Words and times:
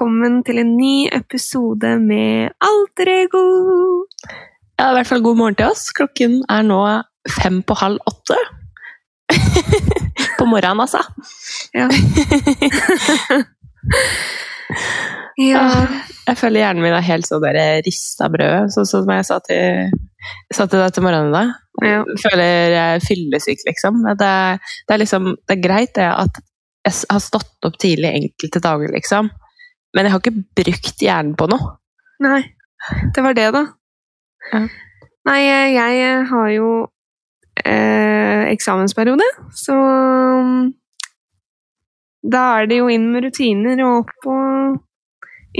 velkommen 0.00 0.38
til 0.48 0.56
en 0.56 0.70
ny 0.78 1.10
episode 1.12 1.88
med 2.00 2.54
Alter 2.64 3.08
Ego! 3.12 3.40
Ja, 4.80 4.86
i 4.86 4.94
hvert 4.96 5.08
fall 5.10 5.20
god 5.20 5.36
morgen 5.36 5.58
til 5.58 5.66
oss. 5.68 5.90
Klokken 5.92 6.38
er 6.48 6.62
nå 6.64 6.78
fem 7.28 7.58
på 7.60 7.74
halv 7.76 8.00
åtte. 8.08 8.38
på 10.38 10.46
morgenen, 10.48 10.80
altså. 10.80 11.02
Ja. 11.76 11.90
ja. 15.50 15.66
Jeg 16.30 16.40
føler 16.46 16.62
hjernen 16.62 16.86
min 16.86 16.96
er 16.96 17.04
helt 17.04 17.28
sånn 17.28 17.44
der 17.44 17.60
rista 17.84 18.30
brød, 18.32 18.72
sånn 18.72 18.88
som 18.88 19.12
jeg 19.12 19.28
sa 19.28 19.36
til, 19.44 19.92
sa 20.48 20.64
til 20.64 20.80
deg 20.80 20.96
til 20.96 21.04
morgenen 21.10 21.36
da. 21.36 21.44
Ja. 21.84 22.00
Jeg 22.08 22.22
føler 22.24 22.78
jeg 22.78 23.04
fyllesyk, 23.04 23.68
liksom. 23.68 24.00
Det, 24.08 24.16
det, 24.64 24.96
er 24.96 25.04
liksom. 25.04 25.34
det 25.44 25.58
er 25.58 25.62
greit 25.68 25.92
det 26.00 26.08
at 26.08 26.40
jeg 26.88 26.96
har 27.04 27.20
stått 27.20 27.68
opp 27.68 27.76
tidlig 27.76 28.16
enkelte 28.16 28.64
dager, 28.64 28.96
liksom. 28.96 29.28
Men 29.94 30.06
jeg 30.06 30.12
har 30.14 30.22
ikke 30.22 30.44
brukt 30.60 31.02
hjernen 31.02 31.34
på 31.38 31.48
noe. 31.50 31.74
Nei, 32.22 32.42
det 33.14 33.24
var 33.24 33.36
det, 33.36 33.48
da. 33.56 33.64
Ja. 34.52 34.60
Nei, 35.28 35.40
eh, 35.44 35.72
jeg 35.74 36.26
har 36.30 36.50
jo 36.54 36.68
eh, 37.64 38.44
eksamensperiode, 38.52 39.26
så 39.56 39.76
mm, 39.76 40.68
da 42.32 42.44
er 42.60 42.70
det 42.70 42.78
jo 42.80 42.88
inn 42.92 43.10
med 43.12 43.26
rutiner 43.26 43.82
og 43.86 44.04
opp 44.04 44.30
og 44.30 44.78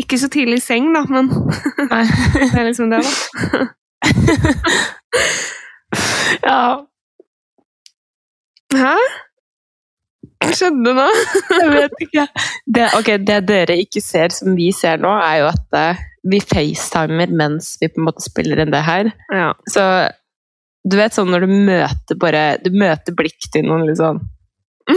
Ikke 0.00 0.18
så 0.22 0.28
tidlig 0.30 0.60
i 0.60 0.62
seng, 0.62 0.92
da, 0.94 1.00
men 1.10 1.26
Nei. 1.90 2.04
det 2.36 2.54
er 2.54 2.66
liksom 2.68 2.92
det, 2.92 3.00
da. 3.02 3.10
ja, 6.46 6.60
Hæ? 8.70 8.94
Skjedde 10.40 10.94
nå? 10.96 11.08
Jeg 11.52 11.72
vet 11.74 11.98
ikke. 12.06 12.24
Det, 12.64 12.86
okay, 12.96 13.18
det 13.20 13.42
dere 13.48 13.76
ikke 13.82 14.00
ser 14.04 14.32
som 14.34 14.56
vi 14.56 14.70
ser 14.76 15.02
nå, 15.02 15.10
er 15.20 15.42
jo 15.42 15.50
at 15.50 15.76
eh, 15.76 16.00
vi 16.30 16.40
facetimer 16.40 17.32
mens 17.32 17.74
vi 17.80 17.90
på 17.92 18.00
en 18.00 18.08
måte 18.08 18.24
spiller 18.24 18.62
inn 18.62 18.72
det 18.72 18.82
her. 18.86 19.12
Ja. 19.32 19.52
Så 19.68 19.84
du 20.88 20.96
vet 20.96 21.16
sånn 21.16 21.28
når 21.32 21.44
du 21.44 21.52
møter 21.68 22.16
bare 22.16 22.44
Du 22.64 22.70
møter 22.72 23.12
blikk 23.12 23.50
til 23.52 23.66
noen 23.68 23.90
sånn 23.98 24.22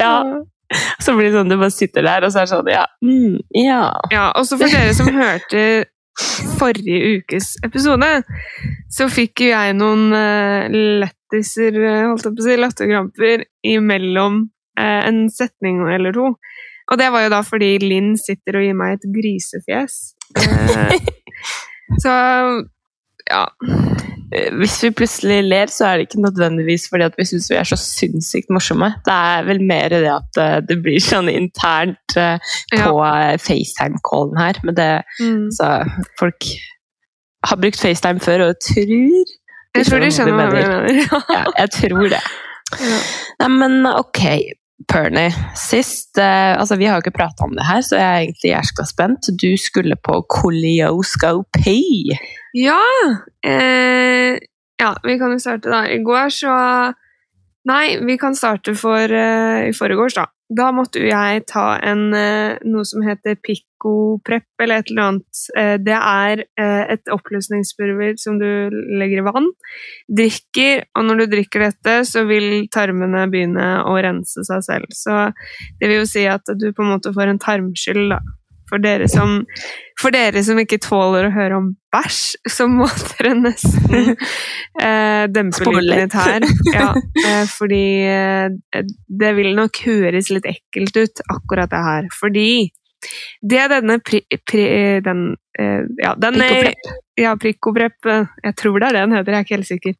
Ja. 0.00 0.14
Så 1.04 1.12
blir 1.14 1.28
det 1.28 1.36
sånn 1.36 1.52
du 1.52 1.58
bare 1.60 1.74
sitter 1.74 2.04
der, 2.06 2.24
og 2.24 2.32
så 2.32 2.40
er 2.40 2.48
det 2.48 2.54
sånn 2.54 2.72
Ja. 2.72 2.86
Mm, 3.04 3.36
ja. 3.54 3.82
Ja, 4.12 4.30
også 4.40 4.58
for 4.60 4.72
dere 4.72 4.96
som 4.96 5.12
hørte 5.12 5.60
forrige 6.56 7.18
ukes 7.18 7.58
episode, 7.66 8.08
så 8.88 9.04
fikk 9.12 9.44
jo 9.44 9.50
jeg 9.50 9.74
noen 9.76 10.06
uh, 10.16 11.10
lettiser, 11.26 11.76
eh, 11.82 12.06
holdt 12.08 12.24
jeg 12.24 12.36
på 12.36 12.44
å 12.44 12.46
si, 12.46 12.56
latterkramper 12.60 13.44
imellom 13.66 14.46
eh, 14.78 15.02
en 15.08 15.26
setning 15.30 15.82
eller 15.90 16.12
to. 16.12 16.32
Og 16.86 16.98
det 17.00 17.10
var 17.10 17.24
jo 17.24 17.32
da 17.34 17.42
fordi 17.42 17.76
Linn 17.82 18.14
sitter 18.16 18.60
og 18.60 18.66
gir 18.66 18.76
meg 18.78 18.96
et 18.96 19.06
grisefjes. 19.14 20.14
Eh, 20.38 20.96
så 22.02 22.14
ja. 23.26 23.42
Eh, 24.34 24.52
Hvis 24.58 24.76
vi 24.84 24.90
plutselig 24.94 25.40
ler, 25.46 25.70
så 25.70 25.86
er 25.86 25.98
det 25.98 26.06
ikke 26.06 26.22
nødvendigvis 26.22 26.88
fordi 26.90 27.08
at 27.08 27.18
vi 27.18 27.26
syns 27.26 27.50
vi 27.50 27.58
er 27.58 27.66
så 27.66 27.78
sinnssykt 27.78 28.50
morsomme. 28.54 28.92
Det 29.06 29.14
er 29.14 29.46
vel 29.46 29.62
mer 29.66 29.90
det 29.94 30.04
at 30.12 30.40
eh, 30.42 30.60
det 30.68 30.78
blir 30.82 31.02
sånn 31.02 31.30
internt 31.32 32.16
eh, 32.18 32.38
ja. 32.74 32.86
på 32.86 33.02
eh, 33.02 33.34
FaceTime-callen 33.42 34.38
her. 34.38 34.62
Men 34.62 34.78
det 34.78 34.92
Mm. 35.16 35.50
Så 35.54 35.66
folk 36.18 36.44
har 37.46 37.56
brukt 37.56 37.80
FaceTime 37.80 38.20
før 38.20 38.42
og 38.48 38.58
tror 38.60 39.30
Jeg 39.76 39.88
tror 39.88 40.04
de 40.04 40.12
skjønner 40.14 40.36
hva 40.36 40.60
jeg 40.60 40.68
mener. 40.70 41.24
Ja, 41.36 41.42
jeg 41.62 41.74
tror 41.76 42.06
det. 42.12 42.22
Ja. 42.82 42.96
Nei, 43.42 43.50
men 43.60 43.86
ok, 43.86 44.22
Pernie. 44.90 45.30
Sist 45.58 46.18
eh, 46.18 46.52
Altså, 46.58 46.76
vi 46.76 46.88
har 46.88 46.98
jo 46.98 47.04
ikke 47.06 47.16
prata 47.18 47.46
om 47.46 47.54
det 47.56 47.66
her, 47.66 47.80
så 47.84 47.98
jeg 47.98 48.06
er 48.06 48.24
egentlig 48.26 48.52
jæskla 48.52 48.86
spent. 48.88 49.30
Du 49.40 49.48
skulle 49.60 49.96
på 50.02 50.20
Coleoscopy. 50.36 51.80
Ja, 52.56 52.82
eh, 53.46 54.38
ja, 54.80 54.92
vi 55.04 55.18
kan 55.18 55.32
jo 55.32 55.40
starte 55.42 55.72
da. 55.72 55.84
I 55.88 56.02
går 56.04 56.32
så 56.42 56.54
Nei, 57.66 57.96
vi 58.06 58.14
kan 58.14 58.36
starte 58.38 58.76
for 58.78 59.10
eh, 59.10 59.66
i 59.66 59.72
forgårs, 59.74 60.14
da. 60.14 60.28
Da 60.46 60.68
måtte 60.70 61.00
jo 61.02 61.08
jeg 61.10 61.42
ta 61.50 61.74
en, 61.82 62.14
eh, 62.14 62.58
noe 62.62 62.84
som 62.86 63.02
heter 63.02 63.34
Pico-prep, 63.34 64.46
eller 64.62 64.78
et 64.78 64.90
eller 64.92 65.02
annet. 65.02 65.40
Eh, 65.58 65.76
det 65.82 65.96
er 65.96 66.44
eh, 66.56 66.84
et 66.94 67.10
oppløsningspulver 67.10 68.14
som 68.22 68.38
du 68.38 68.46
legger 68.70 69.24
i 69.24 69.26
vann, 69.26 69.50
drikker, 70.06 70.84
og 70.94 71.08
når 71.08 71.18
du 71.18 71.26
drikker 71.34 71.66
dette, 71.66 71.96
så 72.06 72.22
vil 72.30 72.68
tarmene 72.70 73.26
begynne 73.32 73.82
å 73.90 73.96
rense 73.98 74.46
seg 74.46 74.62
selv. 74.62 74.94
Så 74.94 75.32
det 75.80 75.90
vil 75.90 76.04
jo 76.04 76.06
si 76.06 76.26
at 76.30 76.46
du 76.46 76.70
på 76.70 76.86
en 76.86 76.94
måte 76.94 77.14
får 77.16 77.34
en 77.34 77.42
tarmskyld, 77.42 78.14
da. 78.14 78.22
For 78.66 78.82
dere 78.82 79.06
som, 79.06 79.44
for 80.00 80.10
dere 80.10 80.40
som 80.42 80.58
ikke 80.58 80.80
tåler 80.82 81.28
å 81.28 81.34
høre 81.34 81.58
om 81.60 81.68
bæsj, 81.94 82.22
så 82.50 82.66
må 82.66 82.88
dere 83.12 83.34
nesten 83.38 84.08
eh, 84.82 85.24
dempe 85.30 85.68
lyden 85.70 85.86
litt. 85.92 86.16
her. 86.18 86.46
Ja, 86.74 86.88
eh, 87.22 87.44
fordi 87.52 87.84
eh, 88.10 88.82
det 89.22 89.30
vil 89.38 89.52
nok 89.58 89.78
høres 89.86 90.32
litt 90.34 90.48
ekkelt 90.50 90.98
ut, 90.98 91.22
akkurat 91.30 91.70
det 91.70 91.82
her. 91.86 92.08
Fordi 92.18 92.48
det 93.46 93.66
denne 93.70 94.00
pri, 94.02 94.24
pri, 94.48 94.64
den, 95.06 95.28
eh, 95.60 95.84
ja, 96.02 96.16
den 96.18 96.40
Picoprep. 96.40 96.88
Ja, 97.22 97.36
Pricoprep. 97.38 97.98
eh, 98.10 98.32
Jeg 98.48 98.56
tror 98.58 98.80
det 98.82 98.88
er 98.88 98.96
det 98.98 99.04
den 99.06 99.14
heter, 99.20 99.36
jeg 99.36 99.38
er 99.38 99.46
ikke 99.46 99.58
helt 99.60 99.70
sikker. 99.70 99.94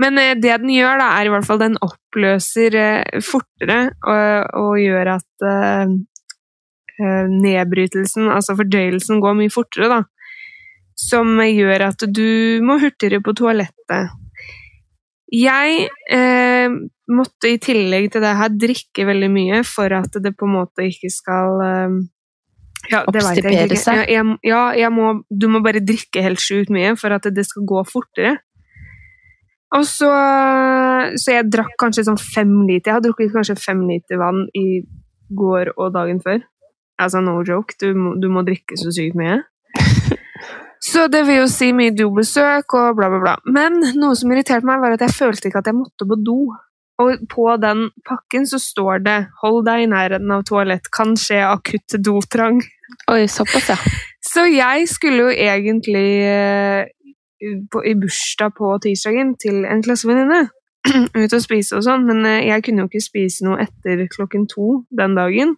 Men 0.00 0.16
det 0.40 0.54
den 0.62 0.70
gjør, 0.72 0.96
da, 1.02 1.10
er 1.20 1.28
i 1.28 1.30
hvert 1.34 1.44
fall 1.44 1.60
den 1.60 1.76
oppløser 1.84 2.74
fortere 3.22 3.76
og, 4.00 4.56
og 4.62 4.78
gjør 4.80 5.10
at 5.18 5.44
nedbrytelsen, 7.30 8.30
altså 8.32 8.56
fordøyelsen, 8.58 9.20
går 9.22 9.38
mye 9.38 9.52
fortere, 9.52 9.90
da. 9.90 10.00
Som 10.98 11.40
gjør 11.42 11.88
at 11.88 12.04
du 12.14 12.60
må 12.66 12.78
hurtigere 12.82 13.22
på 13.24 13.34
toalettet. 13.36 14.12
Jeg 15.32 15.86
eh, 16.12 16.74
måtte 17.12 17.48
i 17.54 17.60
tillegg 17.62 18.10
til 18.12 18.24
det 18.24 18.34
her 18.36 18.52
drikke 18.52 19.06
veldig 19.08 19.30
mye 19.32 19.62
for 19.64 19.94
at 19.96 20.20
det 20.20 20.34
på 20.36 20.48
en 20.48 20.58
måte 20.58 20.84
ikke 20.90 21.08
skal 21.12 21.62
eh, 21.64 21.96
ja, 22.90 23.02
Oppstipere 23.06 23.78
seg. 23.80 24.02
Ja, 24.02 24.06
jeg, 24.20 24.38
ja 24.46 24.62
jeg 24.76 24.92
må, 24.92 25.14
du 25.30 25.48
må 25.48 25.62
bare 25.64 25.82
drikke 25.84 26.24
helt 26.24 26.42
sjukt 26.42 26.72
mye 26.74 26.94
for 27.00 27.14
at 27.16 27.28
det 27.32 27.46
skal 27.48 27.64
gå 27.68 27.84
fortere. 27.88 28.36
Og 29.72 29.86
så, 29.88 30.10
så 31.16 31.38
jeg 31.38 31.48
drakk 31.48 31.78
kanskje 31.80 32.04
sånn 32.10 32.20
fem 32.20 32.52
liter. 32.68 32.90
Jeg 32.90 32.98
har 32.98 33.04
drukket 33.04 33.32
kanskje 33.32 33.56
fem 33.56 33.86
liter 33.88 34.20
vann 34.20 34.44
i 34.58 34.82
går 35.32 35.72
og 35.78 35.94
dagen 35.94 36.20
før. 36.20 36.42
Altså, 37.04 37.22
no 37.24 37.40
joke. 37.46 37.76
Du 37.80 37.92
må, 37.98 38.14
du 38.20 38.28
må 38.32 38.44
drikke 38.46 38.78
så 38.80 38.92
sykt 38.94 39.18
mye. 39.18 39.40
Så 40.82 41.06
det 41.06 41.20
vil 41.28 41.44
jo 41.44 41.46
si 41.46 41.68
mye 41.76 41.92
dobesøk 41.94 42.74
og 42.74 42.96
bla, 42.98 43.06
bla, 43.12 43.20
bla. 43.22 43.34
Men 43.46 43.78
noe 43.94 44.16
som 44.18 44.32
irriterte 44.34 44.66
meg, 44.66 44.80
var 44.82 44.96
at 44.96 45.04
jeg 45.06 45.14
følte 45.14 45.48
ikke 45.48 45.62
at 45.62 45.70
jeg 45.70 45.78
måtte 45.78 46.08
på 46.10 46.18
do. 46.18 46.38
Og 47.02 47.22
på 47.30 47.44
den 47.62 47.86
pakken 48.06 48.46
så 48.46 48.58
står 48.58 48.98
det 49.06 49.18
'hold 49.40 49.64
deg 49.66 49.82
i 49.82 49.90
nærheten 49.90 50.30
av 50.30 50.42
toalett, 50.44 50.90
kan 50.90 51.16
skje 51.16 51.40
akutt 51.46 51.94
dotrang'. 52.06 52.60
Oi, 53.08 53.26
såpass, 53.26 53.68
ja. 53.68 53.78
Så 54.32 54.44
jeg 54.46 54.88
skulle 54.88 55.22
jo 55.22 55.28
egentlig 55.28 56.10
eh, 56.22 56.84
på, 57.72 57.82
i 57.84 57.94
bursdag 57.94 58.54
på 58.58 58.78
tirsdagen 58.82 59.34
til 59.36 59.64
en 59.64 59.82
klassevenninne. 59.82 60.48
Ut 61.22 61.34
og 61.34 61.42
spise 61.42 61.76
og 61.76 61.84
sånn, 61.86 62.06
men 62.06 62.26
eh, 62.26 62.46
jeg 62.46 62.62
kunne 62.62 62.84
jo 62.84 62.90
ikke 62.90 63.02
spise 63.02 63.46
noe 63.46 63.62
etter 63.64 64.06
klokken 64.10 64.46
to 64.50 64.84
den 64.98 65.16
dagen. 65.18 65.56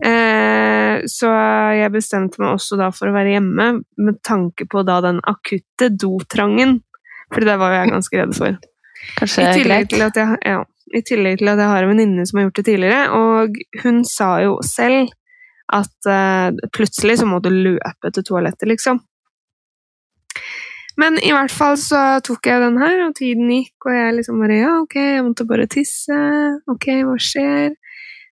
Eh, 0.00 1.02
så 1.10 1.30
jeg 1.76 1.92
bestemte 1.92 2.40
meg 2.40 2.54
også 2.54 2.78
da 2.80 2.88
for 2.94 3.10
å 3.10 3.14
være 3.16 3.36
hjemme, 3.36 3.68
med 4.00 4.20
tanke 4.26 4.66
på 4.70 4.84
da 4.88 5.00
den 5.04 5.20
akutte 5.28 5.90
dotrangen. 5.92 6.78
For 7.30 7.46
det 7.46 7.56
var 7.60 7.74
jo 7.74 7.80
jeg 7.80 7.94
ganske 7.94 8.20
redd 8.22 8.36
for. 8.36 8.58
Kanskje 9.18 9.44
I 9.44 9.60
tillegg, 9.60 9.88
til 9.92 10.04
at 10.04 10.18
jeg, 10.18 10.40
ja, 10.44 10.62
I 10.96 11.02
tillegg 11.06 11.40
til 11.40 11.52
at 11.52 11.62
jeg 11.62 11.72
har 11.72 11.86
en 11.86 11.92
venninne 11.92 12.26
som 12.28 12.40
har 12.40 12.48
gjort 12.48 12.60
det 12.60 12.66
tidligere, 12.68 13.04
og 13.16 13.60
hun 13.84 14.02
sa 14.08 14.32
jo 14.44 14.58
selv 14.66 15.12
at 15.70 16.10
eh, 16.10 16.66
plutselig 16.74 17.20
så 17.20 17.28
må 17.30 17.38
du 17.44 17.52
løpe 17.52 18.10
til 18.10 18.26
toalettet, 18.26 18.66
liksom. 18.72 18.98
Men 21.00 21.16
i 21.22 21.30
hvert 21.32 21.52
fall 21.54 21.78
så 21.80 22.00
tok 22.26 22.48
jeg 22.50 22.60
den 22.60 22.80
her, 22.80 22.98
og 23.06 23.14
tiden 23.16 23.48
gikk, 23.52 23.76
og 23.86 23.94
jeg 23.94 24.16
liksom 24.18 24.42
bare 24.42 24.58
Ja, 24.58 24.72
ok, 24.82 24.96
jeg 24.98 25.24
måtte 25.24 25.46
bare 25.48 25.68
tisse. 25.70 26.18
Ok, 26.68 26.90
hva 27.06 27.16
skjer? 27.22 27.76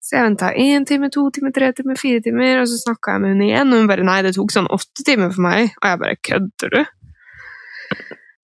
Så 0.06 0.20
jeg 0.20 0.26
venta 0.28 0.52
én 0.54 0.84
time, 0.86 1.10
to 1.10 1.24
timer, 1.34 1.50
tre 1.54 1.72
timer, 1.74 1.98
fire 1.98 2.22
timer, 2.22 2.60
og 2.62 2.68
så 2.70 2.78
snakka 2.78 3.16
jeg 3.16 3.22
med 3.24 3.32
hun 3.34 3.46
igjen, 3.48 3.72
og 3.74 3.80
hun 3.82 3.88
bare 3.90 4.06
Nei, 4.06 4.20
det 4.22 4.36
tok 4.36 4.52
sånn 4.54 4.68
åtte 4.70 5.06
timer 5.08 5.32
for 5.34 5.42
meg. 5.48 5.72
Og 5.82 5.88
jeg 5.90 6.02
bare 6.04 6.20
Kødder 6.30 6.76
du? 6.76 6.84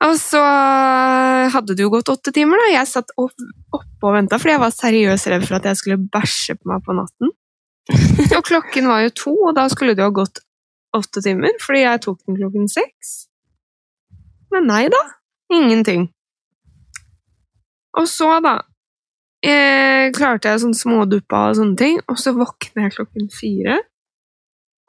Og 0.02 0.16
så 0.18 0.42
hadde 1.54 1.75
det 1.78 1.84
jo 1.86 1.92
gått 1.94 2.10
åtte 2.10 2.34
timer, 2.34 2.58
da. 2.63 2.72
Jeg 2.74 2.90
satt 2.90 3.13
opp, 3.22 3.46
oppe 3.78 4.10
og 4.10 4.16
venta, 4.16 4.40
fordi 4.42 4.56
jeg 4.56 4.63
var 4.63 4.74
seriøst 4.74 5.30
redd 5.30 5.46
for 5.46 5.60
at 5.60 5.68
jeg 5.69 5.78
skulle 5.78 6.00
bæsje 6.16 6.58
på 6.58 6.72
meg 6.72 6.81
på 6.88 6.98
natten. 6.98 7.36
Og 8.40 8.42
klokken 8.48 8.90
var 8.90 9.06
jo 9.06 9.13
to, 9.22 9.36
og 9.50 9.54
da 9.58 9.68
skulle 9.69 9.94
det 9.94 10.02
jo 10.02 10.10
ha 10.10 10.16
gått 10.16 10.42
åtte 10.98 11.22
timer, 11.22 11.54
fordi 11.62 11.84
jeg 11.84 12.02
tok 12.08 12.18
den 12.25 12.42
klokken 12.42 12.66
seks. 12.72 13.13
Men 14.54 14.66
nei 14.69 14.84
da. 14.94 15.02
Ingenting. 15.54 16.10
Og 18.00 18.10
så, 18.10 18.34
da 18.42 18.58
eh, 19.46 20.10
klarte 20.16 20.52
jeg 20.52 20.64
sånn 20.64 20.78
småduppa 20.78 21.48
og 21.50 21.58
sånne 21.60 21.80
ting, 21.80 21.98
og 22.08 22.20
så 22.22 22.34
våkner 22.38 22.88
jeg 22.88 22.96
klokken 22.98 23.32
fire. 23.34 23.80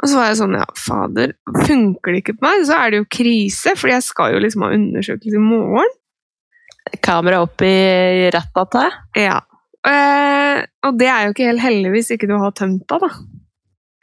Og 0.02 0.10
så 0.10 0.18
var 0.18 0.30
jeg 0.30 0.38
sånn, 0.40 0.56
ja, 0.58 0.66
fader, 0.74 1.34
funker 1.62 2.14
det 2.14 2.22
ikke 2.22 2.36
på 2.38 2.46
meg, 2.48 2.64
så 2.66 2.78
er 2.80 2.92
det 2.92 3.02
jo 3.02 3.10
krise, 3.18 3.76
for 3.78 3.92
jeg 3.92 4.02
skal 4.02 4.34
jo 4.34 4.40
liksom 4.42 4.64
ha 4.66 4.72
undersøkelse 4.74 5.38
i 5.38 5.44
morgen. 5.44 5.92
Kamera 7.04 7.44
opp 7.44 7.62
i 7.62 8.30
rattet. 8.34 8.96
Ja. 9.18 9.38
Eh, 9.86 10.64
og 10.86 10.98
det 10.98 11.08
er 11.10 11.26
jo 11.26 11.34
ikke 11.34 11.46
helt 11.46 11.62
heldigvis 11.62 12.10
ikke 12.14 12.30
du 12.30 12.34
har 12.42 12.54
tømt 12.58 12.82
deg, 12.90 13.06
da. 13.06 13.41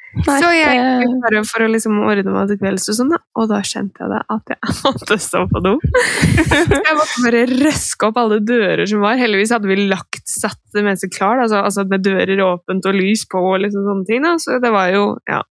Nei, 0.09 0.35
så 0.41 0.49
jeg 0.55 0.77
gikk 0.81 1.17
bare 1.21 1.41
for 1.45 1.61
å 1.61 1.67
liksom 1.69 1.99
ordne 2.01 2.33
meg 2.33 2.49
til 2.49 2.57
kvelds 2.57 2.87
og 2.89 2.95
sånn, 2.97 3.11
og 3.13 3.45
da 3.51 3.59
kjente 3.61 4.01
jeg 4.01 4.09
det 4.09 4.21
at 4.33 4.53
jeg 4.55 4.73
måtte 4.87 5.17
stå 5.21 5.43
på 5.51 5.61
do. 5.61 5.75
Jeg 5.85 6.95
måtte 6.97 7.23
bare 7.27 7.43
røske 7.51 8.09
opp 8.09 8.17
alle 8.17 8.39
dører 8.41 8.89
som 8.89 9.05
var. 9.05 9.19
Heldigvis 9.21 9.53
hadde 9.53 9.69
vi 9.69 9.85
lagt 9.91 10.23
satt 10.25 10.59
det 10.73 10.83
meste 10.87 11.11
klart, 11.13 11.43
altså, 11.45 11.61
altså 11.61 11.85
med 11.89 12.03
dører 12.07 12.41
åpent 12.45 12.89
og 12.89 12.97
lys 12.97 13.27
på 13.29 13.43
og 13.51 13.61
liksom 13.65 13.85
sånne 13.85 14.09
ting. 14.09 14.25
Da. 14.25 14.33
Så 14.41 14.57
det 14.63 14.73
var 14.73 14.89
jo 14.95 15.05
ja, 15.29 15.43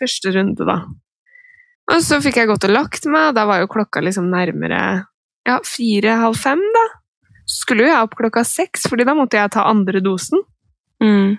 første 0.00 0.34
runde, 0.34 0.66
da. 0.66 0.80
Og 1.94 2.02
så 2.02 2.18
fikk 2.22 2.40
jeg 2.40 2.50
gått 2.50 2.66
og 2.66 2.74
lagt 2.74 3.06
meg, 3.06 3.30
og 3.30 3.38
da 3.38 3.46
var 3.46 3.62
jo 3.62 3.70
klokka 3.70 4.02
liksom 4.02 4.26
nærmere 4.32 4.82
ja, 5.46 5.60
fire-halv 5.62 6.38
fem, 6.42 6.62
da. 6.74 6.86
Så 7.46 7.62
skulle 7.62 7.86
jo 7.86 7.92
jeg 7.92 8.02
opp 8.02 8.16
klokka 8.18 8.42
seks, 8.42 8.88
fordi 8.90 9.06
da 9.06 9.14
måtte 9.14 9.38
jeg 9.38 9.54
ta 9.54 9.68
andre 9.70 10.02
dosen. 10.02 10.42
Mm. 11.02 11.36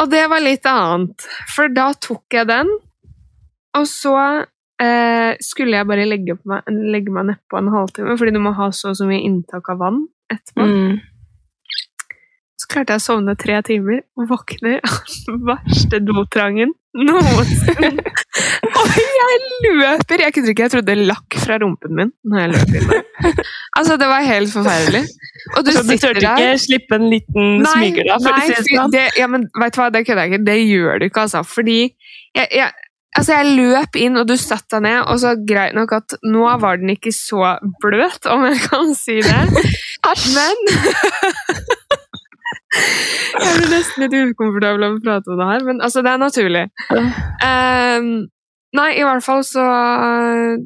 Og 0.00 0.08
det 0.12 0.22
var 0.32 0.40
litt 0.40 0.66
annet, 0.68 1.26
for 1.52 1.72
da 1.72 1.90
tok 2.00 2.32
jeg 2.32 2.48
den, 2.48 2.70
og 3.76 3.86
så 3.88 4.16
eh, 4.80 5.32
skulle 5.44 5.78
jeg 5.78 5.88
bare 5.88 6.08
legge, 6.08 6.36
meg, 6.48 6.68
legge 6.68 7.12
meg 7.12 7.28
nedpå 7.28 7.60
en 7.60 7.72
halvtime, 7.74 8.16
fordi 8.20 8.34
du 8.36 8.40
må 8.44 8.54
ha 8.56 8.70
så 8.74 8.92
og 8.92 8.98
så 9.00 9.08
mye 9.08 9.24
inntak 9.26 9.68
av 9.72 9.82
vann 9.84 10.04
etterpå. 10.32 10.68
Mm. 10.68 11.00
Klarte 12.72 12.94
jeg 12.94 13.02
å 13.02 13.04
sovne 13.04 13.34
tre 13.36 13.58
timer, 13.66 14.00
våkner 14.16 14.78
av 14.86 15.02
den 15.26 15.42
verste 15.44 15.98
dotrangen 16.00 16.72
noensinne. 16.96 18.04
og 18.78 18.94
jeg 18.96 19.38
løper! 19.64 20.22
Jeg 20.26 20.34
kunne 20.36 20.52
ikke, 20.52 20.66
jeg 20.66 20.72
trodde 20.74 20.96
lakk 21.00 21.36
fra 21.40 21.58
rumpen 21.62 21.96
min 21.96 22.12
når 22.28 22.42
jeg 22.42 22.52
løp 22.52 22.76
inn 22.78 22.86
der. 22.92 23.42
Altså, 23.78 23.96
det 24.00 24.08
var 24.10 24.24
helt 24.26 24.52
forferdelig. 24.52 25.02
Og 25.56 25.66
du 25.66 25.72
Så 25.72 25.82
du 25.82 25.92
sitter 25.92 26.12
turte 26.12 26.24
der 26.24 26.46
ikke 26.46 26.62
slippe 26.64 26.98
en 26.98 27.10
liten 27.12 27.66
smyger, 27.66 28.08
da? 28.08 28.16
For 28.20 28.36
nei, 28.36 28.40
å 28.40 28.48
si 28.48 28.56
det 28.56 28.78
sånn? 28.78 28.94
det, 28.94 29.04
ja, 29.20 29.28
men 29.32 29.46
vet 29.62 29.76
du 29.76 29.82
hva, 29.82 29.90
det 29.94 30.04
kødder 30.06 30.24
jeg 30.24 30.32
ikke. 30.32 30.46
Det 30.48 30.56
gjør 30.60 30.98
du 31.02 31.06
ikke, 31.08 31.26
altså. 31.26 31.44
Fordi 31.48 31.78
jeg, 31.82 32.48
jeg, 32.52 32.88
altså 33.20 33.38
jeg 33.38 33.54
løp 33.56 34.00
inn, 34.00 34.20
og 34.20 34.28
du 34.28 34.34
satte 34.40 34.76
deg 34.76 34.86
ned, 34.88 34.98
og 35.06 35.22
så 35.24 35.34
greit 35.48 35.76
nok 35.78 35.96
at 36.00 36.16
nå 36.24 36.44
var 36.64 36.80
den 36.82 36.92
ikke 36.96 37.14
så 37.16 37.54
bløt, 37.84 38.28
om 38.32 38.44
jeg 38.50 38.60
kan 38.68 38.92
si 38.98 39.20
det. 39.24 39.64
Men 40.36 40.66
Jeg 42.72 43.56
blir 43.58 43.72
nesten 43.72 44.04
litt 44.04 44.14
ukomfortabel 44.32 44.86
av 44.86 44.96
å 44.96 45.02
prate 45.04 45.32
om 45.32 45.40
det 45.40 45.48
her, 45.48 45.64
men 45.66 45.82
altså, 45.84 46.02
det 46.04 46.12
er 46.12 46.22
naturlig. 46.22 46.64
Um, 46.92 48.10
nei, 48.76 48.88
i 48.96 49.04
hvert 49.04 49.24
fall 49.24 49.42
så 49.46 49.64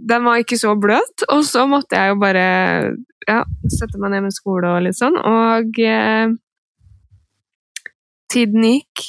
Den 0.06 0.26
var 0.26 0.42
ikke 0.42 0.58
så 0.60 0.76
bløt, 0.78 1.26
og 1.32 1.44
så 1.48 1.66
måtte 1.70 1.98
jeg 1.98 2.14
jo 2.14 2.18
bare 2.22 2.46
ja, 3.26 3.42
sette 3.74 3.98
meg 3.98 4.14
ned 4.14 4.28
med 4.28 4.36
skole 4.36 4.70
og 4.70 4.84
litt 4.86 4.98
sånn, 4.98 5.18
og 5.18 5.80
eh, 5.82 6.34
tiden 8.32 8.66
gikk. 8.68 9.06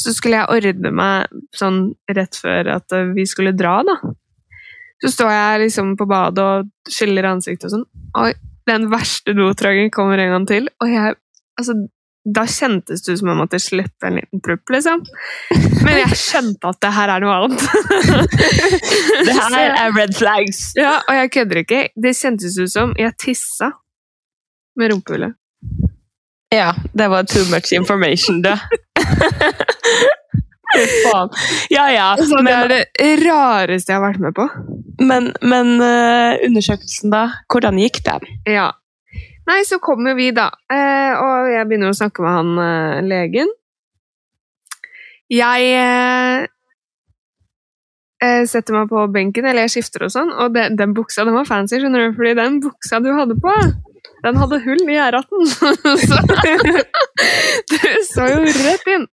Så 0.00 0.14
skulle 0.16 0.40
jeg 0.40 0.56
ordne 0.56 0.92
meg 0.96 1.40
sånn 1.56 1.90
rett 2.08 2.36
før 2.36 2.74
at 2.76 2.96
eh, 2.96 3.12
vi 3.16 3.24
skulle 3.28 3.56
dra, 3.56 3.78
da. 3.86 3.96
Så 5.00 5.14
står 5.14 5.32
jeg 5.32 5.64
liksom 5.64 5.94
på 5.96 6.04
badet 6.08 6.44
og 6.44 6.92
skiller 6.92 7.30
ansiktet 7.30 7.70
og 7.70 7.78
sånn. 7.78 7.88
Oi, 8.20 8.34
den 8.68 8.90
verste 8.92 9.32
dotragen 9.36 9.88
kommer 9.92 10.20
en 10.20 10.34
gang 10.36 10.48
til, 10.48 10.70
og 10.80 10.92
jeg 10.92 11.16
Altså, 11.60 11.74
da 12.24 12.44
kjentes 12.46 13.02
det 13.04 13.14
ut 13.14 13.20
som 13.22 13.30
jeg 13.30 13.38
måtte 13.38 13.58
slippe 13.62 14.08
en 14.08 14.18
liten 14.18 14.42
prupp, 14.44 14.72
liksom. 14.74 15.02
Men 15.84 16.00
jeg 16.02 16.18
skjønte 16.20 16.72
at 16.72 16.80
det 16.84 16.92
her 16.92 17.12
er 17.14 17.24
noe 17.24 17.36
annet. 17.38 17.62
Det 19.26 19.36
her 19.36 19.56
er 19.68 19.92
red 19.96 20.12
flags. 20.16 20.70
Ja, 20.78 20.98
og 21.08 21.16
jeg 21.16 21.30
kødder 21.34 21.60
ikke. 21.62 21.80
Det 21.96 22.12
kjentes 22.16 22.56
ut 22.60 22.72
som 22.72 22.92
jeg 22.98 23.16
tissa 23.20 23.70
med 24.80 24.92
rumpehullet. 24.92 25.36
Ja, 26.50 26.72
det 26.92 27.08
var 27.12 27.28
too 27.30 27.44
much 27.50 27.72
information, 27.72 28.42
du. 28.42 28.50
Fy 30.70 30.82
faen. 31.04 31.30
Ja, 31.70 31.86
ja. 31.92 32.08
Så 32.16 32.42
det 32.46 32.54
er 32.54 32.68
det 32.70 33.10
rareste 33.24 33.92
jeg 33.92 33.98
har 33.98 34.04
vært 34.06 34.22
med 34.22 34.34
på. 34.36 34.46
men, 35.02 35.32
men 35.42 35.80
eh, 35.82 36.42
undersøkelsen, 36.46 37.10
da? 37.14 37.24
Hvordan 37.50 37.80
gikk 37.80 38.02
den? 38.06 38.28
Ja. 38.50 38.70
Nei, 39.50 39.64
så 39.66 39.78
kommer 39.82 40.14
vi, 40.14 40.30
da. 40.30 40.46
Eh, 40.70 41.12
og 41.18 41.48
jeg 41.50 41.66
begynner 41.66 41.90
å 41.90 41.96
snakke 41.96 42.22
med 42.22 42.36
han 42.36 42.50
eh, 42.62 43.00
legen. 43.02 43.48
Jeg 45.30 45.62
eh, 45.74 46.44
setter 48.50 48.76
meg 48.76 48.90
på 48.92 49.06
benken, 49.10 49.48
eller 49.50 49.66
jeg 49.66 49.74
skifter 49.74 50.06
og 50.06 50.12
sånn, 50.14 50.30
og 50.30 50.54
det, 50.54 50.68
den 50.78 50.94
buksa 50.94 51.24
den 51.26 51.34
var 51.34 51.48
fancy, 51.48 51.80
skjønner 51.80 52.00
du, 52.04 52.16
fordi 52.18 52.34
den 52.38 52.60
buksa 52.62 53.00
du 53.02 53.10
hadde 53.16 53.36
på, 53.42 53.54
den 54.22 54.38
hadde 54.38 54.60
hull 54.62 54.84
i 54.86 55.00
æraten. 55.02 55.42
så 55.50 55.66
du 57.72 57.78
så 58.06 58.28
jo 58.30 58.38
rett 58.44 58.86
inn. 58.92 59.06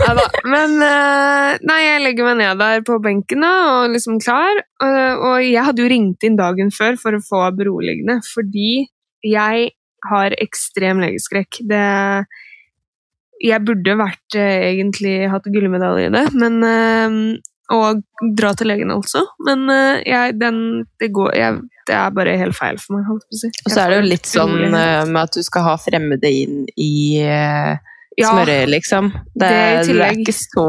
Ja 0.00 0.10
da. 0.16 0.26
Men 0.48 0.70
nei, 0.80 1.80
jeg 1.84 2.02
legger 2.02 2.24
meg 2.30 2.36
ned 2.40 2.54
der 2.60 2.82
på 2.86 2.98
benken 3.04 3.44
og 3.46 3.92
liksom 3.92 4.18
klar. 4.24 4.54
Og 4.80 5.44
jeg 5.44 5.64
hadde 5.68 5.84
jo 5.84 5.92
ringt 5.92 6.24
inn 6.24 6.38
dagen 6.40 6.72
før 6.72 6.96
for 7.00 7.16
å 7.16 7.24
få 7.24 7.44
beroligende, 7.58 8.22
fordi 8.32 8.86
jeg 9.24 9.70
har 10.10 10.34
ekstrem 10.42 11.00
legeskrekk. 11.02 11.62
Det 11.66 11.84
Jeg 13.42 13.60
burde 13.68 13.96
vært 13.98 14.36
eh, 14.38 14.72
egentlig 14.72 15.28
hatt 15.28 15.44
gullmedalje 15.52 16.08
i 16.08 16.12
det, 16.14 16.24
men 16.34 16.62
eh, 16.64 17.16
Og 17.74 18.00
dra 18.38 18.52
til 18.54 18.70
legen, 18.70 18.92
altså. 18.94 19.24
Men 19.44 19.68
eh, 19.68 20.02
jeg, 20.06 20.36
den, 20.38 20.86
det, 21.02 21.10
går, 21.12 21.32
jeg, 21.34 21.58
det 21.88 21.96
er 21.98 22.14
bare 22.14 22.36
helt 22.38 22.56
feil 22.56 22.78
for 22.78 22.96
meg. 22.96 23.24
si. 23.34 23.50
Og 23.66 23.72
så 23.74 23.82
er 23.82 23.90
det 23.90 23.98
jo 23.98 24.06
litt 24.06 24.30
sånn 24.30 24.54
med 24.70 25.18
at 25.20 25.34
du 25.34 25.42
skal 25.42 25.66
ha 25.66 25.74
fremmede 25.76 26.30
inn 26.30 26.64
i 26.78 27.24
Ja. 28.16 28.30
smørøyet, 28.30 28.70
liksom. 28.72 29.10
Det, 29.34 29.50
Det 29.50 29.90
det, 29.90 30.00
er 30.00 30.14
ikke 30.16 30.32
så 30.32 30.62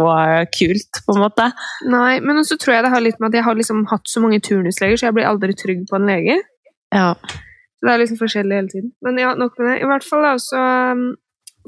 kult, 0.52 1.00
på 1.06 1.14
en 1.16 1.22
måte. 1.24 1.46
Nei, 1.88 2.18
men 2.20 2.42
så 2.44 2.58
tror 2.60 2.74
jeg 2.76 2.84
det 2.84 2.92
har 2.92 3.06
litt 3.06 3.22
med 3.22 3.30
at 3.30 3.38
jeg 3.40 3.46
har 3.46 3.56
liksom 3.56 3.86
hatt 3.94 4.10
så 4.12 4.20
mange 4.20 4.42
turnusleger, 4.44 4.98
så 5.00 5.08
jeg 5.08 5.16
blir 5.16 5.30
aldri 5.30 5.56
trygg 5.56 5.86
på 5.88 5.96
en 5.96 6.10
lege. 6.12 6.42
Ja. 6.92 7.14
Så 7.78 7.88
det 7.88 7.94
er 7.94 8.02
liksom 8.02 8.20
forskjellig 8.20 8.58
hele 8.58 8.72
tiden. 8.72 8.92
Men 9.06 9.20
ja, 9.22 9.36
nok 9.38 9.58
med 9.60 9.70
det. 9.70 9.78
I 9.84 9.90
hvert 9.90 10.06
fall 10.08 10.26
da, 10.26 10.34
så 10.42 10.64
um, 10.98 11.04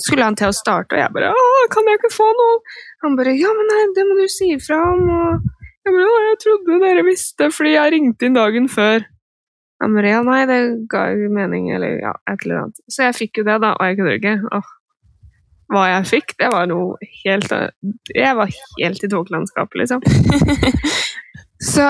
skulle 0.02 0.26
han 0.26 0.38
til 0.40 0.50
å 0.50 0.56
starte, 0.56 0.96
og 0.96 1.02
jeg 1.02 1.14
bare 1.14 1.30
'Å, 1.36 1.68
kan 1.74 1.88
jeg 1.90 2.00
ikke 2.00 2.16
få 2.16 2.28
noe? 2.40 2.58
Han 3.06 3.18
bare 3.20 3.36
Ja, 3.38 3.54
men 3.54 3.70
nei, 3.70 3.84
det 3.96 4.08
må 4.08 4.18
du 4.18 4.26
si 4.32 4.54
ifra 4.56 4.80
om. 4.94 5.06
Og 5.06 5.32
jeg 5.86 5.94
bare 5.94 6.10
Å, 6.10 6.18
jeg 6.30 6.42
trodde 6.46 6.82
dere 6.86 7.06
visste, 7.06 7.52
fordi 7.54 7.76
jeg 7.76 7.94
ringte 7.96 8.26
inn 8.26 8.38
dagen 8.38 8.70
før. 8.72 9.06
Han 9.84 9.96
bare 9.96 10.16
Ja, 10.16 10.24
nei, 10.26 10.42
det 10.50 10.60
ga 10.92 11.06
jo 11.14 11.30
mening, 11.36 11.70
eller 11.76 12.02
ja, 12.02 12.14
et 12.28 12.44
eller 12.46 12.64
annet. 12.64 12.84
Så 12.90 13.06
jeg 13.06 13.18
fikk 13.22 13.42
jo 13.42 13.48
det, 13.48 13.62
da, 13.62 13.76
og 13.78 13.86
jeg 13.86 14.00
kødder 14.00 14.20
ikke. 14.20 14.36
Åh. 14.58 14.76
Hva 15.70 15.84
jeg 15.86 16.08
fikk, 16.10 16.34
det 16.42 16.50
var 16.50 16.66
noe 16.66 16.98
helt 17.22 17.52
Jeg 18.16 18.38
var 18.40 18.50
helt 18.50 19.04
i 19.06 19.10
tåkelandskapet, 19.12 19.84
liksom. 19.84 20.02
Så 21.74 21.86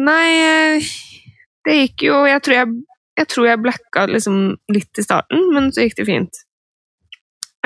Nei, 0.00 0.80
det 1.66 1.76
gikk 1.76 2.06
jo 2.06 2.22
Jeg 2.30 2.40
tror 2.46 2.56
jeg, 2.56 2.78
jeg, 3.18 3.28
tror 3.32 3.48
jeg 3.50 3.62
blacka 3.64 4.06
liksom 4.10 4.38
litt 4.72 5.00
i 5.00 5.04
starten, 5.04 5.48
men 5.54 5.70
så 5.74 5.84
gikk 5.86 5.98
det 6.00 6.08
fint. 6.08 6.42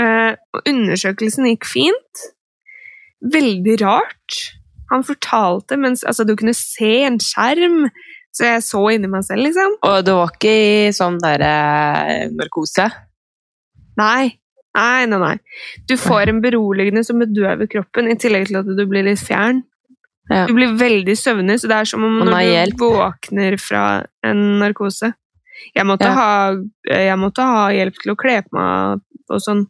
Eh, 0.01 0.35
undersøkelsen 0.65 1.49
gikk 1.53 1.69
fint. 1.69 2.25
Veldig 3.35 3.79
rart. 3.85 4.39
Han 4.93 5.05
fortalte 5.07 5.79
mens 5.81 6.05
Altså, 6.05 6.27
du 6.27 6.35
kunne 6.37 6.55
se 6.57 7.05
en 7.07 7.21
skjerm, 7.23 7.89
så 8.35 8.49
jeg 8.49 8.65
så 8.67 8.83
inni 8.95 9.11
meg 9.11 9.25
selv, 9.27 9.47
liksom. 9.47 9.77
Og 9.87 10.01
du 10.07 10.15
var 10.17 10.33
ikke 10.35 10.55
i 10.55 10.95
sånn 10.95 11.21
derre 11.23 12.31
narkose? 12.35 12.89
Nei. 14.01 14.35
Nei, 14.75 15.05
nei, 15.07 15.21
nei. 15.23 15.37
Du 15.87 15.95
får 16.01 16.33
en 16.33 16.41
beroligende 16.43 17.05
som 17.07 17.21
bedøver 17.23 17.71
kroppen, 17.71 18.11
i 18.11 18.19
tillegg 18.19 18.49
til 18.51 18.59
at 18.59 18.67
du 18.67 18.83
blir 18.91 19.07
litt 19.07 19.23
fjern. 19.23 19.63
Ja. 20.33 20.47
Du 20.49 20.55
blir 20.57 20.73
veldig 20.81 21.15
søvnig, 21.21 21.61
så 21.61 21.71
det 21.71 21.77
er 21.79 21.89
som 21.89 22.03
om 22.07 22.23
du 22.25 22.33
våkner 22.81 23.59
fra 23.61 23.85
en 24.27 24.43
narkose. 24.63 25.13
Jeg 25.75 25.87
måtte, 25.87 26.07
Ja. 26.07 26.15
ha, 26.15 26.57
jeg 26.87 27.19
måtte 27.19 27.43
ha 27.43 27.69
hjelp 27.75 27.97
til 28.03 28.13
å 28.13 28.17
kle 28.17 28.43
på 28.47 28.55
meg 28.55 29.01
og 29.31 29.41
sånn 29.43 29.65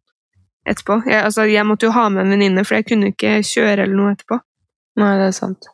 etterpå. 0.69 0.99
Jeg, 1.07 1.23
altså, 1.25 1.47
jeg 1.49 1.65
måtte 1.65 1.87
jo 1.87 1.93
ha 1.93 2.09
med 2.13 2.25
en 2.27 2.31
venninne, 2.35 2.65
for 2.65 2.75
jeg 2.77 2.87
kunne 2.91 3.13
ikke 3.13 3.39
kjøre 3.45 3.85
eller 3.87 3.97
noe 3.97 4.13
etterpå. 4.15 4.41
Nei, 5.01 5.17
det 5.19 5.27
er 5.31 5.37
sant. 5.37 5.67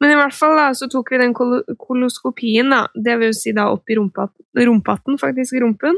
Men 0.00 0.12
i 0.12 0.18
hvert 0.18 0.34
fall 0.34 0.54
da, 0.56 0.68
så 0.78 0.86
tok 0.90 1.10
vi 1.10 1.18
den 1.18 1.32
kol 1.34 1.62
koloskopien, 1.78 2.68
da. 2.70 2.84
det 2.94 3.16
vil 3.18 3.32
si 3.34 3.50
da 3.52 3.68
opp 3.72 3.88
i 3.90 3.96
rumpehatten, 3.98 4.44
rumpehatten 4.66 5.18
faktisk, 5.18 5.56
rumpen. 5.62 5.96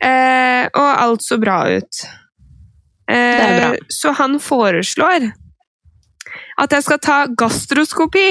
Eh, 0.00 0.68
og 0.72 0.88
alt 1.02 1.22
så 1.26 1.36
bra 1.40 1.58
ut. 1.68 2.04
Eh, 3.08 3.14
Det 3.36 3.44
er 3.48 3.58
bra. 3.60 3.76
Så 3.88 4.12
han 4.16 4.38
foreslår 4.40 5.32
at 6.58 6.70
jeg 6.72 6.82
skal 6.84 6.98
ta 6.98 7.18
gastroskopi. 7.26 8.28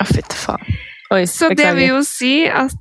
Å, 0.00 0.06
fytti 0.06 0.36
faen. 0.38 0.66
Oi, 1.14 1.22
Så 1.26 1.48
det 1.56 1.70
vil 1.76 1.88
jo 1.88 2.02
si 2.04 2.46
at 2.46 2.74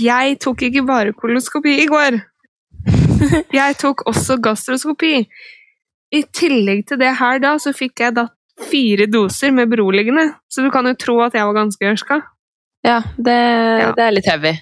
jeg 0.00 0.38
tok 0.40 0.62
ikke 0.68 0.84
bare 0.88 1.12
koloskopi 1.16 1.74
i 1.82 1.88
går. 1.90 2.20
Jeg 3.54 3.76
tok 3.78 4.02
også 4.10 4.38
gastroskopi. 4.42 5.12
I 6.12 6.22
tillegg 6.34 6.80
til 6.88 6.98
det 7.00 7.12
her 7.20 7.38
da, 7.40 7.52
så 7.62 7.70
fikk 7.76 8.02
jeg 8.02 8.16
da 8.16 8.24
fire 8.68 9.06
doser 9.08 9.52
med 9.54 9.70
beroligende. 9.70 10.24
Så 10.50 10.64
du 10.64 10.70
kan 10.74 10.88
jo 10.90 10.96
tro 10.98 11.14
at 11.24 11.36
jeg 11.38 11.46
var 11.46 11.54
ganske 11.56 11.86
ørska. 11.92 12.18
Ja, 12.84 12.98
det, 13.16 13.36
Ja. 13.80 13.92
det 13.96 14.04
er 14.04 14.10
litt 14.16 14.26
heavy. 14.28 14.52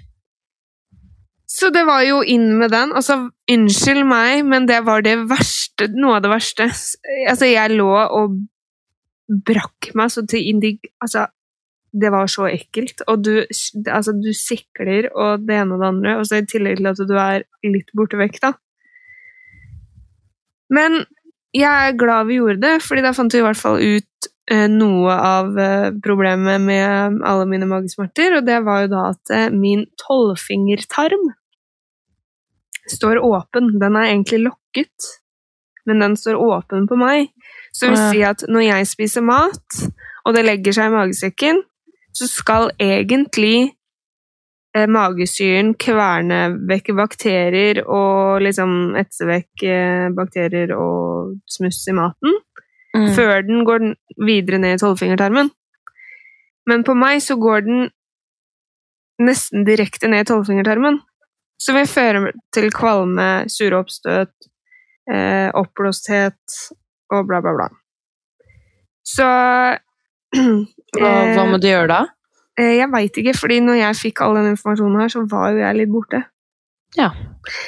Så 1.50 1.72
det 1.74 1.82
var 1.88 2.04
jo 2.06 2.20
inn 2.22 2.52
med 2.60 2.70
den. 2.70 2.92
Altså, 2.94 3.16
unnskyld 3.50 4.04
meg, 4.06 4.44
men 4.46 4.68
det 4.68 4.84
var 4.86 5.02
det 5.02 5.16
verste, 5.30 5.88
noe 5.96 6.20
av 6.20 6.22
det 6.22 6.30
verste. 6.36 6.68
Altså, 7.26 7.48
jeg 7.50 7.74
lå 7.80 7.88
og 7.90 8.36
brakk 9.48 9.90
meg 9.98 10.12
så 10.14 10.22
til 10.28 10.46
indig... 10.52 10.76
Altså, 11.02 11.26
det 11.92 12.10
var 12.12 12.28
så 12.30 12.46
ekkelt. 12.50 13.02
Og 13.10 13.24
du, 13.24 13.32
altså, 13.90 14.14
du 14.14 14.30
sikler 14.36 15.10
og 15.14 15.46
det 15.46 15.56
ene 15.58 15.76
og 15.76 15.82
det 15.82 15.88
andre, 15.92 16.16
og 16.18 16.28
så 16.28 16.40
i 16.40 16.48
tillegg 16.48 16.80
til 16.80 16.90
at 16.92 17.00
du 17.08 17.16
er 17.18 17.46
litt 17.66 17.90
borte 17.96 18.20
vekk, 18.20 18.40
da. 18.42 18.52
Men 20.70 21.02
jeg 21.56 21.66
er 21.66 21.98
glad 21.98 22.28
vi 22.28 22.38
gjorde 22.38 22.62
det, 22.62 22.76
fordi 22.86 23.02
da 23.02 23.14
fant 23.16 23.34
vi 23.34 23.40
i 23.40 23.44
hvert 23.44 23.58
fall 23.58 23.80
ut 23.82 24.28
eh, 24.50 24.68
noe 24.70 25.14
av 25.14 25.56
eh, 25.58 25.88
problemet 26.04 26.62
med 26.62 27.18
alle 27.26 27.48
mine 27.50 27.66
magesmerter, 27.70 28.38
og 28.38 28.46
det 28.46 28.60
var 28.66 28.84
jo 28.84 28.92
da 28.92 29.06
at 29.10 29.34
eh, 29.34 29.48
min 29.50 29.82
tolvfingertarm 29.98 31.32
står 32.90 33.22
åpen. 33.26 33.74
Den 33.82 33.98
er 33.98 34.12
egentlig 34.12 34.44
lokket, 34.46 35.10
men 35.90 36.04
den 36.04 36.14
står 36.18 36.38
åpen 36.38 36.86
på 36.90 36.98
meg. 36.98 37.32
Så 37.74 37.86
det 37.86 37.94
vil 37.94 38.14
si 38.14 38.22
at 38.26 38.46
når 38.50 38.66
jeg 38.66 38.88
spiser 38.90 39.26
mat, 39.26 39.82
og 40.26 40.36
det 40.36 40.46
legger 40.46 40.76
seg 40.76 40.90
i 40.90 40.94
magesekken, 40.94 41.62
så 42.20 42.28
skal 42.28 42.70
egentlig 42.80 43.70
eh, 44.76 44.86
magesyren 44.86 45.72
kverne 45.80 46.42
vekk 46.68 46.92
bakterier 46.98 47.82
og 47.86 48.42
liksom 48.44 48.94
etse 49.00 49.26
vekk 49.28 49.64
eh, 49.64 50.06
bakterier 50.16 50.76
og 50.76 51.40
smuss 51.48 51.82
i 51.88 51.96
maten 51.96 52.38
Mm. 52.90 53.12
før 53.14 53.42
den 53.46 53.60
går 53.62 53.84
videre 54.18 54.58
ned 54.58 54.74
i 54.74 54.78
tolvfingertarmen. 54.82 55.50
Men 56.66 56.82
på 56.82 56.96
meg 56.98 57.20
så 57.22 57.36
går 57.38 57.60
den 57.62 57.84
nesten 59.22 59.62
direkte 59.62 60.08
ned 60.10 60.24
i 60.24 60.28
tolvfingertarmen. 60.30 60.98
Så 61.60 61.74
vil 61.76 61.86
føre 61.86 62.32
til 62.50 62.70
kvalme, 62.74 63.44
sure 63.52 63.78
oppstøt, 63.78 64.32
eh, 65.06 65.50
oppblåsthet 65.54 66.58
og 67.14 67.28
bla, 67.28 67.38
bla, 67.44 67.52
bla. 67.60 67.68
Så 69.06 69.28
Hva, 70.96 71.10
hva 71.34 71.44
må 71.46 71.60
du 71.62 71.68
gjøre 71.68 71.88
da? 71.92 72.00
eh, 72.58 72.76
Jeg 72.80 72.90
veit 72.92 73.16
ikke, 73.22 73.34
fordi 73.38 73.60
når 73.64 73.78
jeg 73.84 73.96
fikk 74.00 74.20
all 74.26 74.34
den 74.40 74.50
informasjonen 74.54 75.00
her, 75.00 75.08
så 75.12 75.24
var 75.30 75.52
jo 75.54 75.62
jeg 75.62 75.76
litt 75.78 75.92
borte. 75.92 76.24
Ja. 76.98 77.12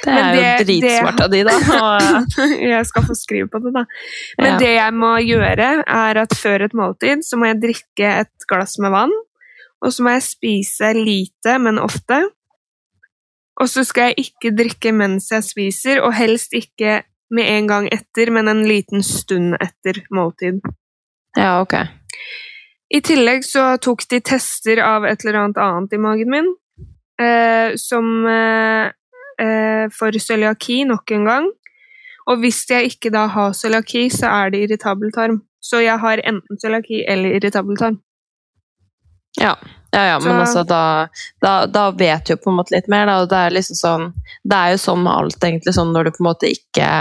Det 0.03 0.11
er 0.11 0.17
er 0.19 0.57
jo 0.59 0.65
dritsmart 0.67 1.21
av 1.23 1.29
de, 1.31 1.43
da. 1.47 1.53
Og, 1.87 2.35
jeg 2.59 2.85
skal 2.89 3.05
få 3.07 3.15
skrive 3.15 3.47
på 3.49 3.61
det, 3.63 3.71
da. 3.73 3.85
Men 4.41 4.49
Ja. 4.51 4.57
det 4.59 4.73
jeg 4.75 4.93
må 4.99 5.13
gjøre, 5.23 5.69
er 5.87 6.19
at 6.25 6.35
før 6.35 6.65
et 6.67 6.73
måltid 6.75 7.23
så 7.23 7.39
må 7.39 7.47
jeg 7.47 7.61
drikke 7.63 8.09
et 8.25 8.47
glass 8.51 8.75
med 8.83 8.91
vann. 8.91 9.13
Og 9.83 9.91
så 9.95 10.03
må 10.03 10.11
jeg 10.17 10.23
spise 10.27 10.91
lite, 10.95 11.57
men 11.59 11.79
ofte. 11.79 12.19
Og 13.61 13.67
så 13.69 13.83
skal 13.87 14.11
jeg 14.11 14.27
ikke 14.27 14.51
drikke 14.57 14.91
mens 14.95 15.31
jeg 15.31 15.43
spiser, 15.47 16.01
og 16.03 16.13
helst 16.17 16.53
ikke 16.57 17.01
med 17.33 17.47
en 17.49 17.67
gang 17.67 17.87
etter, 17.91 18.29
men 18.31 18.47
en 18.51 18.63
liten 18.67 19.03
stund 19.03 19.55
etter 19.61 20.03
måltid. 20.13 20.59
ja, 21.37 21.61
ok. 21.61 21.73
I 22.93 23.01
tillegg 23.01 23.45
så 23.45 23.71
tok 23.81 24.05
de 24.09 24.19
tester 24.21 24.77
av 24.85 25.05
et 25.09 25.23
eller 25.23 25.39
annet 25.39 25.57
annet 25.57 25.95
i 25.95 25.99
magen 26.01 26.29
min, 26.29 26.49
eh, 27.21 27.73
som 27.81 28.09
eh, 28.29 28.91
eh, 29.41 29.85
for 29.93 30.13
cøliaki 30.13 30.83
nok 30.85 31.13
en 31.17 31.25
gang. 31.25 31.47
Og 32.29 32.43
hvis 32.43 32.61
jeg 32.69 32.93
ikke 32.93 33.11
da 33.13 33.25
har 33.33 33.55
cøliaki, 33.57 34.05
så 34.13 34.29
er 34.29 34.53
det 34.53 34.61
irritabel 34.67 35.11
tarm. 35.15 35.41
Så 35.63 35.81
jeg 35.81 35.97
har 35.99 36.21
enten 36.21 36.59
cøliaki 36.61 37.01
eller 37.09 37.39
irritabel 37.39 37.79
tarm. 37.81 37.97
Ja, 39.41 39.55
ja, 39.89 40.03
ja 40.11 40.19
men 40.21 40.37
altså 40.37 40.61
da, 40.67 41.07
da, 41.41 41.53
da 41.65 41.87
vet 41.97 42.27
du 42.27 42.35
jo 42.35 42.41
på 42.43 42.51
en 42.51 42.59
måte 42.59 42.75
litt 42.75 42.91
mer, 42.91 43.09
da. 43.09 43.15
Og 43.23 43.31
det 43.31 43.39
er 43.39 43.55
liksom 43.55 43.77
sånn 43.79 44.03
Det 44.45 44.59
er 44.59 44.75
jo 44.75 44.83
sånn 44.83 45.01
med 45.01 45.15
alt, 45.15 45.39
egentlig, 45.41 45.73
sånn 45.73 45.95
når 45.95 46.05
du 46.05 46.11
på 46.13 46.21
en 46.21 46.29
måte 46.29 46.51
ikke 46.53 46.91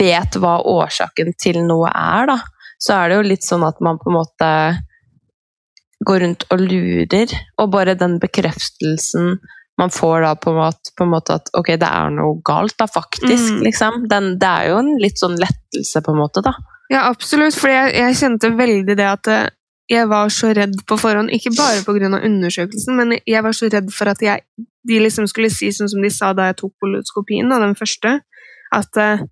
vet 0.00 0.40
hva 0.40 0.56
årsaken 0.66 1.30
til 1.38 1.62
noe 1.62 1.92
er, 1.94 2.26
da. 2.32 2.40
Så 2.84 2.96
er 2.96 3.08
det 3.10 3.18
jo 3.20 3.26
litt 3.30 3.46
sånn 3.46 3.64
at 3.64 3.80
man 3.84 4.00
på 4.00 4.10
en 4.10 4.18
måte 4.18 4.50
går 6.04 6.20
rundt 6.20 6.44
og 6.52 6.60
lurer, 6.60 7.32
og 7.62 7.70
bare 7.72 7.94
den 7.96 8.18
bekreftelsen 8.20 9.38
man 9.80 9.90
får 9.90 10.20
da 10.22 10.34
på 10.38 10.52
en 10.52 10.58
måte, 10.60 10.92
på 10.94 11.06
en 11.06 11.10
måte 11.10 11.34
at 11.40 11.48
ok, 11.58 11.72
det 11.80 11.88
er 11.88 12.12
noe 12.14 12.36
galt, 12.46 12.76
da, 12.78 12.86
faktisk, 12.86 13.56
Mm. 13.56 13.62
liksom. 13.66 14.04
Den, 14.10 14.28
det 14.38 14.50
er 14.50 14.68
jo 14.70 14.76
en 14.78 14.92
litt 15.02 15.18
sånn 15.18 15.34
lettelse, 15.40 16.02
på 16.04 16.12
en 16.12 16.20
måte, 16.20 16.42
da. 16.44 16.52
Ja, 16.92 17.08
absolutt, 17.08 17.56
for 17.58 17.72
jeg, 17.72 17.94
jeg 17.96 18.18
kjente 18.20 18.52
veldig 18.54 18.94
det 18.94 19.08
at 19.08 19.30
eh, 19.32 19.48
jeg 19.90 20.06
var 20.08 20.30
så 20.30 20.52
redd 20.54 20.76
på 20.86 20.98
forhånd, 21.00 21.32
ikke 21.34 21.56
bare 21.56 21.82
av 21.82 22.22
undersøkelsen, 22.22 22.96
men 22.96 23.18
jeg 23.26 23.42
var 23.42 23.52
så 23.56 23.68
redd 23.72 23.90
for 23.92 24.12
at 24.12 24.22
jeg, 24.22 24.44
de 24.86 25.00
liksom 25.00 25.26
skulle 25.26 25.50
si 25.50 25.72
sånn 25.72 25.90
som 25.90 26.02
de 26.04 26.10
sa 26.12 26.32
da 26.36 26.52
jeg 26.52 26.60
tok 26.60 26.72
poloskopien, 26.80 27.48
den 27.50 27.74
første, 27.74 28.20
at 28.72 28.96
eh, 29.00 29.24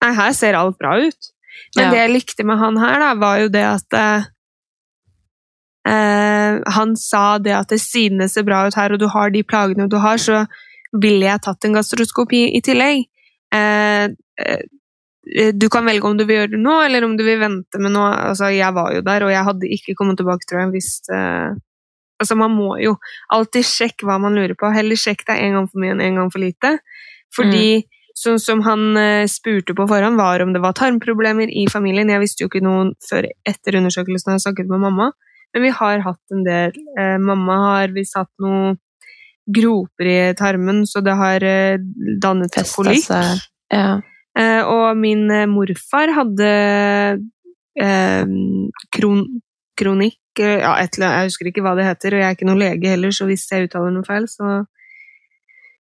nei, 0.00 0.12
her 0.14 0.32
ser 0.32 0.54
alt 0.54 0.78
bra 0.78 0.96
ut. 1.02 1.30
Men 1.76 1.84
Ja. 1.84 1.90
det 1.90 1.98
jeg 1.98 2.14
likte 2.14 2.44
med 2.44 2.58
han 2.58 2.76
her, 2.78 2.98
da, 2.98 3.14
var 3.14 3.38
jo 3.40 3.48
det 3.48 3.64
at 3.64 3.96
eh, 3.96 4.24
eh, 5.88 6.60
han 6.66 6.96
sa 6.96 7.38
det 7.38 7.54
at 7.56 7.72
siden 7.80 8.18
det 8.18 8.30
ser 8.30 8.46
bra 8.48 8.66
ut 8.66 8.74
her, 8.74 8.92
og 8.92 8.98
du 8.98 9.08
har 9.08 9.30
de 9.30 9.42
plagene 9.42 9.88
du 9.88 9.98
har, 9.98 10.18
så 10.18 10.46
ville 10.92 11.26
jeg 11.26 11.42
tatt 11.44 11.64
en 11.64 11.78
gastroskopi 11.78 12.50
i 12.56 12.60
tillegg. 12.60 13.06
Eh, 13.54 14.04
eh, 14.40 14.62
du 15.54 15.68
kan 15.68 15.84
velge 15.86 16.08
om 16.08 16.16
du 16.16 16.24
vil 16.24 16.40
gjøre 16.40 16.54
det 16.56 16.62
nå, 16.62 16.76
eller 16.82 17.04
om 17.04 17.16
du 17.16 17.22
vil 17.24 17.38
vente 17.38 17.78
med 17.78 17.92
noe. 17.92 18.10
Altså, 18.30 18.50
jeg 18.54 18.74
var 18.74 18.94
jo 18.94 19.02
der, 19.06 19.26
og 19.26 19.30
jeg 19.30 19.46
hadde 19.46 19.74
ikke 19.76 19.94
kommet 19.98 20.18
tilbake, 20.18 20.48
tror 20.48 20.64
jeg, 20.64 20.72
hvis 20.76 20.94
eh, 21.12 21.58
Altså, 22.20 22.36
man 22.36 22.52
må 22.52 22.74
jo 22.76 22.98
alltid 23.32 23.64
sjekke 23.64 24.04
hva 24.04 24.18
man 24.20 24.34
lurer 24.36 24.52
på. 24.52 24.68
Heller 24.74 24.98
sjekk 25.00 25.22
deg 25.24 25.38
en 25.40 25.54
gang 25.56 25.68
for 25.70 25.80
mye 25.80 25.94
enn 25.94 26.02
en 26.04 26.18
gang 26.18 26.26
for 26.28 26.42
lite. 26.42 26.74
Fordi 27.32 27.80
sånn 28.16 28.38
som 28.42 28.62
han 28.66 28.96
eh, 28.98 29.26
spurte 29.30 29.74
på 29.76 29.86
forhånd, 29.88 30.18
var 30.20 30.42
om 30.44 30.52
det 30.54 30.62
var 30.62 30.76
tarmproblemer 30.78 31.50
i 31.50 31.66
familien. 31.70 32.10
Jeg 32.12 32.22
visste 32.22 32.44
jo 32.44 32.50
ikke 32.50 32.64
noe 32.64 32.90
før 33.06 33.28
etter 33.48 33.78
undersøkelsen 33.80 34.34
jeg 34.34 34.44
snakket 34.44 34.70
med 34.70 34.84
mamma, 34.84 35.10
men 35.54 35.66
vi 35.66 35.72
har 35.74 36.04
hatt 36.04 36.34
en 36.34 36.44
del. 36.46 36.76
Eh, 36.98 37.16
mamma 37.22 37.58
har 37.66 37.96
visst 37.96 38.18
hatt 38.18 38.30
noen 38.42 38.78
groper 39.50 40.06
i 40.06 40.18
tarmen, 40.38 40.84
så 40.86 41.02
det 41.02 41.16
har 41.18 41.44
eh, 41.46 41.82
dannet 42.22 42.60
et 42.60 42.72
kolikk. 42.74 43.10
Ja. 43.70 44.00
Og 44.40 44.96
min 44.96 45.26
morfar 45.50 46.12
hadde 46.14 46.50
eh, 47.76 48.34
kron, 48.94 49.24
kronikk 49.76 50.16
ja, 50.38 50.76
eller 50.78 51.16
Jeg 51.18 51.28
husker 51.28 51.48
ikke 51.50 51.64
hva 51.66 51.74
det 51.76 51.84
heter, 51.84 52.14
og 52.14 52.22
jeg 52.22 52.28
er 52.28 52.36
ikke 52.36 52.46
noen 52.48 52.62
lege 52.62 52.92
heller, 52.92 53.12
så 53.12 53.26
hvis 53.28 53.48
jeg 53.50 53.66
uttaler 53.66 53.92
noe 53.92 54.06
feil, 54.06 54.28
så 54.30 54.62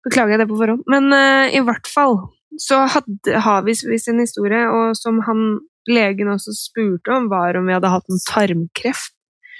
beklager 0.06 0.34
jeg 0.34 0.44
det 0.44 0.48
på 0.50 0.58
forhånd. 0.60 0.84
Men 0.90 1.10
uh, 1.12 1.48
i 1.50 1.62
hvert 1.64 1.90
fall 1.90 2.18
så 2.60 2.84
hadde, 2.94 3.40
har 3.44 3.64
vi 3.66 3.74
visst 3.90 4.10
en 4.10 4.22
historie, 4.22 4.62
og 4.70 4.94
som 4.98 5.20
han 5.26 5.44
legen 5.90 6.30
også 6.32 6.54
spurte 6.56 7.12
om, 7.12 7.28
var 7.32 7.58
om 7.58 7.66
vi 7.68 7.74
hadde 7.76 7.92
hatt 7.92 8.10
en 8.12 8.24
tarmkreft. 8.28 9.14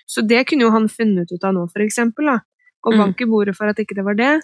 Så 0.07 0.23
det 0.25 0.45
kunne 0.49 0.67
jo 0.67 0.73
han 0.75 0.91
funnet 0.93 1.33
ut 1.33 1.45
av 1.45 1.55
nå, 1.57 1.65
for 1.73 1.85
eksempel. 1.85 2.29
Da. 2.29 2.39
Og 2.85 2.99
bank 3.01 3.23
i 3.25 3.29
bordet 3.29 3.57
for 3.57 3.71
at 3.71 3.81
ikke 3.81 3.97
det 3.97 4.05
var 4.05 4.19
det. 4.19 4.35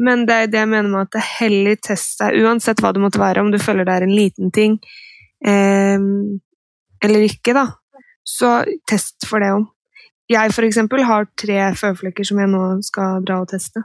Men 0.00 0.24
det 0.28 0.36
er 0.36 0.48
det 0.48 0.62
jeg 0.62 0.70
mener 0.72 0.88
med 0.88 1.04
at 1.04 1.12
det 1.18 1.24
heller 1.26 1.76
test 1.84 2.22
deg, 2.22 2.38
uansett 2.40 2.80
hva 2.80 2.94
det 2.96 3.02
måtte 3.02 3.20
være, 3.20 3.44
om 3.44 3.52
du 3.52 3.58
føler 3.60 3.84
det 3.84 3.98
er 3.98 4.06
en 4.06 4.14
liten 4.16 4.52
ting 4.54 4.78
eh, 5.44 6.00
eller 7.04 7.26
ikke, 7.26 7.52
da. 7.56 7.66
Så 8.24 8.62
test 8.88 9.26
for 9.28 9.42
det 9.42 9.52
òg. 9.52 9.68
Jeg 10.32 10.54
for 10.54 10.64
eksempel 10.64 11.02
har 11.04 11.28
tre 11.36 11.58
føflekker 11.76 12.24
som 12.24 12.40
jeg 12.40 12.48
nå 12.48 12.62
skal 12.86 13.24
dra 13.26 13.42
og 13.42 13.50
teste. 13.50 13.82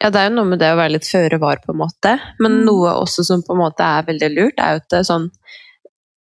Ja, 0.00 0.08
det 0.08 0.20
er 0.20 0.30
jo 0.30 0.36
noe 0.38 0.48
med 0.48 0.60
det 0.62 0.70
å 0.72 0.78
være 0.78 0.94
litt 0.94 1.08
føre 1.08 1.38
var, 1.42 1.60
på 1.60 1.74
en 1.74 1.80
måte. 1.82 2.14
Men 2.40 2.60
Mm. 2.60 2.64
noe 2.64 2.94
også 3.02 3.24
som 3.26 3.42
på 3.44 3.52
en 3.52 3.60
måte 3.60 3.84
er 3.84 4.06
veldig 4.06 4.30
lurt, 4.34 4.58
er 4.58 4.72
jo 4.72 4.80
at 4.80 4.88
det 4.88 4.98
er 4.98 5.08
sånn 5.12 5.30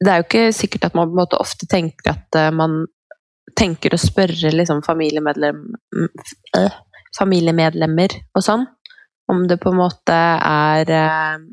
Det 0.02 0.08
er 0.08 0.22
jo 0.22 0.24
ikke 0.30 0.54
sikkert 0.56 0.86
at 0.86 0.94
man 0.96 1.10
på 1.10 1.12
en 1.12 1.20
måte 1.20 1.40
ofte 1.44 1.68
tenker 1.68 2.12
at 2.14 2.36
eh, 2.40 2.52
man 2.56 2.86
tenker 3.60 3.92
å 3.92 4.00
spørre 4.00 4.54
liksom 4.54 4.80
familiemedlem, 4.86 5.58
øh, 6.56 6.78
familiemedlemmer 7.18 8.16
og 8.34 8.46
sånn, 8.46 8.64
om 9.28 9.42
det 9.50 9.60
på 9.60 9.74
en 9.74 9.80
måte 9.82 10.16
er 10.16 10.88
øh, 10.88 11.44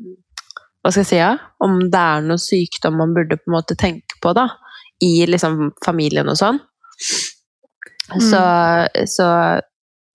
Hva 0.79 0.93
skal 0.93 1.01
jeg 1.01 1.09
si, 1.09 1.19
ja? 1.19 1.33
Om 1.59 1.89
det 1.91 1.99
er 1.99 2.23
noe 2.23 2.39
sykdom 2.39 2.95
man 3.01 3.11
burde 3.17 3.35
på 3.35 3.51
en 3.51 3.57
måte 3.57 3.75
tenke 3.75 4.15
på, 4.23 4.31
da. 4.31 4.47
I 5.03 5.25
liksom 5.27 5.73
familien 5.83 6.29
og 6.31 6.37
sånn. 6.39 6.61
Så, 8.07 8.39
så 9.11 9.27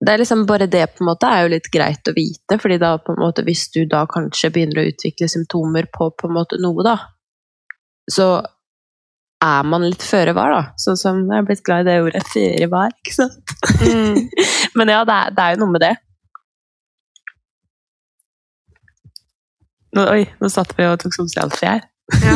det 0.03 0.13
er 0.13 0.19
liksom 0.19 0.45
bare 0.49 0.67
det 0.67 0.83
på 0.91 1.03
en 1.03 1.09
måte 1.11 1.29
er 1.29 1.45
jo 1.45 1.51
litt 1.53 1.69
greit 1.71 2.09
å 2.09 2.15
vite, 2.15 2.57
fordi 2.59 2.79
da 2.81 2.95
på 2.99 3.13
en 3.13 3.21
måte 3.23 3.45
hvis 3.47 3.69
du 3.71 3.83
da 3.89 4.03
kanskje 4.09 4.51
begynner 4.51 4.81
å 4.81 4.89
utvikle 4.89 5.29
symptomer 5.31 5.87
på 5.93 6.09
på 6.17 6.27
en 6.27 6.35
måte 6.35 6.59
noe, 6.61 6.83
da, 6.83 6.97
så 8.11 8.27
er 9.43 9.67
man 9.67 9.85
litt 9.85 10.03
føre 10.03 10.33
var, 10.35 10.55
da. 10.55 10.63
Sånn 10.79 10.99
som 10.99 11.21
jeg 11.27 11.39
er 11.39 11.47
blitt 11.47 11.63
glad 11.67 11.83
i 11.83 11.89
det 11.89 11.99
ordet 12.03 12.23
føre 12.31 12.69
var, 12.71 12.95
ikke 12.99 13.15
sant. 13.15 13.55
Mm. 13.83 14.27
Men 14.79 14.91
ja, 14.91 15.03
det 15.07 15.15
er, 15.19 15.33
det 15.35 15.45
er 15.45 15.55
jo 15.55 15.63
noe 15.63 15.75
med 15.75 15.83
det. 15.83 15.93
Nå, 19.93 20.05
oi, 20.09 20.23
nå 20.41 20.49
satt 20.49 20.71
vi 20.77 20.87
og 20.89 20.99
tok 21.03 21.15
sosialfri 21.15 21.69
her. 21.69 21.83
Ja. 22.11 22.35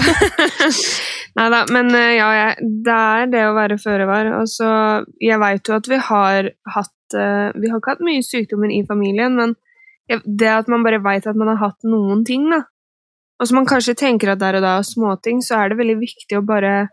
Nei 1.38 1.47
da, 1.53 1.59
men 1.74 1.91
eh, 1.93 2.15
ja, 2.17 2.27
jeg, 2.33 2.69
det 2.86 2.97
er 2.97 3.31
det 3.33 3.43
å 3.45 3.55
være 3.57 3.77
føre 3.81 4.07
var. 4.09 4.29
Og 4.39 5.17
jeg 5.21 5.41
veit 5.43 5.69
jo 5.69 5.75
at 5.77 5.89
vi 5.91 6.00
har 6.09 6.50
hatt 6.74 7.17
eh, 7.17 7.50
Vi 7.57 7.69
har 7.69 7.81
ikke 7.81 7.97
hatt 7.97 8.05
mye 8.07 8.24
sykdommer 8.25 8.74
i 8.74 8.81
familien, 8.88 9.38
men 9.38 9.55
det 10.07 10.50
at 10.50 10.69
man 10.71 10.86
bare 10.88 11.03
veit 11.03 11.27
at 11.27 11.38
man 11.38 11.51
har 11.51 11.62
hatt 11.65 11.88
noen 11.88 12.24
ting, 12.27 12.47
da. 12.51 12.63
Og 13.38 13.50
så 13.50 13.57
man 13.57 13.67
kanskje 13.69 13.97
tenker 14.00 14.33
at 14.33 14.41
der 14.41 14.57
og 14.57 14.63
da 14.65 14.77
er 14.79 14.88
småting, 14.88 15.43
så 15.45 15.59
er 15.59 15.69
det 15.69 15.81
veldig 15.81 15.97
viktig 16.00 16.39
å 16.39 16.45
bare 16.47 16.88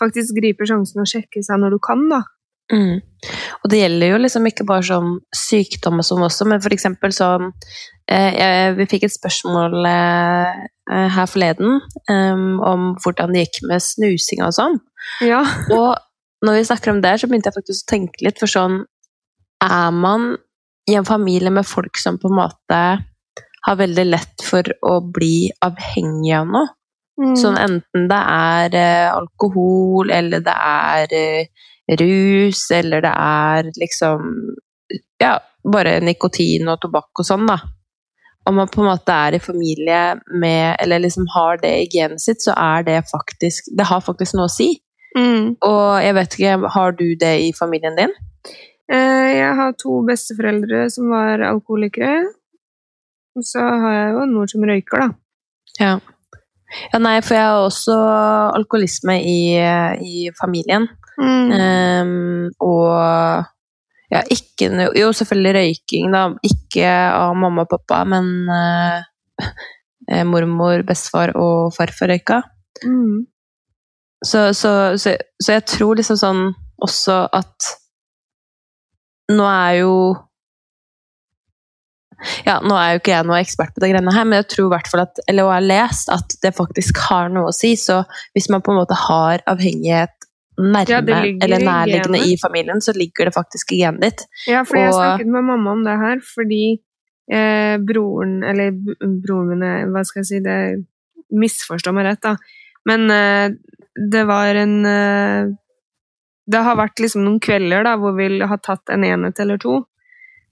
faktisk 0.00 0.38
gripe 0.40 0.66
sjansen 0.66 1.02
og 1.02 1.10
sjekke 1.10 1.42
seg 1.44 1.60
når 1.60 1.76
du 1.76 1.82
kan, 1.84 2.06
da. 2.10 2.24
Mm. 2.70 3.02
Og 3.60 3.70
det 3.70 3.80
gjelder 3.80 4.12
jo 4.12 4.18
liksom 4.22 4.46
ikke 4.48 4.66
bare 4.66 4.86
sånn 4.86 5.16
sykdom 5.36 6.00
og 6.00 6.06
sånn 6.06 6.24
også, 6.26 6.46
men 6.48 6.62
for 6.62 6.74
eksempel 6.74 7.14
sånn 7.14 7.50
Vi 8.10 8.86
fikk 8.90 9.06
et 9.06 9.14
spørsmål 9.14 9.86
eh, 9.86 10.62
eh, 10.90 11.08
her 11.14 11.28
forleden 11.30 11.76
om 12.10 12.88
hvordan 12.98 13.34
det 13.34 13.44
gikk 13.44 13.60
med 13.70 13.84
snusing 13.84 14.42
og 14.42 14.56
sånn. 14.56 14.80
Ja. 15.22 15.44
Og 15.76 15.94
når 16.44 16.58
vi 16.58 16.64
snakker 16.66 16.94
om 16.94 17.02
det, 17.04 17.14
så 17.20 17.28
begynte 17.30 17.52
jeg 17.52 17.58
faktisk 17.60 17.86
å 17.86 17.92
tenke 17.92 18.24
litt, 18.26 18.40
for 18.40 18.50
sånn 18.50 18.82
Er 19.62 19.90
man 19.92 20.34
i 20.90 20.96
en 20.96 21.06
familie 21.06 21.52
med 21.52 21.68
folk 21.68 22.00
som 22.00 22.18
på 22.18 22.30
en 22.30 22.38
måte 22.40 22.80
har 23.66 23.76
veldig 23.76 24.06
lett 24.08 24.42
for 24.42 24.64
å 24.88 24.98
bli 25.04 25.50
avhengig 25.62 26.32
av 26.34 26.48
noe, 26.48 26.70
Mm. 27.20 27.34
Sånn 27.36 27.58
enten 27.60 28.06
det 28.08 28.20
er 28.32 28.76
eh, 28.80 29.10
alkohol, 29.12 30.08
eller 30.14 30.40
det 30.44 30.54
er 30.56 31.14
eh, 31.16 31.66
rus, 32.00 32.62
eller 32.72 33.04
det 33.04 33.12
er 33.12 33.70
liksom 33.76 34.34
Ja, 35.20 35.36
bare 35.62 35.98
nikotin 36.02 36.70
og 36.72 36.80
tobakk 36.80 37.20
og 37.20 37.26
sånn, 37.28 37.44
da. 37.46 37.58
Om 38.48 38.56
man 38.56 38.70
på 38.72 38.80
en 38.80 38.88
måte 38.88 39.12
er 39.12 39.36
i 39.36 39.42
familie 39.42 40.16
med 40.32 40.76
Eller 40.80 41.02
liksom 41.02 41.26
har 41.34 41.58
det 41.60 41.72
i 41.82 41.88
genet 41.92 42.22
sitt, 42.22 42.40
så 42.42 42.54
er 42.56 42.86
det 42.86 43.02
faktisk 43.10 43.68
Det 43.76 43.84
har 43.84 44.00
faktisk 44.00 44.38
noe 44.38 44.48
å 44.48 44.52
si. 44.52 44.72
Mm. 45.16 45.56
Og 45.66 45.86
jeg 46.00 46.16
vet 46.16 46.36
ikke, 46.38 46.72
har 46.74 46.92
du 46.96 47.06
det 47.20 47.34
i 47.44 47.52
familien 47.58 47.98
din? 47.98 48.12
Eh, 48.92 49.30
Jeg 49.38 49.56
har 49.58 49.74
to 49.78 50.00
besteforeldre 50.06 50.86
som 50.90 51.10
var 51.10 51.42
alkoholikere. 51.46 52.30
Og 53.36 53.46
så 53.46 53.62
har 53.62 53.92
jeg 53.94 54.14
jo 54.14 54.22
en 54.22 54.32
mor 54.34 54.46
som 54.50 54.64
røyker, 54.66 55.04
da. 55.04 55.08
Ja. 55.80 55.92
ja 56.92 56.98
nei, 57.02 57.20
for 57.22 57.38
jeg 57.38 57.46
har 57.46 57.66
også 57.66 57.96
alkoholisme 58.58 59.16
i, 59.22 59.40
i 60.02 60.30
familien. 60.40 60.88
Mm. 61.20 61.52
Um, 61.52 62.50
og 62.64 63.44
ja, 64.10 64.22
ikke 64.26 64.70
noe 64.72 64.90
Jo, 64.98 65.12
selvfølgelig 65.14 65.52
røyking, 65.56 66.14
da. 66.14 66.24
Ikke 66.46 66.88
av 66.90 67.36
mamma 67.38 67.66
og 67.66 67.70
pappa, 67.70 68.02
men 68.10 68.32
eh, 68.50 69.50
eh, 70.10 70.24
mormor, 70.26 70.82
bestefar 70.86 71.34
og 71.38 71.70
farfar 71.76 72.10
røyka. 72.14 72.40
Mm. 72.84 73.26
Så, 74.24 74.50
så, 74.56 74.72
så, 75.00 75.14
så 75.40 75.54
jeg 75.56 75.68
tror 75.70 76.00
liksom 76.00 76.18
sånn 76.20 76.42
også 76.84 77.22
at 77.32 77.70
Nå 79.30 79.46
er 79.46 79.74
jo 79.78 79.94
ja, 82.44 82.58
Nå 82.60 82.74
er 82.76 82.94
jo 82.94 83.00
ikke 83.00 83.14
jeg 83.14 83.28
noe 83.28 83.38
ekspert 83.40 83.72
på 83.72 83.80
det 83.80 83.92
greiene 83.92 84.12
her, 84.12 84.26
men 84.28 84.42
jeg 84.42 84.48
tror 84.52 84.66
i 84.66 84.72
hvert 84.74 84.90
fall 84.92 85.04
at, 85.06 85.20
eller 85.30 85.46
jeg 85.46 85.54
har 85.54 85.68
lest 85.70 86.10
at 86.12 86.34
det 86.44 86.52
faktisk 86.56 87.00
har 87.06 87.30
noe 87.32 87.48
å 87.48 87.54
si. 87.54 87.70
Så 87.80 88.02
hvis 88.36 88.50
man 88.52 88.64
på 88.64 88.74
en 88.74 88.80
måte 88.82 88.98
har 89.06 89.40
avhengighet 89.48 90.12
nærme 90.60 90.88
Ja, 90.88 91.00
eller 91.44 91.64
nærliggende 91.64 92.20
i, 92.22 92.34
i 92.34 92.38
familien, 92.42 92.80
så 92.80 92.92
ligger 92.96 93.28
det 93.30 93.34
faktisk 93.34 93.72
i 93.72 93.80
genet 93.82 94.00
ditt. 94.06 94.24
Ja, 94.48 94.62
for 94.64 94.76
jeg 94.78 94.88
Og- 94.92 94.98
snakket 95.00 95.26
med 95.32 95.44
mamma 95.44 95.72
om 95.72 95.84
det 95.84 95.96
her, 95.98 96.20
fordi 96.34 96.62
eh, 97.32 97.76
broren 97.78 98.42
Eller 98.44 98.72
broren 99.22 99.48
min 99.48 99.62
er- 99.62 99.86
Hva 99.90 100.04
skal 100.04 100.20
jeg 100.20 100.26
si 100.26 100.40
det 100.40 100.84
Misforstå 101.30 101.92
meg 101.94 102.04
rett, 102.08 102.20
da. 102.22 102.36
Men 102.86 103.10
eh, 103.10 103.50
det 104.10 104.24
var 104.26 104.54
en 104.58 104.84
eh, 104.86 105.46
Det 106.50 106.62
har 106.66 106.76
vært 106.76 106.98
liksom 106.98 107.22
noen 107.24 107.38
kvelder 107.40 107.84
da, 107.86 107.96
hvor 107.96 108.16
vi 108.16 108.40
har 108.40 108.58
tatt 108.58 108.90
en 108.90 109.04
enhet 109.04 109.38
eller 109.38 109.58
to. 109.62 109.84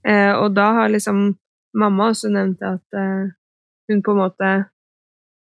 Eh, 0.07 0.33
og 0.39 0.55
da 0.55 0.73
har 0.77 0.89
liksom 0.93 1.35
mamma 1.75 2.11
også 2.13 2.31
nevnt 2.31 2.63
at 2.63 2.95
eh, 2.97 3.27
hun 3.91 4.03
på 4.03 4.13
en 4.15 4.21
måte 4.23 4.51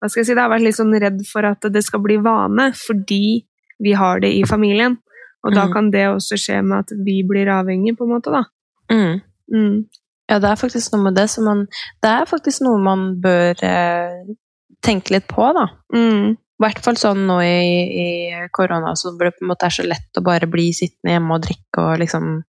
Hva 0.00 0.08
skal 0.08 0.22
jeg 0.22 0.26
si, 0.30 0.34
det 0.34 0.42
har 0.42 0.50
vært 0.50 0.64
litt 0.64 0.76
sånn 0.78 0.94
redd 0.98 1.20
for 1.28 1.44
at 1.44 1.60
det 1.70 1.82
skal 1.84 2.00
bli 2.00 2.16
vane, 2.24 2.70
fordi 2.74 3.44
vi 3.82 3.92
har 3.96 4.20
det 4.20 4.32
i 4.36 4.42
familien. 4.48 4.98
Og 5.44 5.54
da 5.54 5.66
Mm. 5.66 5.72
kan 5.72 5.90
det 5.90 6.06
også 6.08 6.36
skje 6.36 6.62
med 6.62 6.78
at 6.84 6.90
vi 7.04 7.22
blir 7.24 7.48
avhengige, 7.48 7.96
på 7.96 8.04
en 8.04 8.10
måte, 8.12 8.30
da. 8.30 8.44
Mm. 8.92 9.20
Mm. 9.54 9.84
Ja, 10.28 10.38
det 10.38 10.50
er 10.50 10.60
faktisk 10.60 10.92
noe 10.92 11.02
med 11.08 11.14
det 11.16 11.28
som 11.30 11.44
man 11.44 11.66
Det 12.02 12.10
er 12.10 12.24
faktisk 12.28 12.60
noe 12.62 12.78
man 12.78 13.20
bør 13.20 13.56
eh, 13.64 14.34
tenke 14.82 15.10
litt 15.10 15.26
på, 15.26 15.52
da. 15.56 15.66
Mm. 15.94 16.36
I 16.36 16.62
hvert 16.62 16.78
fall 16.84 16.96
sånn 17.00 17.26
nå 17.26 17.38
i, 17.40 17.56
i 18.04 18.48
korona, 18.52 18.92
så 18.94 19.14
det 19.18 19.32
på 19.38 19.44
en 19.46 19.48
måte 19.48 19.64
er 19.64 19.70
så 19.70 19.82
lett 19.88 20.18
å 20.18 20.22
bare 20.22 20.46
bli 20.46 20.72
sittende 20.76 21.14
hjemme 21.16 21.34
og 21.38 21.42
drikke 21.46 21.78
og 21.86 21.98
liksom 22.02 22.42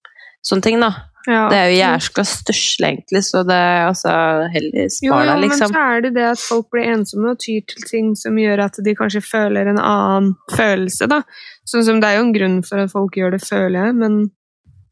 Sånne 0.45 0.65
ting, 0.65 0.79
da. 0.81 0.91
Ja. 1.29 1.43
Det 1.51 1.57
er 1.59 1.67
jo 1.69 1.75
jæskla 1.77 2.23
stusslig, 2.25 2.87
egentlig, 2.87 3.19
så 3.27 3.43
det 3.45 3.57
altså 3.85 4.09
Heller 4.49 4.87
spar 4.89 4.89
deg, 4.89 4.89
liksom. 4.89 5.05
jo, 5.05 5.17
men 5.21 5.41
liksom. 5.43 5.73
så 5.75 5.81
er 5.93 6.01
det 6.01 6.11
det 6.15 6.23
at 6.31 6.41
folk 6.41 6.69
blir 6.73 6.87
ensomme 6.95 7.33
og 7.35 7.37
tyr 7.43 7.61
til 7.69 7.85
ting 7.85 8.07
som 8.17 8.39
gjør 8.41 8.63
at 8.65 8.79
de 8.83 8.95
kanskje 8.97 9.21
føler 9.21 9.69
en 9.69 9.77
annen 9.77 10.31
følelse, 10.55 11.05
da. 11.11 11.21
Sånn 11.69 11.85
som 11.85 11.99
det 12.01 12.09
er 12.09 12.17
jo 12.17 12.23
en 12.25 12.33
grunn 12.33 12.57
for 12.65 12.81
at 12.81 12.89
folk 12.95 13.19
gjør 13.21 13.35
det, 13.37 13.43
føler 13.45 13.85
jeg, 13.85 13.97
men 14.01 14.21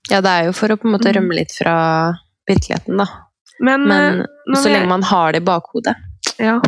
Ja, 0.10 0.22
det 0.26 0.30
er 0.36 0.46
jo 0.50 0.54
for 0.58 0.70
å 0.70 0.78
på 0.78 0.88
en 0.88 0.94
måte 0.96 1.10
Mm. 1.10 1.16
rømme 1.18 1.36
litt 1.42 1.52
fra 1.58 1.74
virkeligheten, 2.50 2.98
da. 3.02 3.06
Men, 3.60 3.88
Men 3.90 4.22
eh, 4.22 4.56
så 4.56 4.70
lenge 4.70 4.88
man 4.88 5.04
har 5.04 5.34
det 5.34 5.42
i 5.42 5.46
bakhodet. 5.46 5.96
Ja. 6.40 6.60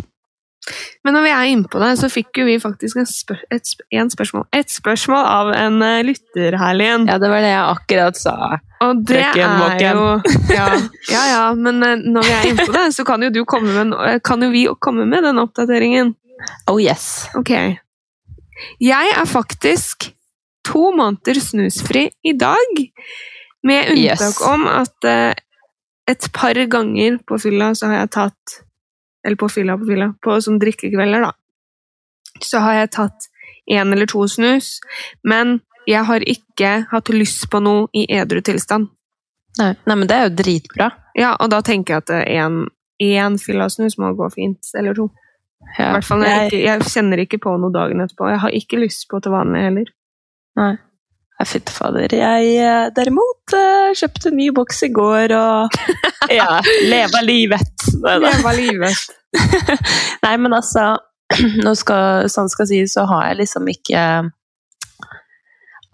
Men 1.02 1.16
når 1.16 1.24
vi 1.26 1.30
er 1.34 1.48
inne 1.50 1.70
på 1.70 1.80
det, 1.82 1.90
så 1.98 2.08
fikk 2.12 2.38
jo 2.38 2.44
vi 2.46 2.54
faktisk 2.62 3.00
en, 3.00 3.08
spør 3.08 3.40
et, 3.50 3.66
sp 3.66 3.82
en 3.98 4.10
spørsmål 4.12 4.44
Et 4.54 4.70
spørsmål 4.70 5.24
av 5.26 5.50
en 5.58 5.82
uh, 5.82 6.02
lytter, 6.06 6.54
Herlien. 6.60 7.08
Ja, 7.10 7.18
det 7.22 7.30
var 7.32 7.42
det 7.42 7.50
jeg 7.50 7.64
akkurat 7.64 8.20
sa. 8.20 8.36
Og 8.82 9.02
det 9.08 9.24
er 9.24 9.82
jo 9.88 10.06
ja, 10.58 10.68
ja, 11.10 11.24
ja, 11.32 11.42
men 11.58 11.82
uh, 11.82 11.96
når 11.98 12.28
vi 12.28 12.34
er 12.36 12.48
inne 12.52 12.68
på 12.68 12.76
det, 12.78 12.86
så 12.94 13.06
kan 13.08 13.26
jo 13.26 13.32
du 13.34 13.42
komme 13.48 13.74
med, 13.74 13.98
eh, 14.06 14.18
kan 14.22 14.42
jo 14.42 14.52
vi 14.54 14.68
komme 14.78 15.06
med 15.10 15.26
den 15.26 15.42
oppdateringen. 15.42 16.14
Oh 16.70 16.78
yes. 16.82 17.26
Ok. 17.38 17.52
Jeg 18.82 19.14
er 19.18 19.26
faktisk 19.26 20.12
to 20.66 20.92
måneder 20.94 21.42
snusfri 21.42 22.06
i 22.22 22.38
dag, 22.38 22.84
med 23.66 23.90
unntak 23.94 24.30
Yes. 24.30 24.42
om 24.46 24.66
at 24.70 25.06
uh, 25.06 25.32
et 26.10 26.28
par 26.34 26.58
ganger 26.70 27.18
på 27.26 27.38
fylla 27.42 27.74
så 27.78 27.90
har 27.90 28.04
jeg 28.04 28.14
tatt 28.14 28.62
Eller 29.24 29.36
på 29.38 29.48
fylla 29.50 29.76
på 29.78 29.86
fylla, 29.86 30.10
på 30.22 30.36
sånn 30.42 30.58
drikkekvelder, 30.62 31.22
da. 31.28 31.32
Så 32.42 32.58
har 32.64 32.74
jeg 32.80 32.90
tatt 32.96 33.28
én 33.70 33.92
eller 33.94 34.06
to 34.10 34.24
snus, 34.26 34.80
men 35.24 35.60
jeg 35.86 36.04
har 36.08 36.20
ikke 36.26 36.72
hatt 36.90 37.08
lyst 37.14 37.48
på 37.50 37.60
noe 37.62 37.86
i 37.94 38.06
edru 38.10 38.40
tilstand. 38.42 38.88
Nei, 39.58 39.74
nei, 39.86 39.94
men 39.94 40.08
det 40.08 40.16
er 40.16 40.28
jo 40.28 40.36
dritbra. 40.42 40.90
Ja, 41.18 41.34
og 41.38 41.50
da 41.52 41.60
tenker 41.62 41.98
jeg 42.00 42.04
at 42.06 42.12
én, 43.02 43.36
fyllasnus 43.38 43.98
må 44.00 44.14
gå 44.16 44.30
fint, 44.32 44.70
eller 44.78 44.94
to. 44.94 45.10
I 45.62 45.82
Ja. 45.82 45.92
hvert 45.92 46.04
fall 46.04 46.22
jeg, 46.26 46.50
jeg 46.64 46.80
kjenner 46.90 47.18
ikke 47.22 47.38
på 47.38 47.52
noe 47.60 47.70
dagen 47.72 48.00
etterpå. 48.02 48.28
Jeg 48.32 48.40
har 48.42 48.50
ikke 48.50 48.80
lyst 48.82 49.06
på 49.08 49.20
til 49.22 49.32
vanlig 49.32 49.60
heller. 49.62 49.92
Nei. 50.56 50.72
Ja, 51.42 51.46
Fytti 51.50 51.72
fader. 51.74 52.12
Jeg 52.14 52.50
eh, 52.62 52.84
derimot 52.94 53.54
eh, 53.58 53.88
kjøpte 53.98 54.30
en 54.30 54.36
ny 54.38 54.44
boks 54.54 54.84
i 54.86 54.92
går 54.94 55.32
og 55.34 55.74
ja, 56.38 56.60
leva 56.86 57.22
livet. 57.26 57.86
Nei. 57.98 58.12
Leva 58.22 58.52
livet. 58.54 59.00
Nei, 60.22 60.36
men 60.38 60.54
altså 60.54 60.92
nå 61.66 61.72
skal, 61.74 62.28
Sånn 62.30 62.52
skal 62.52 62.68
sies, 62.70 62.94
så 62.94 63.08
har 63.10 63.32
jeg 63.32 63.40
liksom 63.40 63.66
ikke 63.72 64.04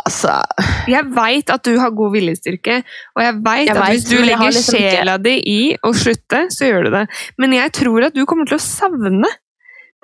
Altså 0.04 0.34
Jeg 0.90 1.08
veit 1.16 1.54
at 1.54 1.64
du 1.64 1.78
har 1.80 1.96
god 1.96 2.12
viljestyrke, 2.18 2.82
og 3.16 3.24
jeg 3.24 3.40
veit 3.40 3.72
at 3.72 3.80
vet, 3.80 3.88
hvis 3.94 4.06
du 4.11 4.16
legger 4.20 4.52
liksom 4.52 4.84
sjela 4.84 5.16
di 5.22 5.37
i 5.48 5.61
å 5.80 5.94
slutte, 5.96 6.44
så 6.52 6.68
gjør 6.68 6.88
du 6.88 6.94
det. 6.98 7.04
Men 7.40 7.56
jeg 7.56 7.72
tror 7.80 8.11
at 8.11 8.16
du 8.16 8.26
kommer 8.28 8.48
til 8.48 8.58
å 8.58 8.62
savne 8.62 9.32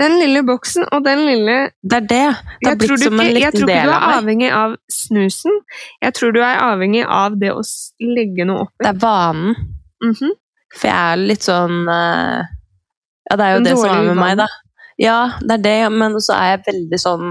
den 0.00 0.16
lille 0.18 0.40
boksen 0.46 0.84
og 0.92 1.04
den 1.04 1.20
lille 1.26 1.56
Det 1.82 1.96
er 2.00 2.00
det. 2.00 2.08
Det 2.10 2.66
har 2.66 2.72
Jeg 2.72 2.78
tror, 2.80 2.96
en 2.96 3.00
liten 3.00 3.18
del 3.18 3.28
av 3.28 3.36
ikke, 3.36 3.42
jeg 3.44 3.52
tror 3.54 3.68
ikke 3.68 3.82
du 3.84 3.90
er 3.90 3.90
meg. 3.92 4.16
avhengig 4.18 4.50
av 4.52 4.76
snusen. 4.90 5.60
Jeg 6.02 6.14
tror 6.14 6.32
du 6.34 6.40
er 6.42 6.62
avhengig 6.64 7.04
av 7.06 7.36
det 7.38 7.52
å 7.54 7.62
legge 8.00 8.46
noe 8.48 8.64
oppi. 8.66 8.82
Det 8.82 8.90
er 8.90 8.98
vanen. 9.04 9.54
Mhm. 10.02 10.32
For 10.74 10.88
jeg 10.90 11.12
er 11.12 11.16
litt 11.22 11.46
sånn 11.46 11.76
eh, 11.88 12.42
Ja, 13.30 13.36
det 13.38 13.44
er 13.46 13.52
jo 13.52 13.60
En 13.60 13.64
det 13.64 13.76
som 13.78 13.90
er 13.94 14.02
med 14.08 14.16
meg, 14.18 14.36
da. 14.42 14.46
Ja, 14.98 15.18
det 15.40 15.54
er 15.60 15.62
det, 15.62 15.92
men 15.92 16.18
så 16.20 16.34
er 16.34 16.56
jeg 16.56 16.64
veldig 16.66 16.98
sånn 17.00 17.28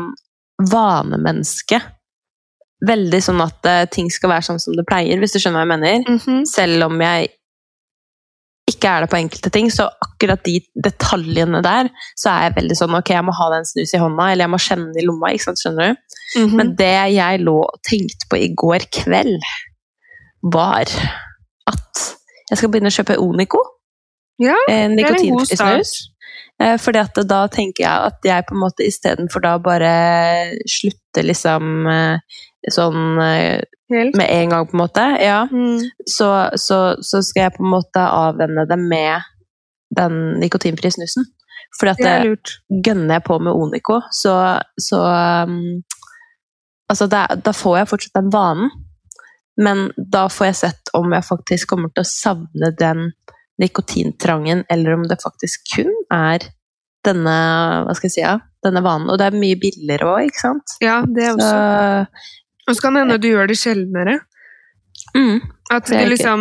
vanemenneske. 0.71 1.81
Veldig 2.87 3.19
sånn 3.23 3.41
at 3.43 3.65
eh, 3.69 3.85
ting 3.91 4.09
skal 4.11 4.33
være 4.33 4.47
sånn 4.49 4.59
som 4.59 4.75
det 4.75 4.85
pleier, 4.89 5.19
hvis 5.21 5.35
du 5.35 5.39
skjønner 5.39 5.61
hva 5.63 5.67
jeg 5.67 5.73
mener. 5.75 6.03
Mhm. 6.15 6.45
Selv 6.49 6.87
om 6.89 6.99
jeg 7.03 7.29
ikke 8.83 8.91
er 8.91 9.05
det 9.05 9.11
på 9.11 9.19
enkelte 9.19 9.51
ting. 9.53 9.69
Så 9.71 9.87
akkurat 10.03 10.43
de 10.43 10.57
detaljene 10.85 11.63
der, 11.63 11.89
så 12.19 12.31
er 12.33 12.47
jeg 12.47 12.57
veldig 12.59 12.77
sånn 12.79 12.97
ok, 12.99 13.13
jeg 13.15 13.25
må 13.25 13.35
ha 13.37 13.49
den 13.55 13.67
snus 13.69 13.95
i 13.95 14.01
hånda, 14.01 14.29
eller 14.31 14.45
jeg 14.45 14.53
må 14.53 14.61
kjenne 14.61 14.89
den 14.91 15.03
i 15.03 15.05
lomma. 15.07 15.31
ikke 15.31 15.47
sant, 15.47 15.61
skjønner 15.63 15.93
du? 15.93 16.17
Mhm. 16.43 16.55
Men 16.59 16.73
det 16.79 16.93
jeg 17.15 17.43
lå 17.43 17.57
og 17.63 17.83
tenkte 17.87 18.29
på 18.29 18.41
i 18.41 18.49
går 18.57 18.87
kveld, 18.91 19.39
var 20.53 20.89
at 21.71 22.07
jeg 22.49 22.59
skal 22.59 22.69
begynne 22.69 22.91
å 22.91 22.97
kjøpe 22.97 23.19
Onico. 23.21 23.61
Ja, 24.41 24.57
eh, 24.67 24.89
Nikotinfri 24.91 25.55
snus. 25.55 25.93
Eh, 26.61 26.75
Fordi 26.77 26.99
at 26.99 27.15
da 27.29 27.47
tenker 27.47 27.85
jeg 27.85 28.09
at 28.09 28.25
jeg 28.27 28.45
på 28.47 28.55
en 28.55 28.61
måte 28.65 28.85
istedenfor 28.85 29.41
da 29.41 29.57
bare 29.63 29.93
slutter 30.69 31.23
liksom 31.23 31.87
eh, 31.87 32.41
sånn 32.71 33.19
eh, 33.21 33.61
Helt. 33.91 34.15
med 34.15 34.29
en 34.31 34.49
gang, 34.53 34.67
på 34.67 34.77
en 34.77 34.81
måte, 34.85 35.03
ja, 35.21 35.43
Mm. 35.51 35.81
så, 36.07 36.29
så, 36.55 36.95
så 37.01 37.21
skal 37.21 37.47
jeg 37.47 37.55
på 37.57 37.63
en 37.65 37.73
måte 37.73 37.99
avvenne 37.99 38.65
det 38.69 38.77
med 38.79 39.21
den 39.95 40.39
nikotinfrie 40.39 40.91
snusen. 40.91 41.25
Fordi 41.79 41.91
at 41.91 41.97
Det 41.97 42.13
det, 42.23 42.55
gønner 42.85 43.15
jeg 43.17 43.23
på 43.25 43.39
med 43.41 43.53
Onico, 43.53 43.99
så, 44.11 44.59
så 44.77 45.01
um, 45.47 45.83
Altså, 46.91 47.07
det, 47.09 47.43
da 47.45 47.51
får 47.55 47.77
jeg 47.77 47.87
fortsatt 47.89 48.17
den 48.19 48.27
vanen, 48.33 48.69
men 49.57 49.87
da 49.97 50.27
får 50.29 50.45
jeg 50.45 50.55
sett 50.59 50.89
om 50.93 51.13
jeg 51.15 51.25
faktisk 51.25 51.69
kommer 51.71 51.89
til 51.89 52.03
å 52.03 52.09
savne 52.09 52.69
den 52.77 53.07
nikotintrangen, 53.61 54.63
eller 54.69 54.93
om 54.97 55.05
det 55.09 55.17
faktisk 55.23 55.63
kun 55.75 55.89
er 56.13 56.43
denne 57.07 57.33
hva 57.87 57.95
skal 57.97 58.09
jeg 58.09 58.15
si, 58.15 58.21
ja, 58.21 58.35
denne 58.65 58.83
vanen. 58.85 59.09
Og 59.09 59.17
det 59.17 59.25
er 59.29 59.39
mye 59.39 59.57
billigere 59.59 60.07
òg, 60.11 60.27
ikke 60.29 60.41
sant? 60.43 60.75
Ja, 60.83 61.01
det 61.07 61.25
er 61.25 61.33
også. 61.33 61.49
Så, 61.49 62.37
Og 62.67 62.75
så 62.75 62.85
kan 62.85 62.95
det 62.95 63.03
hende 63.03 63.19
du 63.21 63.27
gjør 63.27 63.51
det 63.51 63.57
sjeldnere. 63.59 64.19
mm. 65.15 65.41
At 65.71 65.87
Det 65.87 65.99
du 66.03 66.09
liksom 66.11 66.39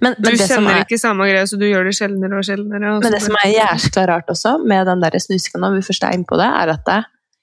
men, 0.00 0.14
Du 0.16 0.28
men 0.28 0.38
det 0.38 0.48
kjenner 0.48 0.76
er 0.78 0.84
ikke 0.86 0.98
samme 0.98 1.26
greia, 1.28 1.46
så 1.46 1.58
du 1.60 1.66
gjør 1.66 1.84
det 1.84 1.94
sjeldnere 1.98 2.38
og 2.38 2.44
sjeldnere. 2.46 2.96
og 2.96 3.02
Men 3.02 3.12
det 3.12 3.22
som 3.22 3.36
er 3.44 3.48
jæskla 3.52 4.06
rart 4.08 4.30
også, 4.32 4.58
med 4.66 4.86
den 4.86 5.02
der 5.02 5.18
snusinga, 5.18 5.60
når 5.60 5.76
vi 5.76 5.82
først 5.88 6.04
er 6.04 6.14
inne 6.16 6.28
på 6.28 6.38
det, 6.40 6.46
er 6.46 6.72
at 6.72 6.84
det, 6.86 7.00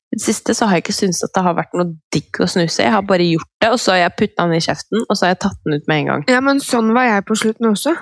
i 0.10 0.18
det 0.18 0.24
siste 0.26 0.54
så 0.58 0.66
har 0.66 0.80
jeg 0.80 0.88
ikke 0.88 0.94
syntes 0.94 1.24
at 1.24 1.34
det 1.36 1.44
har 1.46 1.54
vært 1.54 1.76
noe 1.78 1.92
digg 2.14 2.40
å 2.42 2.48
snuse. 2.50 2.82
Jeg 2.82 2.92
har 2.92 3.04
bare 3.06 3.28
gjort 3.30 3.52
det, 3.62 3.70
og 3.70 3.80
så 3.80 3.94
har 3.94 4.00
jeg 4.00 4.16
putta 4.18 4.48
den 4.48 4.58
i 4.58 4.64
kjeften, 4.66 5.04
og 5.06 5.18
så 5.18 5.26
har 5.26 5.36
jeg 5.36 5.42
tatt 5.46 5.60
den 5.66 5.76
ut 5.78 5.92
med 5.92 6.00
en 6.00 6.10
gang. 6.12 6.24
Ja, 6.34 6.40
men 6.42 6.64
sånn 6.66 6.90
var 6.96 7.06
jeg 7.06 7.28
på 7.30 7.38
slutten 7.38 7.70
også. 7.70 7.94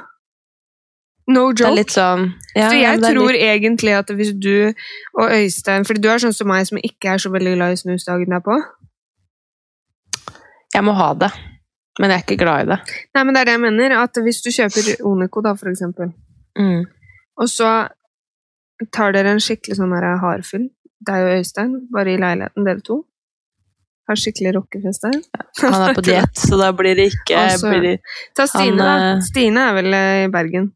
No 1.27 1.49
Det 1.51 1.65
joke. 1.65 1.91
sånn 1.91 2.21
ja, 2.55 2.69
så 2.71 2.77
jeg 2.79 3.01
tror 3.03 3.33
litt, 3.35 3.43
egentlig 3.43 3.91
at 3.97 4.11
hvis 4.15 4.31
du 4.39 4.71
og 5.19 5.33
Øystein 5.35 5.83
For 5.83 5.99
du 5.99 6.07
er 6.07 6.21
sånn 6.23 6.31
som 6.31 6.47
meg 6.47 6.63
som 6.69 6.79
ikke 6.79 7.11
er 7.11 7.19
så 7.19 7.31
veldig 7.33 7.57
glad 7.57 7.75
i 7.75 7.79
snus 7.81 8.07
dagen 8.07 8.31
derpå. 8.31 8.55
Jeg 10.75 10.83
må 10.83 10.93
ha 10.97 11.13
det, 11.13 11.29
men 11.99 12.11
jeg 12.11 12.19
er 12.19 12.23
ikke 12.25 12.37
glad 12.43 12.65
i 12.65 12.69
det. 12.71 12.79
Nei, 13.15 13.23
men 13.23 13.33
det 13.33 13.41
er 13.41 13.45
det 13.45 13.55
jeg 13.57 13.61
mener. 13.63 13.95
At 14.03 14.17
hvis 14.23 14.41
du 14.45 14.49
kjøper 14.53 15.05
Onico, 15.07 15.41
da, 15.41 15.53
for 15.55 15.69
eksempel, 15.71 16.13
Mm. 16.57 16.85
og 17.37 17.47
så 17.49 17.87
tar 18.93 19.11
dere 19.13 19.29
en 19.35 19.39
skikkelig 19.41 19.75
sånn 19.77 19.93
her 19.93 20.17
hardfyll, 20.21 20.69
deg 21.05 21.23
og 21.27 21.35
Øystein, 21.39 21.75
bare 21.93 22.13
i 22.13 22.17
leiligheten, 22.17 22.65
dere 22.65 22.81
to, 22.81 23.03
har 24.09 24.15
skikkelig 24.17 24.55
rockefest 24.55 25.01
der. 25.05 25.19
Han 25.61 25.81
er 25.89 25.93
på 25.93 26.01
diett, 26.07 26.33
så 26.39 26.57
da 26.57 26.71
blir 26.73 26.95
det 26.95 27.11
ikke 27.13 27.37
Altså, 27.37 27.69
blir 27.69 27.81
det, 27.81 27.95
Ta 28.35 28.45
Stine, 28.47 28.81
Han, 28.81 29.01
da. 29.01 29.15
eh, 29.17 29.21
Stine 29.29 29.65
er 29.69 29.73
vel 29.77 29.93
eh, 29.93 30.23
i 30.25 30.29
Bergen. 30.33 30.71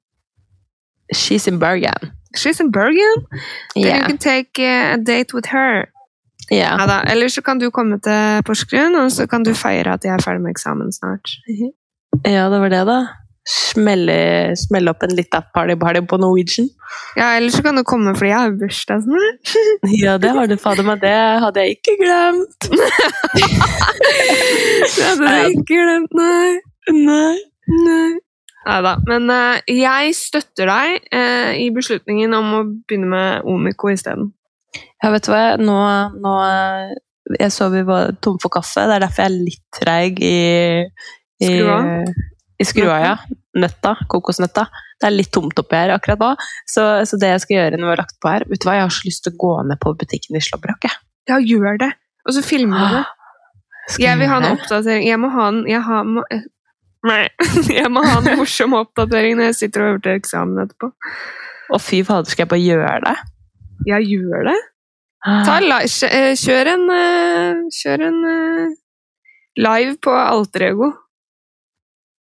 She's 1.16 1.48
in 1.48 1.58
Bergen. 1.60 2.12
She's 2.38 2.60
in 2.62 2.72
Bergen. 2.72 3.26
Then 3.76 3.84
Yeah. 3.86 3.98
you 3.98 4.06
can 4.08 4.18
take 4.18 4.60
eh, 4.60 4.94
a 4.94 4.98
date 4.98 5.34
with 5.34 5.48
her. 5.52 5.91
Ja. 6.52 6.76
Ja 6.80 6.86
da. 6.90 7.00
Eller 7.12 7.32
så 7.32 7.42
kan 7.46 7.60
du 7.62 7.70
komme 7.72 8.00
til 8.04 8.44
Porsgrunn, 8.48 8.98
og 9.00 9.12
så 9.16 9.28
kan 9.32 9.46
du 9.48 9.54
feire 9.56 9.96
at 9.96 10.06
jeg 10.06 10.14
er 10.14 10.24
ferdig 10.24 10.44
med 10.44 10.56
eksamen 10.56 10.92
snart. 10.94 11.38
ja, 12.28 12.50
det 12.52 12.60
var 12.62 12.70
det, 12.74 12.86
da. 12.90 13.00
Smelle, 13.48 14.54
smelle 14.60 14.92
opp 14.94 15.02
en 15.04 15.16
lita 15.18 15.40
party-party 15.56 16.04
på 16.06 16.20
Norwegian. 16.22 16.68
Ja, 17.18 17.32
eller 17.38 17.50
så 17.50 17.64
kan 17.66 17.80
du 17.80 17.84
komme 17.88 18.14
fordi 18.14 18.30
jeg 18.30 18.38
har 18.38 18.58
bursdag 18.60 19.06
snart. 19.08 19.54
Ja, 20.04 20.18
det 20.22 20.34
har 20.36 20.48
du 20.48 20.58
fader 20.62 20.86
meg. 20.86 21.02
Det 21.02 21.16
hadde 21.46 21.64
jeg 21.64 21.80
ikke 21.80 21.96
glemt. 22.04 22.68
Det 24.92 25.06
hadde 25.08 25.32
jeg 25.32 25.56
ikke 25.56 25.80
glemt, 25.80 26.14
nei. 26.18 26.60
Nei. 26.92 27.38
Nei. 27.72 28.12
Neida. 28.66 28.96
Men 29.08 29.32
uh, 29.32 29.58
jeg 29.72 30.14
støtter 30.18 30.70
deg 30.70 31.08
uh, 31.16 31.52
i 31.58 31.70
beslutningen 31.74 32.34
om 32.38 32.54
å 32.58 32.62
begynne 32.68 33.10
med 33.10 33.50
Omiko 33.50 33.90
isteden. 33.94 34.32
Ja, 35.02 35.10
vet 35.14 35.26
du 35.26 35.32
hva, 35.34 35.46
nå, 35.58 35.78
nå 36.22 36.34
Jeg 37.40 37.54
så 37.54 37.70
vi 37.74 37.82
var 37.88 38.12
tom 38.22 38.38
for 38.42 38.54
kaffe, 38.54 38.84
det 38.90 38.98
er 38.98 39.06
derfor 39.06 39.26
jeg 39.26 39.32
er 39.32 39.46
litt 39.50 39.64
treig 39.80 40.22
i, 40.26 40.38
i 41.42 41.50
Skrua? 41.50 41.80
I 42.62 42.66
skrua, 42.66 42.98
ja. 43.02 43.14
Nøtta. 43.58 43.96
Kokosnøtta. 44.12 44.68
Det 45.02 45.08
er 45.08 45.16
litt 45.16 45.32
tomt 45.34 45.58
oppi 45.60 45.80
her 45.80 45.96
akkurat 45.96 46.22
nå. 46.22 46.30
Så, 46.70 46.84
så 47.10 47.18
det 47.20 47.32
jeg 47.34 47.44
skal 47.46 47.58
gjøre 47.58 47.80
når 47.80 47.88
vi 47.88 47.92
har 47.96 48.02
lagt 48.04 48.20
på 48.22 48.30
her 48.30 48.46
Vet 48.50 48.62
du 48.62 48.68
hva, 48.70 48.78
jeg 48.78 48.86
har 48.86 48.94
så 48.94 49.08
lyst 49.08 49.26
til 49.26 49.34
å 49.34 49.40
gå 49.42 49.54
ned 49.72 49.82
på 49.82 49.96
butikken 49.98 50.38
i 50.38 50.44
Slåbrok, 50.46 50.86
jeg. 50.86 51.00
Ja, 51.30 51.40
gjør 51.42 51.80
det! 51.82 51.90
Og 52.28 52.38
så 52.38 52.46
filmer 52.46 52.86
du 52.86 52.98
det. 53.00 53.04
Jeg 54.00 54.14
vil 54.22 54.30
ha 54.30 54.38
en 54.38 54.54
oppdatering. 54.54 55.04
Jeg 55.10 55.18
må 55.20 55.32
ha 55.34 55.46
en 55.50 55.64
jeg 55.68 55.82
har, 55.84 56.04
må, 56.08 56.22
eh, 56.32 56.44
Nei. 57.10 57.24
Jeg 57.80 57.90
må 57.92 58.04
ha 58.06 58.20
en 58.20 58.38
morsom 58.40 58.76
oppdatering 58.78 59.40
når 59.40 59.50
jeg 59.50 59.58
sitter 59.58 59.84
og 59.84 59.90
øver 59.90 60.04
til 60.06 60.20
eksamen 60.20 60.62
etterpå. 60.62 60.92
Å, 61.74 61.80
fy 61.82 62.04
fader, 62.06 62.30
skal 62.30 62.46
jeg 62.46 62.52
bare 62.54 62.62
gjøre 62.62 62.94
det? 63.08 63.16
Ja, 63.90 63.98
gjør 63.98 64.46
det. 64.52 64.56
Kjør 66.40 66.72
en 66.72 66.88
eh, 66.96 67.60
Kjør 67.78 68.06
en 68.08 68.20
eh, 68.32 68.74
live 69.62 69.98
på 70.02 70.16
alter 70.16 70.70
ego. 70.72 70.90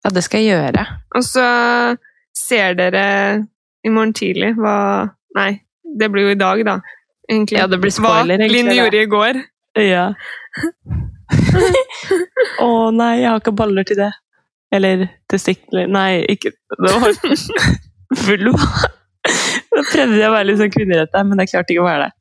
Ja, 0.04 0.12
det 0.14 0.22
skal 0.24 0.44
jeg 0.44 0.54
gjøre. 0.54 0.86
Og 1.18 1.24
så 1.26 1.46
ser 2.36 2.76
dere 2.78 3.04
i 3.84 3.92
morgen 3.92 4.14
tidlig 4.16 4.54
hva 4.58 4.76
Nei, 5.36 5.50
det 6.00 6.06
blir 6.08 6.30
jo 6.30 6.32
i 6.32 6.38
dag, 6.40 6.62
da. 6.64 6.78
Egentlig. 7.28 7.58
Ja, 7.58 7.66
det 7.68 7.76
blir 7.82 7.92
spoiler, 7.92 8.40
Hva 8.40 8.48
Linn 8.48 8.70
gjorde 8.72 9.02
i 9.02 9.08
går. 9.10 9.40
Ja. 9.84 10.06
Å 12.64 12.68
nei, 12.96 13.10
jeg 13.20 13.28
har 13.28 13.42
ikke 13.42 13.52
baller 13.58 13.84
til 13.84 14.00
det. 14.00 14.14
Eller 14.72 15.04
testikler 15.30 15.86
Nei, 15.90 16.24
ikke 16.32 16.50
Det 16.50 16.92
var 16.96 17.12
full 18.24 18.48
Da 18.50 19.82
prøvde 19.92 20.18
jeg 20.18 20.26
å 20.26 20.32
være 20.32 20.48
litt 20.48 20.58
sånn 20.58 20.72
kvinnerett 20.74 21.12
der, 21.12 21.26
men 21.28 21.38
jeg 21.42 21.52
klarte 21.52 21.74
ikke 21.74 21.84
å 21.84 21.86
være 21.86 22.06
det. 22.06 22.14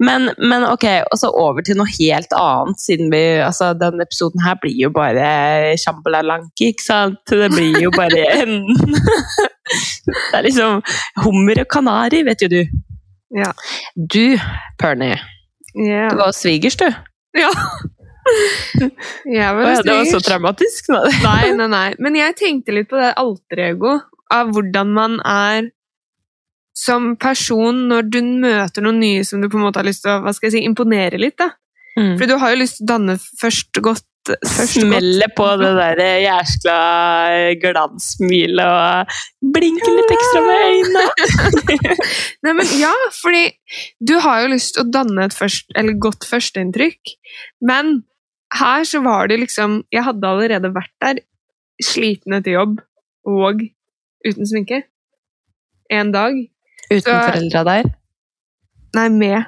Men, 0.00 0.30
men 0.38 0.64
ok, 0.68 0.84
og 1.12 1.18
så 1.20 1.30
over 1.30 1.64
til 1.66 1.76
noe 1.78 1.90
helt 1.98 2.32
annet, 2.38 2.80
siden 2.82 3.10
vi 3.12 3.22
Altså, 3.44 3.72
denne 3.78 4.04
episoden 4.06 4.42
her 4.44 4.56
blir 4.62 4.76
jo 4.84 4.90
bare 4.94 5.74
sjambalalanki, 5.80 6.70
ikke 6.74 6.84
sant? 6.86 7.20
Det 7.30 7.50
blir 7.54 7.78
jo 7.84 7.90
bare 7.94 8.24
en 8.42 8.56
Det 10.04 10.36
er 10.38 10.44
liksom 10.46 10.82
hummer 11.24 11.62
og 11.64 11.68
kanari, 11.72 12.22
vet 12.26 12.42
jo 12.44 12.50
du. 12.52 12.60
Ja. 13.34 13.52
Du, 13.96 14.36
Pernie, 14.78 15.18
Yeah. 15.74 16.10
du 16.12 16.20
var 16.20 16.30
svigers, 16.36 16.76
du. 16.78 16.86
ja. 17.34 17.48
Jeg 19.26 19.56
var 19.56 19.64
svigers. 19.64 19.82
det 19.84 19.94
var 19.96 20.04
så 20.12 20.20
traumatisk. 20.22 20.90
Nei, 21.24 21.50
nei, 21.58 21.66
nei. 21.68 21.88
Men 21.98 22.14
jeg 22.16 22.36
tenkte 22.38 22.72
litt 22.76 22.88
på 22.92 22.96
det 23.00 23.10
alter 23.20 23.60
ego, 23.66 23.96
av 24.32 24.52
hvordan 24.54 24.92
man 24.96 25.18
er 25.26 25.66
som 26.74 27.14
person 27.20 27.84
når 27.90 28.08
du 28.10 28.20
møter 28.42 28.82
noen 28.84 28.98
nye 29.02 29.26
som 29.26 29.42
du 29.42 29.48
på 29.48 29.60
en 29.60 29.68
måte 29.68 29.80
har 29.80 29.86
lyst 29.86 30.04
til 30.04 30.26
å 30.26 30.34
si, 30.34 30.64
imponere 30.64 31.20
litt. 31.20 31.38
da. 31.38 31.52
Mm. 31.94 32.16
For 32.18 32.26
du 32.26 32.34
har 32.40 32.54
jo 32.54 32.60
lyst 32.64 32.80
til 32.80 32.86
å 32.86 32.92
danne 32.96 33.16
først 33.40 33.80
godt. 33.84 34.08
Smelle 34.24 35.26
på 35.36 35.44
det 35.60 35.68
der 35.76 35.98
jæskla 36.22 36.76
glanssmilet 37.60 38.64
og 38.64 39.50
blinke 39.52 39.90
litt 39.92 40.14
ekstra 40.14 40.40
med 40.46 40.62
øynene. 40.70 41.02
Nei, 42.46 42.54
men 42.56 42.72
ja, 42.80 42.94
fordi 43.18 43.42
du 44.00 44.14
har 44.24 44.40
jo 44.40 44.54
lyst 44.54 44.72
til 44.78 44.86
å 44.86 44.88
danne 44.96 45.28
et 45.28 45.36
først, 45.36 45.68
eller 45.76 46.00
godt 46.00 46.24
førsteinntrykk. 46.30 47.14
Men 47.68 47.98
her 48.56 48.88
så 48.88 49.02
var 49.04 49.28
det 49.28 49.42
liksom 49.42 49.82
Jeg 49.92 50.06
hadde 50.08 50.30
allerede 50.30 50.72
vært 50.72 50.94
der, 51.04 51.20
sliten 51.84 52.38
etter 52.38 52.56
jobb 52.56 52.80
og 53.28 53.60
uten 54.24 54.48
sminke. 54.48 54.86
En 55.92 56.16
dag. 56.16 56.40
Uten 56.90 57.02
Så- 57.02 57.20
foreldra 57.30 57.64
der. 57.64 57.90
Nei, 58.94 59.08
med. 59.08 59.44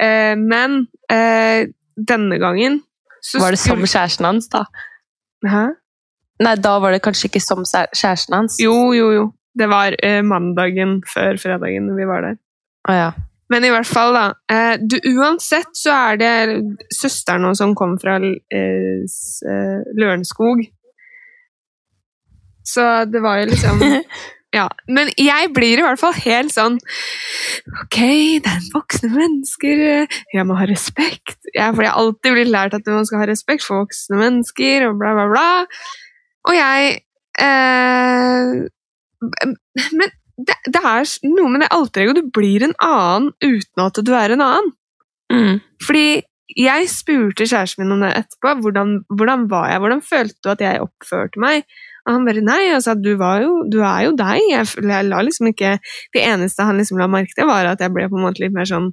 Eh, 0.00 0.34
men 0.36 0.86
eh, 1.10 1.66
denne 1.96 2.38
gangen 2.42 2.82
så 3.22 3.40
Var 3.40 3.50
det 3.56 3.58
som 3.58 3.80
kjæresten 3.82 4.24
hans, 4.28 4.48
da? 4.52 4.64
Hæ? 5.46 5.66
Nei, 6.44 6.54
da 6.62 6.78
var 6.78 6.92
det 6.92 7.02
kanskje 7.02 7.26
ikke 7.30 7.40
som 7.42 7.64
kjæresten 7.64 8.34
hans. 8.36 8.58
Jo, 8.62 8.92
jo, 8.94 9.08
jo. 9.14 9.24
Det 9.56 9.68
var 9.72 9.96
eh, 10.04 10.20
mandagen 10.22 11.00
før 11.08 11.38
fredagen 11.40 11.88
vi 11.96 12.04
var 12.06 12.20
der. 12.22 12.36
Ah, 12.88 12.94
ja. 12.98 13.10
Men 13.50 13.64
i 13.64 13.70
hvert 13.70 13.86
fall, 13.86 14.12
da. 14.14 14.24
Eh, 14.52 14.76
du, 14.82 14.98
uansett 15.16 15.70
så 15.78 15.94
er 16.12 16.16
det 16.20 16.32
søsteren 16.94 17.54
som 17.56 17.74
kom 17.78 17.96
fra 18.02 18.18
eh, 18.20 19.06
eh, 19.06 19.80
Lørenskog. 19.96 20.64
Så 22.66 23.04
det 23.10 23.22
var 23.22 23.38
jo 23.40 23.46
liksom 23.52 23.80
Ja. 24.56 24.66
Men 24.88 25.10
jeg 25.20 25.50
blir 25.56 25.80
i 25.80 25.84
hvert 25.84 26.00
fall 26.00 26.14
helt 26.16 26.54
sånn 26.54 26.78
Ok, 27.82 27.98
det 28.44 28.50
er 28.50 28.68
voksne 28.72 29.10
mennesker. 29.12 29.82
Jeg 30.32 30.46
må 30.48 30.56
ha 30.58 30.68
respekt. 30.68 31.38
Jeg, 31.52 31.74
for 31.74 31.84
jeg 31.84 31.92
har 31.92 32.00
alltid 32.00 32.36
blitt 32.36 32.52
lært 32.52 32.76
at 32.78 32.88
man 32.88 33.08
skal 33.08 33.22
ha 33.22 33.28
respekt 33.28 33.66
for 33.66 33.84
voksne 33.84 34.20
mennesker, 34.20 34.86
og 34.88 35.00
bla, 35.00 35.12
bla, 35.18 35.26
bla. 35.32 35.48
Og 36.46 36.56
jeg 36.56 36.94
eh, 37.42 38.54
Men 39.92 40.14
det, 40.36 40.56
det 40.68 40.82
er 40.82 41.10
noe 41.32 41.50
med 41.52 41.64
det 41.64 41.72
alter 41.74 42.04
ego. 42.04 42.16
Du 42.16 42.32
blir 42.32 42.64
en 42.64 42.76
annen 42.82 43.32
uten 43.44 43.84
at 43.86 44.00
du 44.04 44.12
er 44.14 44.34
en 44.34 44.44
annen. 44.44 44.72
Mm. 45.32 45.60
Fordi 45.82 46.08
jeg 46.56 46.88
spurte 46.92 47.48
kjæresten 47.48 47.82
min 47.82 47.96
om 47.96 48.04
det 48.04 48.12
etterpå. 48.20 48.54
Hvordan, 48.62 48.98
hvordan 49.10 49.48
var 49.50 49.70
jeg? 49.70 49.82
Hvordan 49.82 50.02
følte 50.04 50.38
du 50.44 50.50
at 50.52 50.64
jeg 50.64 50.84
oppførte 50.84 51.42
meg? 51.42 51.66
Og 52.06 52.14
han 52.14 52.26
bare 52.28 52.42
nei, 52.44 52.62
altså, 52.70 52.94
du, 52.94 53.12
var 53.18 53.42
jo, 53.42 53.64
du 53.66 53.80
er 53.82 54.06
jo 54.06 54.14
deg. 54.18 54.38
Jeg, 54.52 54.70
jeg 54.78 55.10
la 55.10 55.20
liksom 55.26 55.50
ikke 55.50 55.76
Det 56.14 56.22
eneste 56.22 56.66
han 56.66 56.78
liksom 56.78 57.00
la 57.02 57.10
merke 57.10 57.34
til, 57.34 57.48
var 57.50 57.66
at 57.72 57.82
jeg 57.82 57.94
ble 57.94 58.06
på 58.10 58.18
en 58.18 58.26
måte 58.28 58.44
litt 58.44 58.54
mer 58.54 58.68
sånn 58.68 58.92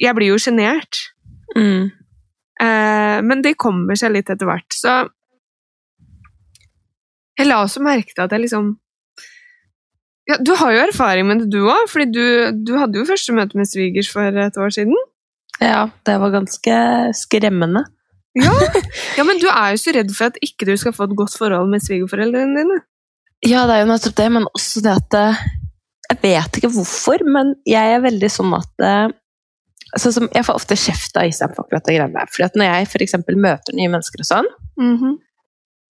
Jeg 0.00 0.16
blir 0.18 0.32
jo 0.32 0.40
sjenert. 0.42 1.04
Mm. 1.54 1.92
Eh, 2.62 3.18
men 3.22 3.44
det 3.44 3.58
kommer 3.60 3.98
seg 3.98 4.16
litt 4.16 4.30
etter 4.32 4.48
hvert. 4.48 4.68
Så 4.74 4.96
jeg 7.38 7.48
la 7.48 7.62
også 7.62 7.82
merke 7.84 8.12
til 8.12 8.24
at 8.26 8.34
jeg 8.34 8.44
liksom 8.44 8.74
ja, 10.28 10.36
Du 10.38 10.52
har 10.58 10.74
jo 10.74 10.84
erfaring 10.84 11.26
med 11.28 11.44
det, 11.44 11.48
du 11.54 11.64
òg, 11.64 11.88
fordi 11.90 12.10
du, 12.14 12.26
du 12.66 12.76
hadde 12.78 13.00
jo 13.00 13.08
første 13.08 13.34
møte 13.34 13.58
med 13.58 13.70
svigers 13.70 14.10
for 14.12 14.42
et 14.44 14.58
år 14.58 14.74
siden. 14.74 14.98
Ja, 15.62 15.88
det 16.06 16.18
var 16.22 16.34
ganske 16.34 16.76
skremmende. 17.18 17.84
Ja. 18.38 18.52
ja, 19.18 19.24
men 19.28 19.36
du 19.42 19.48
er 19.50 19.74
jo 19.74 19.80
så 19.82 19.92
redd 19.92 20.12
for 20.16 20.30
at 20.30 20.38
ikke 20.40 20.64
du 20.70 20.72
skal 20.80 20.94
få 20.96 21.04
et 21.04 21.16
godt 21.18 21.34
forhold 21.36 21.68
med 21.68 21.82
svigerforeldrene 21.84 22.56
dine. 22.62 22.78
Ja, 23.44 23.66
det 23.68 23.74
er 23.74 23.82
jo 23.82 23.90
nettopp 23.90 24.14
det, 24.16 24.28
men 24.32 24.46
også 24.54 24.80
det 24.84 24.92
at 24.94 25.16
eh, 25.18 25.42
Jeg 26.12 26.20
vet 26.22 26.56
ikke 26.60 26.70
hvorfor, 26.72 27.24
men 27.28 27.54
jeg 27.68 27.96
er 27.96 28.00
veldig 28.04 28.30
sånn 28.30 28.54
at 28.56 28.86
som, 30.00 30.28
Jeg 30.32 30.46
får 30.46 30.56
ofte 30.56 30.76
kjeft 30.80 31.16
av 31.20 31.28
Isam 31.28 31.52
for 31.52 31.66
akkurat 31.66 31.84
det 31.88 31.96
greiene 31.98 32.16
der. 32.16 32.30
Fordi 32.32 32.46
at 32.46 32.56
når 32.56 32.68
jeg 32.70 32.88
f.eks. 32.88 33.14
møter 33.36 33.76
nye 33.76 33.92
mennesker 33.92 34.24
og 34.24 34.30
sånn, 34.30 34.50
Mhm. 34.80 35.18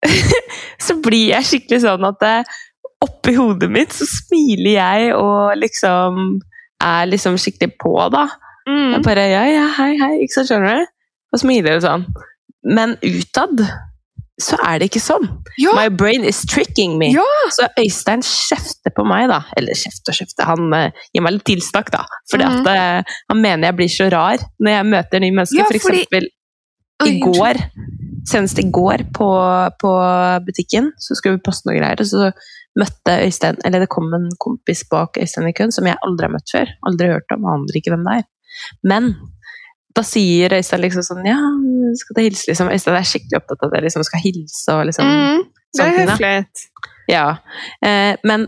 så 0.85 0.95
blir 1.05 1.27
jeg 1.35 1.45
skikkelig 1.45 1.83
sånn 1.83 2.05
at 2.07 2.23
eh, 2.25 2.55
oppi 3.05 3.35
hodet 3.37 3.69
mitt 3.73 3.93
så 3.93 4.07
smiler 4.09 4.73
jeg 4.79 5.11
og 5.13 5.53
liksom 5.61 6.39
er 6.81 7.05
liksom 7.11 7.37
skikkelig 7.37 7.75
på, 7.81 7.91
da. 8.13 8.23
Mm. 8.65 8.95
Jeg 8.95 9.03
bare 9.05 9.27
ja, 9.29 9.43
ja, 9.49 9.67
hei, 9.77 9.91
hei, 10.01 10.11
ikke 10.23 10.39
sant, 10.39 10.49
skjønner 10.49 10.79
du? 10.81 10.89
Og 11.31 11.41
smiler 11.43 11.77
og 11.77 11.83
sånn. 11.85 12.07
Men 12.67 12.97
utad 13.01 13.63
så 14.41 14.57
er 14.65 14.79
det 14.81 14.89
ikke 14.89 15.01
sånn. 15.03 15.27
Ja, 15.61 15.73
My 15.77 15.87
brain 15.93 16.25
is 16.25 16.41
tricking 16.49 16.97
me. 16.99 17.11
Ja! 17.13 17.25
Så 17.53 17.67
Øystein 17.79 18.23
kjefter 18.25 18.93
på 18.95 19.05
meg, 19.07 19.27
da. 19.31 19.41
Eller 19.59 19.77
kjefter 19.77 20.13
og 20.13 20.17
kjefter, 20.17 20.47
han 20.49 20.73
uh, 20.73 21.03
gir 21.13 21.25
meg 21.25 21.35
litt 21.37 21.47
tilsnakk, 21.51 21.91
da. 21.93 22.03
Fordi 22.31 22.47
mm. 22.47 22.55
at 22.55 22.69
eh, 22.71 23.17
han 23.31 23.43
mener 23.43 23.69
jeg 23.69 23.77
blir 23.79 23.91
så 23.91 24.07
rar 24.13 24.41
når 24.61 24.73
jeg 24.73 24.87
møter 24.93 25.23
nye 25.23 25.35
mennesker. 25.35 25.61
Ja, 25.61 25.67
For 25.69 25.77
eksempel 25.77 26.29
fordi... 27.01 27.11
i 27.11 27.19
går, 27.21 27.61
senest 28.31 28.61
i 28.61 28.67
går 28.79 29.05
på, 29.17 29.29
på 29.83 29.93
butikken, 30.47 30.89
så 31.01 31.17
skulle 31.17 31.37
vi 31.37 31.45
poste 31.45 31.69
noe 31.69 31.77
greier, 31.77 32.01
og 32.01 32.09
så 32.09 32.31
møtte 32.79 33.17
Øystein 33.25 33.57
Eller 33.67 33.83
det 33.83 33.91
kom 33.91 34.13
en 34.15 34.29
kompis 34.39 34.85
bak 34.87 35.17
Øystein 35.19 35.49
i 35.49 35.55
køen 35.57 35.73
som 35.75 35.89
jeg 35.89 35.99
aldri 36.07 36.29
har 36.29 36.33
møtt 36.33 36.53
før. 36.55 36.71
Aldri 36.87 37.11
hørt 37.11 37.35
om, 37.35 37.49
aner 37.51 37.77
ikke 37.77 37.93
hvem 37.93 38.07
det 38.07 38.21
er. 38.21 38.27
Men 38.87 39.13
da 39.95 40.01
sier 40.07 40.53
Øystein 40.55 40.81
liksom 40.85 41.03
sånn 41.03 41.25
Ja, 41.27 41.37
skal 41.99 42.15
du 42.17 42.21
hilse, 42.23 42.47
liksom? 42.51 42.69
Øystein 42.71 42.95
er 42.95 43.07
skikkelig 43.07 43.39
opptatt 43.41 43.63
av 43.67 43.73
jeg 43.75 43.83
liksom 43.87 44.03
skal 44.07 44.23
hilse 44.23 44.75
og 44.77 44.85
liksom 44.89 45.05
Mm. 45.11 45.43
Det 45.73 45.85
er 45.85 46.05
høflighet. 46.05 46.65
Ja. 47.07 47.37
Eh, 47.85 48.15
men 48.27 48.47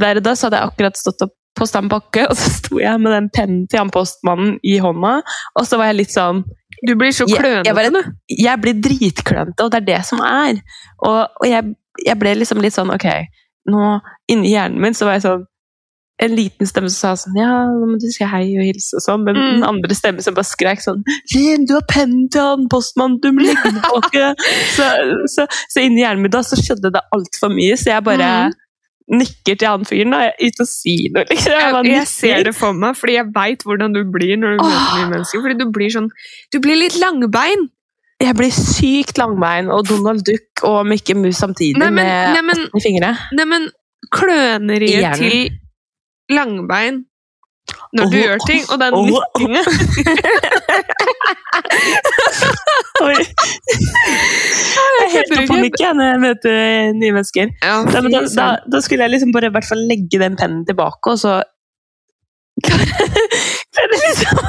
der 0.00 0.16
og 0.18 0.24
da 0.26 0.32
så 0.34 0.46
hadde 0.48 0.58
jeg 0.58 0.70
akkurat 0.72 0.96
stått 0.98 1.22
opp 1.22 1.34
på 1.54 1.66
Stam 1.68 1.88
Bakke, 1.88 2.24
og 2.30 2.34
så 2.36 2.48
sto 2.50 2.78
jeg 2.80 2.98
med 3.00 3.12
den 3.12 3.28
pennen 3.30 3.66
til 3.70 3.78
han 3.78 3.90
postmannen 3.94 4.56
i 4.64 4.78
hånda, 4.82 5.20
og 5.54 5.66
så 5.68 5.76
var 5.78 5.90
jeg 5.92 5.96
litt 6.00 6.10
sånn 6.14 6.42
Du 6.86 6.96
blir 6.96 7.12
så 7.14 7.28
Jeg- 7.28 7.38
klønete. 7.38 7.64
jeg 7.66 7.74
bare- 7.76 8.12
Jeg 8.28 8.60
blir 8.60 8.74
dritklønete, 8.82 9.60
og 9.62 9.70
det 9.70 9.82
er 9.82 9.86
det 9.98 10.04
som 10.06 10.18
er. 10.20 10.56
Og, 11.04 11.28
og 11.40 11.46
jeg, 11.46 11.74
jeg 12.06 12.18
ble 12.18 12.34
liksom 12.34 12.60
litt 12.60 12.72
sånn 12.74 12.90
Ok, 12.92 13.06
nå 13.70 14.00
inni 14.28 14.50
hjernen 14.54 14.80
min 14.80 14.94
så 14.94 15.04
var 15.06 15.12
jeg 15.20 15.22
sånn 15.22 15.44
en 16.20 16.34
liten 16.36 16.66
stemme 16.68 16.90
som 16.92 16.98
sa 17.16 17.24
sånn 17.24 17.38
Ja, 17.40 17.50
nå 17.72 17.86
må 17.88 17.96
du 17.98 18.06
si 18.12 18.24
hei 18.24 18.44
og 18.60 18.66
hilse 18.68 18.94
og 18.98 19.02
sånn, 19.02 19.22
men 19.24 19.34
Mm. 19.36 19.52
den 19.54 19.64
andre 19.64 19.94
stemmen 19.96 20.22
som 20.22 20.34
bare 20.34 20.44
skrek 20.46 20.82
sånn 20.84 21.00
Ren, 21.34 21.64
du 21.66 21.72
har 21.74 21.86
pennen 21.90 22.28
til 22.30 22.40
han 22.42 22.68
postmannen, 22.68 23.18
du 23.22 23.32
må 23.32 23.42
legge 23.46 23.62
den 23.64 23.80
tilbake! 23.80 24.34
så, 24.76 24.90
så, 25.26 25.46
så 25.72 25.80
inni 25.86 26.02
hjernen 26.04 26.22
min 26.22 26.30
da 26.30 26.42
så 26.46 26.56
skjedde 26.60 26.92
det 26.92 27.00
altfor 27.16 27.50
mye, 27.54 27.76
så 27.80 27.94
jeg 27.96 28.04
bare 28.04 28.28
Mm. 29.12 29.18
nikker 29.18 29.56
til 29.58 29.68
han 29.68 29.82
fyren, 29.84 30.12
da, 30.14 30.20
uten 30.40 30.62
å 30.62 30.68
si 30.68 30.94
noe. 31.12 31.24
Liksom. 31.28 31.52
Jeg, 31.52 31.72
bare 31.74 31.90
jeg 31.90 32.06
ser 32.08 32.44
det 32.46 32.54
for 32.54 32.72
meg, 32.72 32.94
fordi 32.96 33.16
jeg 33.18 33.26
veit 33.34 33.64
hvordan 33.66 33.92
du 33.92 34.04
blir 34.14 34.36
når 34.38 34.54
du 34.56 34.62
møter 34.62 34.94
nye 35.00 35.08
mennesker. 35.10 35.42
Fordi 35.42 35.58
du 35.58 35.64
blir 35.74 35.90
sånn 35.92 36.06
Du 36.54 36.60
blir 36.62 36.78
litt 36.78 36.94
langbein. 37.02 37.66
Jeg 38.22 38.36
blir 38.38 38.52
sykt 38.54 39.18
langbein 39.18 39.68
og 39.74 39.88
Donald 39.90 40.22
Duck 40.24 40.62
og 40.64 40.86
Mikke 40.86 41.16
Mus 41.18 41.40
samtidig 41.42 41.76
Nei, 41.82 41.90
men, 41.90 42.06
med 42.06 42.36
nei, 42.38 42.42
men, 42.46 42.80
fingre. 42.80 43.10
nei, 43.34 43.44
men 43.50 43.66
kløneriet 44.14 45.18
til 45.18 45.50
langbein 46.34 47.04
når 47.92 48.08
du 48.10 48.16
oh, 48.16 48.22
gjør 48.24 48.38
ting, 48.48 48.62
og 48.72 48.78
den 48.80 48.94
Åh. 48.96 49.04
nikkinga 49.06 49.62
oh. 53.02 53.20
Jeg 54.82 55.04
er 55.04 55.12
helt 55.12 55.32
på 55.32 55.44
panikk 55.50 55.78
når 55.82 56.06
jeg 56.08 56.20
møter 56.24 56.56
nye 56.98 57.14
mennesker. 57.14 57.52
ja, 57.62 57.76
Da, 57.86 58.02
da, 58.06 58.22
da, 58.26 58.46
da 58.72 58.80
skulle 58.84 59.06
jeg 59.06 59.14
liksom 59.14 59.32
bare 59.34 59.50
i 59.50 59.54
hvert 59.54 59.68
fall 59.68 59.82
legge 59.90 60.20
den 60.22 60.38
pennen 60.40 60.64
tilbake, 60.68 61.14
og 61.14 61.18
så 61.22 61.32
Klare 63.72 63.98
liksom 64.02 64.40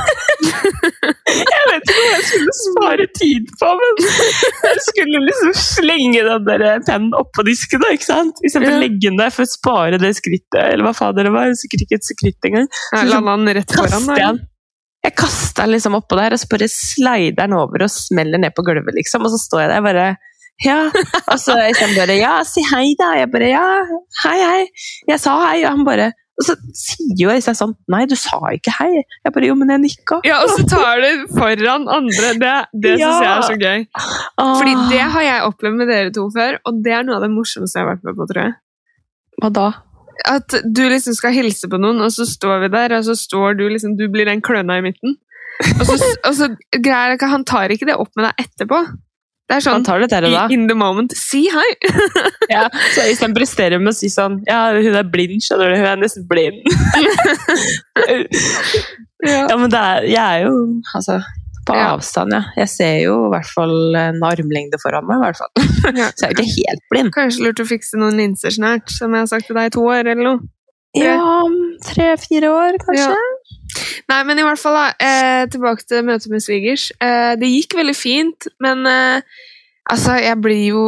Jeg 1.33 1.63
vet 1.69 1.83
ikke 1.88 1.97
hva 1.97 2.07
jeg 2.13 2.23
skulle 2.27 2.53
spare 2.57 3.05
tid 3.17 3.51
på, 3.62 3.69
men 3.79 4.01
jeg 4.03 4.81
skulle 4.88 5.21
liksom 5.27 5.53
slenge 5.59 6.23
den 6.27 6.47
der 6.49 6.63
pennen 6.88 7.15
oppå 7.17 7.45
disken, 7.47 7.81
da, 7.83 7.91
ikke 7.95 8.07
sant? 8.09 8.41
Istedenfor 8.45 8.75
Ja. 8.75 8.81
legge 8.83 9.01
den 9.07 9.19
der 9.21 9.31
for 9.33 9.45
å 9.47 9.49
spare 9.51 9.99
det 10.01 10.12
skrittet, 10.19 10.59
eller 10.73 10.86
hva 10.88 10.93
fader 10.97 11.27
det 11.29 11.33
var. 11.36 11.53
Sikkert 11.59 11.86
ikke 11.88 11.99
et 12.01 12.07
skritt 12.09 12.49
engang. 12.49 12.67
jeg 12.93 13.09
Landa 13.12 13.38
den 13.39 13.55
rett 13.59 13.73
foran 13.79 14.05
deg. 14.12 14.41
jeg 15.07 15.15
kaster 15.19 15.63
den 15.65 15.73
liksom 15.77 15.97
oppå 15.99 16.19
der, 16.19 16.36
og 16.36 16.39
så 16.43 16.47
bare 16.51 16.69
slider 16.71 17.39
den 17.43 17.53
over 17.57 17.83
og 17.88 17.91
smeller 17.95 18.39
ned 18.43 18.53
på 18.55 18.63
gulvet, 18.67 18.93
liksom. 18.99 19.23
Og 19.25 19.31
så 19.33 19.39
står 19.47 19.65
jeg 19.65 19.69
der 19.75 19.81
bare 19.88 20.07
Ja. 20.63 20.79
Og 21.33 21.39
så 21.41 21.55
Øystein 21.57 21.95
bare 21.97 22.15
Ja, 22.19 22.36
si 22.45 22.62
hei, 22.69 22.93
da. 22.99 23.13
Jeg 23.17 23.31
bare 23.33 23.49
Ja, 23.49 23.63
hei, 24.23 24.38
hei. 24.43 24.67
Jeg 25.09 25.19
sa 25.19 25.39
hei, 25.47 25.63
og 25.65 25.71
han 25.77 25.86
bare 25.88 26.12
Og 26.34 26.46
så 26.48 26.56
sier 26.74 27.19
jo 27.22 27.30
Øystein 27.30 27.54
sånn 27.60 27.76
Nei, 27.93 28.06
du 28.10 28.15
sa 28.17 28.39
ikke 28.56 28.72
hei. 28.80 29.04
Jeg 29.24 29.34
bare 29.36 29.46
Jo, 29.52 29.54
men 29.60 29.69
jeg 29.69 29.84
nikka. 29.84 30.17
Ja, 30.26 30.39
og 30.41 30.50
så 30.50 30.65
tar 30.72 31.02
du 31.04 31.28
foran 31.38 31.86
andre. 31.88 32.32
Det, 32.41 32.54
det 32.86 32.93
Ja. 33.00 33.12
syns 33.12 33.22
jeg 33.22 33.32
er 33.32 33.48
så 33.52 33.58
gøy. 33.62 33.86
Ah. 34.41 34.56
Fordi 34.58 34.74
det 34.89 35.02
har 35.13 35.22
jeg 35.28 35.48
opplevd 35.52 35.78
med 35.78 35.88
dere 35.93 36.12
to 36.15 36.26
før, 36.34 36.58
og 36.65 36.82
det 36.84 36.93
er 36.98 37.04
noe 37.06 37.19
av 37.19 37.26
det 37.28 37.32
morsomste 37.36 37.78
jeg 37.80 37.86
har 37.86 37.91
vært 37.96 38.04
med 38.10 38.17
på, 38.17 38.28
tror 38.32 38.41
jeg. 38.48 38.56
Hva 39.43 39.52
da? 39.54 39.67
At 40.30 40.58
du 40.74 40.82
liksom 40.89 41.15
skal 41.17 41.34
hilse 41.34 41.69
på 41.69 41.78
noen, 41.82 42.02
og 42.06 42.12
så 42.13 42.26
står 42.30 42.65
vi 42.65 42.74
der, 42.74 42.98
og 42.98 43.06
så 43.06 43.15
står 43.17 43.58
du 43.58 43.63
liksom 43.69 43.96
Du 43.98 44.08
blir 44.13 44.26
den 44.30 44.41
kløna 44.46 44.78
i 44.82 44.86
midten. 44.86 45.17
Og 45.80 45.86
så, 45.86 45.98
og 46.26 46.34
så 46.34 46.48
greier 46.82 47.13
ikke 47.13 47.30
Han 47.30 47.43
tar 47.46 47.69
ikke 47.69 47.86
det 47.86 47.96
opp 48.02 48.10
med 48.17 48.26
deg 48.26 48.48
etterpå. 48.48 48.80
Det 49.49 49.58
er 49.58 49.63
sånn 49.65 49.84
tar 49.84 49.99
det 49.99 50.08
der 50.10 50.25
in 50.56 50.67
the 50.69 50.75
moment. 50.77 51.12
Si 51.19 51.43
hei! 51.51 51.69
Ja, 52.53 52.67
så 52.95 53.03
Øystein 53.10 53.34
presterer 53.36 53.79
med 53.82 53.91
å 53.93 53.95
si 53.97 54.10
sånn 54.12 54.39
Ja, 54.47 54.69
hun 54.75 54.95
er 54.99 55.03
blind, 55.08 55.41
skjønner 55.43 55.71
du. 55.73 55.77
Hun 55.82 55.88
er 55.89 55.99
nesten 56.01 56.25
blind. 56.29 56.62
Ja. 59.23 59.39
Ja, 59.47 59.56
men 59.56 59.71
det 59.71 59.79
er, 59.79 60.03
jeg 60.12 60.19
er 60.19 60.41
jo 60.49 60.56
altså, 60.97 61.21
på 61.67 61.75
Ja. 61.77 61.93
avstand, 61.93 62.34
ja. 62.36 62.41
Jeg 62.60 62.67
ser 62.73 62.95
jo 63.06 63.13
i 63.27 63.29
hvert 63.32 63.47
fall 63.56 63.95
en 63.95 64.17
armlengde 64.27 64.75
foran 64.84 65.06
meg. 65.08 65.21
i 65.21 65.23
hvert 65.29 65.39
fall. 65.39 65.53
Ja. 66.01 66.10
Så 66.12 66.25
jeg 66.27 66.34
er 66.34 66.34
jo 66.34 66.43
ikke 66.43 66.58
helt 66.58 66.84
blind. 66.91 67.13
Kanskje 67.15 67.45
lurt 67.45 67.62
å 67.63 67.67
fikse 67.69 67.99
noen 68.01 68.19
linser 68.19 68.51
snart, 68.51 68.91
som 68.91 69.15
jeg 69.15 69.23
har 69.23 69.29
sagt 69.32 69.47
til 69.47 69.56
deg 69.60 69.71
i 69.71 69.73
to 69.77 69.86
år, 69.88 70.03
eller 70.12 70.23
noe. 70.27 70.43
Ja, 70.99 71.15
tre-fire 71.88 72.51
år, 72.53 72.75
kanskje. 72.84 73.15
Nei, 74.12 74.19
men 74.27 74.39
i 74.39 74.45
hvert 74.45 74.62
fall, 74.62 74.77
da. 74.77 74.86
Eh, 75.01 75.41
tilbake 75.53 75.86
til 75.88 76.06
møtet 76.08 76.32
med 76.32 76.43
svigers. 76.43 76.89
Eh, 77.03 77.34
det 77.39 77.51
gikk 77.51 77.77
veldig 77.79 77.95
fint, 77.97 78.47
men 78.63 78.86
eh, 78.89 79.43
altså, 79.91 80.17
jeg 80.21 80.39
blir 80.43 80.63
jo 80.69 80.86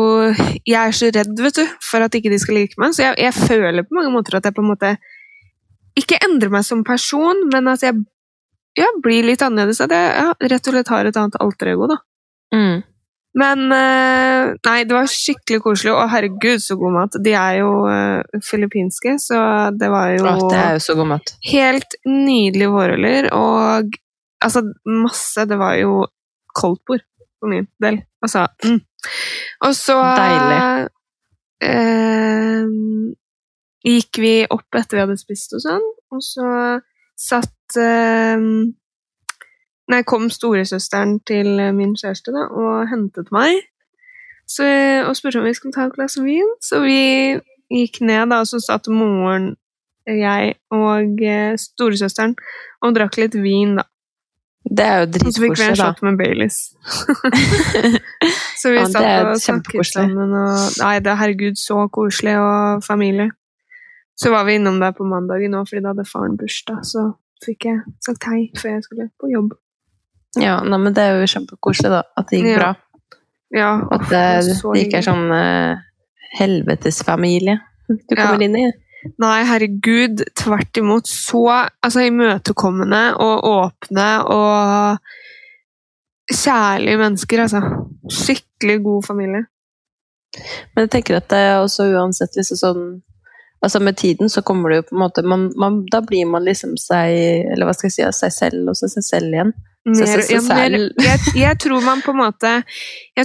Jeg 0.66 0.80
er 0.80 0.96
så 0.96 1.12
redd, 1.14 1.36
vet 1.42 1.60
du, 1.60 1.66
for 1.84 2.06
at 2.06 2.16
ikke 2.16 2.32
de 2.34 2.40
skal 2.42 2.60
like 2.60 2.82
meg, 2.82 2.96
så 2.96 3.10
jeg, 3.10 3.20
jeg 3.28 3.36
føler 3.36 3.86
på 3.86 4.00
mange 4.00 4.14
måter 4.14 4.40
at 4.40 4.48
jeg 4.48 4.56
på 4.56 4.66
en 4.66 4.72
måte 4.74 4.96
ikke 5.96 6.20
endrer 6.26 6.52
meg 6.52 6.66
som 6.68 6.84
person, 6.84 7.46
men 7.54 7.70
at 7.72 7.84
jeg 7.86 7.96
ja, 8.76 8.90
blir 9.04 9.24
litt 9.24 9.44
annerledes. 9.46 9.80
At 9.84 9.94
jeg 9.96 10.12
ja, 10.12 10.34
rett 10.52 10.68
og 10.68 10.76
slett 10.76 10.92
har 10.92 11.08
et 11.08 11.20
annet 11.20 11.38
alter 11.40 11.72
ego, 11.72 11.88
da. 11.92 12.02
Mm. 12.56 12.84
Men 13.36 13.66
eh, 13.76 14.54
nei, 14.64 14.78
det 14.88 14.96
var 14.96 15.10
skikkelig 15.12 15.60
koselig, 15.66 15.92
og 15.92 16.08
herregud, 16.14 16.62
så 16.64 16.78
god 16.80 16.94
mat. 16.96 17.18
De 17.20 17.34
er 17.36 17.58
jo 17.60 17.72
eh, 17.92 18.40
filippinske, 18.48 19.18
så 19.20 19.40
det 19.76 19.90
var 19.92 20.14
jo 20.16 20.24
Å, 20.24 20.36
det 20.54 20.62
er 20.62 20.78
jo 20.78 20.84
så 20.86 20.96
god 20.96 21.10
mat. 21.12 21.34
helt 21.50 21.98
nydelige 22.08 22.72
vårruller, 22.72 23.28
og 23.36 23.98
altså 24.46 24.62
masse 24.88 25.46
Det 25.50 25.58
var 25.60 25.76
jo 25.82 26.06
koldtbord 26.56 27.04
for 27.40 27.52
min 27.52 27.68
del. 27.84 28.00
Altså 28.24 28.46
mm. 28.64 28.80
Og 29.68 29.76
så 29.78 29.98
Deilig. 30.16 30.88
eh, 31.68 32.72
gikk 33.86 34.22
vi 34.24 34.34
opp 34.48 34.80
etter 34.80 34.98
vi 34.98 35.04
hadde 35.04 35.20
spist 35.20 35.54
og 35.58 35.66
sånn, 35.66 35.86
og 36.16 36.24
så 36.24 36.48
satt 37.20 37.78
eh, 37.84 38.48
Nei, 39.92 40.02
kom 40.08 40.30
storesøsteren 40.34 41.20
til 41.30 41.60
min 41.78 41.94
kjæreste 42.00 42.34
da, 42.34 42.48
og 42.50 42.88
hentet 42.90 43.30
meg. 43.36 43.62
Så, 44.50 44.66
og 45.06 45.16
spurte 45.18 45.42
om 45.42 45.46
vi 45.46 45.54
skulle 45.58 45.74
ta 45.74 45.88
et 45.88 45.94
glass 45.94 46.18
vin. 46.22 46.50
Så 46.62 46.82
vi 46.86 46.98
gikk 47.74 48.02
ned, 48.02 48.30
da, 48.32 48.42
og 48.42 48.50
så 48.50 48.62
satt 48.62 48.90
moren, 48.94 49.56
jeg 50.06 50.54
og 50.74 51.22
eh, 51.26 51.56
storesøsteren 51.58 52.36
og 52.86 52.98
drakk 52.98 53.18
litt 53.18 53.38
vin, 53.42 53.80
da. 53.80 53.88
Det 54.66 54.86
er 54.86 55.04
jo 55.04 55.26
Og 55.28 55.34
så 55.34 55.42
fikk 55.44 55.60
vi 55.60 55.66
en 55.68 55.76
shot 55.78 56.00
med 56.02 56.16
Baileys. 56.18 56.56
så 58.62 58.72
vi 58.74 58.80
Ja, 58.80 58.86
satt 58.90 59.28
og 59.30 59.42
snakket 59.42 59.90
sammen. 59.92 60.34
Og, 60.34 60.56
nei, 60.82 60.96
det 61.06 61.12
er 61.12 61.20
herregud 61.20 61.60
så 61.62 61.84
koselig, 61.94 62.34
og 62.42 62.82
familie. 62.86 63.30
Så 64.18 64.32
var 64.34 64.48
vi 64.48 64.58
innom 64.58 64.80
der 64.82 64.96
på 64.98 65.06
mandagen 65.06 65.54
òg, 65.54 65.70
fordi 65.70 65.84
da 65.86 65.94
hadde 65.94 66.08
faren 66.10 66.38
bursdag. 66.40 66.82
Så 66.88 67.12
fikk 67.46 67.70
jeg 67.70 67.84
sagt 68.02 68.26
hei 68.32 68.48
før 68.58 68.78
jeg 68.78 68.88
skulle 68.88 69.10
på 69.22 69.30
jobb. 69.30 69.54
Ja, 70.42 70.60
nei, 70.64 70.80
men 70.82 70.94
det 70.96 71.04
er 71.04 71.20
jo 71.20 71.28
kjempekoselig, 71.32 71.92
da. 71.94 72.02
At 72.18 72.30
det 72.30 72.40
gikk 72.42 72.52
Ja. 72.52 72.58
bra. 72.60 72.72
Ja, 73.56 73.70
At 73.92 74.10
det, 74.10 74.24
det 74.48 74.82
ikke 74.84 74.98
er 75.00 75.06
sånn 75.06 75.30
uh, 75.32 75.78
helvetesfamilie 76.40 77.60
du 77.88 78.16
Ja. 78.18 78.26
kommer 78.26 78.42
inn 78.44 78.58
i. 78.58 78.72
Nei, 79.22 79.44
herregud, 79.46 80.24
tvert 80.36 80.78
imot. 80.82 81.08
Så 81.08 81.46
altså, 81.84 82.02
imøtekommende 82.10 83.16
og 83.22 83.46
åpne 83.46 84.08
og 84.34 84.98
kjærlige 86.34 86.98
mennesker, 86.98 87.42
altså. 87.46 87.62
Skikkelig 88.10 88.80
god 88.84 89.04
familie. 89.06 89.46
Men 90.76 90.86
jeg 90.86 90.92
tenker 90.98 91.18
at 91.20 91.30
det 91.32 91.38
er 91.38 91.62
også 91.62 91.86
uansett 91.96 92.36
liksom 92.36 92.58
sånn 92.60 92.88
Altså 93.64 93.80
med 93.80 93.96
tiden 93.98 94.28
så 94.30 94.42
kommer 94.44 94.70
det 94.70 94.76
jo 94.82 94.84
på 94.90 94.96
en 94.98 95.00
måte 95.00 95.22
man, 95.24 95.46
man, 95.58 95.78
Da 95.90 96.02
blir 96.04 96.26
man 96.28 96.44
liksom 96.44 96.74
seg 96.78 97.48
Eller 97.54 97.66
hva 97.66 97.74
skal 97.74 97.88
jeg 97.88 97.94
si 97.96 98.20
Seg 98.20 98.34
selv 98.36 98.68
og 98.74 98.76
seg 98.76 98.92
selv 99.02 99.32
igjen. 99.32 99.54
Mer, 99.86 100.22
ja, 100.34 100.40
mer, 100.42 100.76
jeg, 100.98 101.20
jeg 101.38 101.58
tror 101.62 101.84
man 101.86 102.00
på 102.02 102.10
en 102.10 102.18
måte 102.24 102.52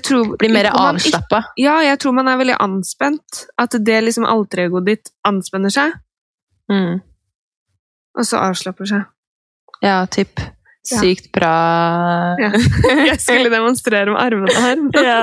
tror, 0.04 0.34
Blir 0.36 0.52
mer 0.52 0.66
avslappa. 0.76 1.38
Ja, 1.56 1.78
jeg 1.80 1.96
tror 2.02 2.12
man 2.18 2.28
er 2.28 2.36
veldig 2.36 2.58
anspent. 2.60 3.46
At 3.56 3.72
det 3.80 3.96
liksom 4.04 4.26
alteregoet 4.28 4.84
ditt 4.90 5.12
anspenner 5.26 5.72
seg, 5.72 5.96
Mm. 6.70 7.00
og 8.14 8.26
så 8.28 8.38
avslapper 8.44 8.86
seg. 8.86 9.06
Ja, 9.82 10.04
typ. 10.06 10.38
Ja. 10.90 10.96
Sykt 11.00 11.26
bra 11.32 11.48
Ja. 12.40 12.50
Jeg 13.10 13.18
skulle 13.20 13.50
demonstrere 13.52 14.12
med 14.12 14.20
armene 14.20 14.54
her. 14.64 14.78
Ja. 15.04 15.18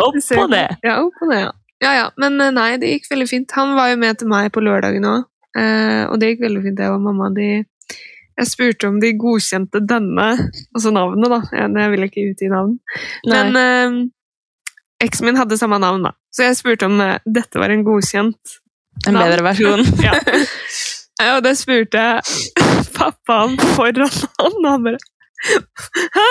Opp 0.00 0.14
Det 0.16 0.24
på 0.38 0.46
det! 0.50 0.64
Ja, 0.82 0.96
opp 1.04 1.14
på 1.20 1.28
det, 1.30 1.42
ja. 1.44 1.52
Ja, 1.82 1.92
ja. 1.94 2.06
Men 2.18 2.40
eh, 2.40 2.50
nei, 2.54 2.70
det 2.82 2.88
gikk 2.94 3.10
veldig 3.12 3.28
fint. 3.30 3.52
Han 3.54 3.76
var 3.78 3.92
jo 3.92 3.98
med 4.00 4.18
til 4.18 4.30
meg 4.30 4.48
på 4.54 4.62
lørdagen 4.64 5.04
òg, 5.06 5.26
eh, 5.58 6.02
og 6.08 6.18
det 6.18 6.32
gikk 6.32 6.46
veldig 6.48 6.62
fint, 6.64 6.80
jeg 6.82 6.90
og 6.94 7.02
mamma. 7.04 7.28
De, 7.36 7.50
jeg 8.38 8.50
spurte 8.52 8.88
om 8.90 9.00
de 9.02 9.10
godkjente 9.18 9.80
denne, 9.88 10.28
altså 10.76 10.92
navnet, 10.94 11.32
da. 11.32 11.40
Jeg, 11.56 11.72
jeg 11.82 11.92
vil 11.94 12.06
ikke 12.06 12.26
utgi 12.30 12.50
navn. 12.52 12.76
Nei. 13.26 13.34
Men 13.34 13.58
eh, 13.58 13.98
eksen 15.08 15.28
min 15.28 15.40
hadde 15.40 15.58
samme 15.58 15.80
navn, 15.82 16.06
da. 16.06 16.14
Så 16.34 16.46
jeg 16.46 16.58
spurte 16.60 16.86
om 16.86 17.00
eh, 17.02 17.18
dette 17.26 17.58
var 17.58 17.74
en 17.74 17.82
godkjent 17.86 18.58
en 19.06 19.16
navn. 19.16 19.24
bedre 19.24 19.46
versjon. 19.48 19.82
ja. 20.06 20.14
ja, 21.22 21.32
og 21.36 21.42
det 21.46 21.56
spurte 21.58 22.04
jeg 22.04 22.38
pappaen 22.98 23.58
foran 23.74 24.06
han, 24.06 24.60
og 24.62 24.70
han 24.70 24.86
bare 24.86 25.02
Hæ? 25.38 26.30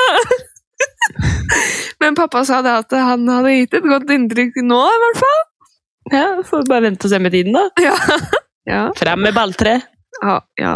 Men 2.03 2.15
pappa 2.15 2.41
sa 2.45 2.59
det 2.63 2.73
at 2.83 2.95
han 2.99 3.23
hadde 3.31 3.53
gitt 3.55 3.77
et 3.79 3.87
godt 3.87 4.11
inntrykk 4.11 4.59
nå, 4.67 4.79
i 4.83 4.99
hvert 5.03 5.21
fall. 5.21 5.39
Ja, 6.11 6.25
Får 6.47 6.67
bare 6.67 6.89
vente 6.89 7.07
og 7.07 7.11
se 7.11 7.19
med 7.23 7.33
tiden, 7.35 7.55
da. 7.55 7.69
Ja. 7.83 7.95
ja. 8.67 8.81
Frem 8.99 9.23
med 9.23 9.35
balltre! 9.35 9.79
Ja, 10.19 10.41
ja. 10.59 10.75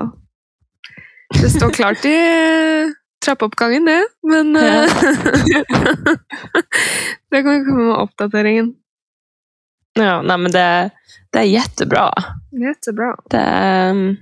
Det 1.40 1.50
står 1.50 1.72
klart 1.76 2.06
i 2.06 2.14
eh, 2.18 2.92
trappeoppgangen, 3.26 3.86
det. 3.86 4.02
Men 4.28 4.56
Ja. 4.56 4.84
eh, 4.84 4.90
Det 7.32 7.44
kan 7.44 7.66
komme 7.66 7.84
med 7.88 7.96
oppdateringen. 8.02 8.74
Ja, 10.00 10.22
nei, 10.24 10.38
men 10.38 10.52
det, 10.52 10.66
det 11.34 11.40
er 11.44 11.48
jettebra. 11.52 12.10
Jettebra. 12.56 13.10
Det, 13.32 13.44
um, 13.92 14.18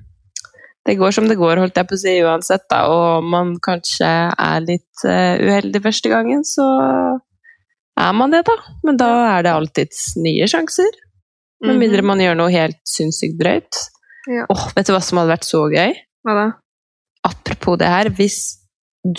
det 0.85 0.95
går 0.97 1.11
som 1.13 1.27
det 1.29 1.37
går, 1.37 1.57
holdt 1.61 1.77
jeg 1.77 1.89
på 1.89 1.97
å 1.97 2.01
si, 2.01 2.13
uansett. 2.25 2.65
Da. 2.69 2.83
Og 2.89 3.19
om 3.23 3.29
man 3.33 3.55
kanskje 3.65 4.09
er 4.33 4.63
litt 4.65 5.03
eh, 5.09 5.41
uheldig 5.45 5.81
første 5.85 6.09
gangen, 6.13 6.45
så 6.47 6.65
er 7.99 8.13
man 8.17 8.33
det, 8.33 8.43
da. 8.47 8.55
Men 8.85 8.97
da 9.01 9.09
er 9.35 9.45
det 9.45 9.53
alltids 9.57 10.11
nye 10.21 10.47
sjanser. 10.49 10.89
Med 11.61 11.73
Mhm. 11.75 11.79
mindre 11.81 12.01
man 12.07 12.21
gjør 12.23 12.37
noe 12.39 12.53
helt 12.53 12.79
sinnssykt 12.87 13.37
drøyt. 13.41 13.81
Ja. 14.29 14.45
oh, 14.53 14.67
vet 14.75 14.85
du 14.87 14.93
hva 14.93 15.01
som 15.01 15.17
hadde 15.17 15.31
vært 15.33 15.47
så 15.49 15.65
gøy? 15.73 15.93
Hva 16.23 16.33
da? 16.37 16.47
Apropos 17.27 17.77
det 17.79 17.87
her, 17.89 18.09
hvis 18.09 18.37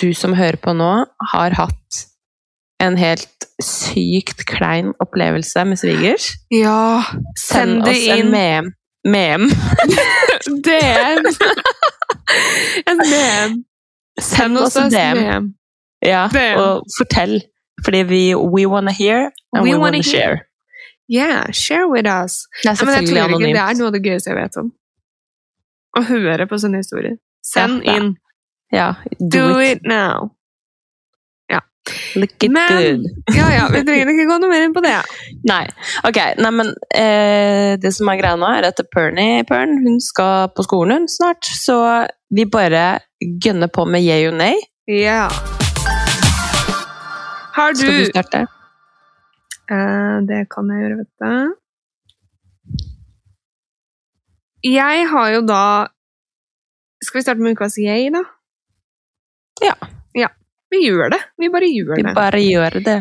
du 0.00 0.12
som 0.14 0.34
hører 0.34 0.56
på 0.60 0.72
nå, 0.76 0.90
har 1.32 1.56
hatt 1.58 2.04
en 2.80 2.96
helt 2.96 3.46
sykt 3.60 4.44
klein 4.48 4.92
opplevelse 5.04 5.64
med 5.68 5.76
svigers, 5.80 6.30
Ja, 6.50 7.02
send 7.36 7.82
Send 7.82 7.84
det 7.84 7.96
oss 7.96 8.06
en 8.08 8.18
inn. 8.24 8.30
mem. 8.32 8.70
Mem. 9.04 9.48
DM! 10.64 11.26
en 12.90 12.96
mem. 13.10 13.64
Send 14.20 14.58
oss 14.58 14.76
en 14.76 14.90
DM. 14.92 15.16
DM. 15.20 15.48
Ja, 16.04 16.26
DM. 16.32 16.58
og 16.60 16.82
fortell. 16.98 17.40
Fordi 17.84 18.02
vi 18.08 18.22
we 18.34 18.66
wanna 18.68 18.92
hear, 18.92 19.30
and 19.52 19.62
We 19.64 19.70
we, 19.70 19.78
wanna 19.78 19.82
wanna 19.82 20.02
share. 20.02 20.40
Yeah, 21.08 21.50
share 21.52 21.88
with 21.88 22.06
us. 22.08 22.32
Det 22.62 22.70
er 22.70 22.74
selvfølgelig 22.74 23.22
anonymt. 23.22 23.54
det 23.56 23.62
er 23.64 23.74
noe 23.78 23.86
av 23.88 23.92
det 23.96 24.02
gøyeste 24.04 24.30
jeg 24.30 24.36
vet 24.38 24.56
om. 24.60 24.68
Å 25.98 26.02
høre 26.06 26.46
på 26.46 26.58
sånne 26.62 26.80
historier. 26.84 27.16
Send 27.42 27.84
Ja, 27.84 27.92
ja. 27.92 27.96
inn. 28.00 28.12
Ja, 28.72 28.88
do, 29.18 29.26
Do 29.54 29.58
it. 29.60 29.78
it 29.78 29.86
now. 29.88 30.30
Look 32.14 32.44
it 32.44 32.50
Men- 32.52 32.68
good. 32.68 33.06
Ja, 33.34 33.46
ja, 33.50 33.62
vi 33.72 33.80
trenger 33.82 34.10
ikke 34.12 34.26
gå 34.28 34.34
noe 34.38 34.50
mer 34.52 34.62
inn 34.62 34.74
på 34.76 34.82
det. 34.84 34.92
Nei, 35.50 35.64
ok. 36.06 36.18
Nei, 36.38 36.50
men 36.54 36.68
eh, 36.94 37.72
det 37.82 37.90
som 37.96 38.06
er 38.12 38.18
greia 38.20 38.36
nå, 38.38 38.46
er 38.46 38.68
at 38.68 38.82
Pernie 38.94 39.42
Pern, 39.48 39.72
hun 39.82 39.96
skal 40.04 40.50
på 40.54 40.62
skolen 40.66 41.00
hun 41.00 41.08
snart, 41.10 41.48
så 41.48 41.78
vi 42.30 42.44
bare 42.46 43.00
gønner 43.42 43.72
på 43.74 43.86
med 43.90 44.04
yeah 44.06 44.28
og 44.30 44.36
nei. 44.38 44.52
Ja. 44.86 45.24
Har 47.56 47.72
du, 47.74 47.80
Skal 47.82 47.98
du 47.98 48.10
starte? 48.12 48.44
Eh, 49.72 50.16
Det 50.30 50.44
kan 50.52 50.70
jeg 50.70 50.84
gjøre, 50.84 51.00
vet 51.00 51.12
du. 51.24 51.56
Jeg 54.70 55.06
har 55.10 55.28
jo 55.34 55.40
da 55.48 55.62
Skal 57.00 57.18
vi 57.18 57.24
starte 57.24 57.40
med 57.40 57.56
ukas 57.56 57.78
yay, 57.80 58.10
da? 58.12 58.24
Ja. 59.64 59.74
Ja, 60.16 60.28
Vi 60.70 60.84
gjør 60.86 61.10
det. 61.10 61.20
Vi 61.38 61.48
bare 61.50 61.66
gjør 61.66 61.96
Vi 61.96 62.02
det. 62.06 62.14
bare 62.14 62.40
gjør 62.44 62.76
det. 62.84 63.00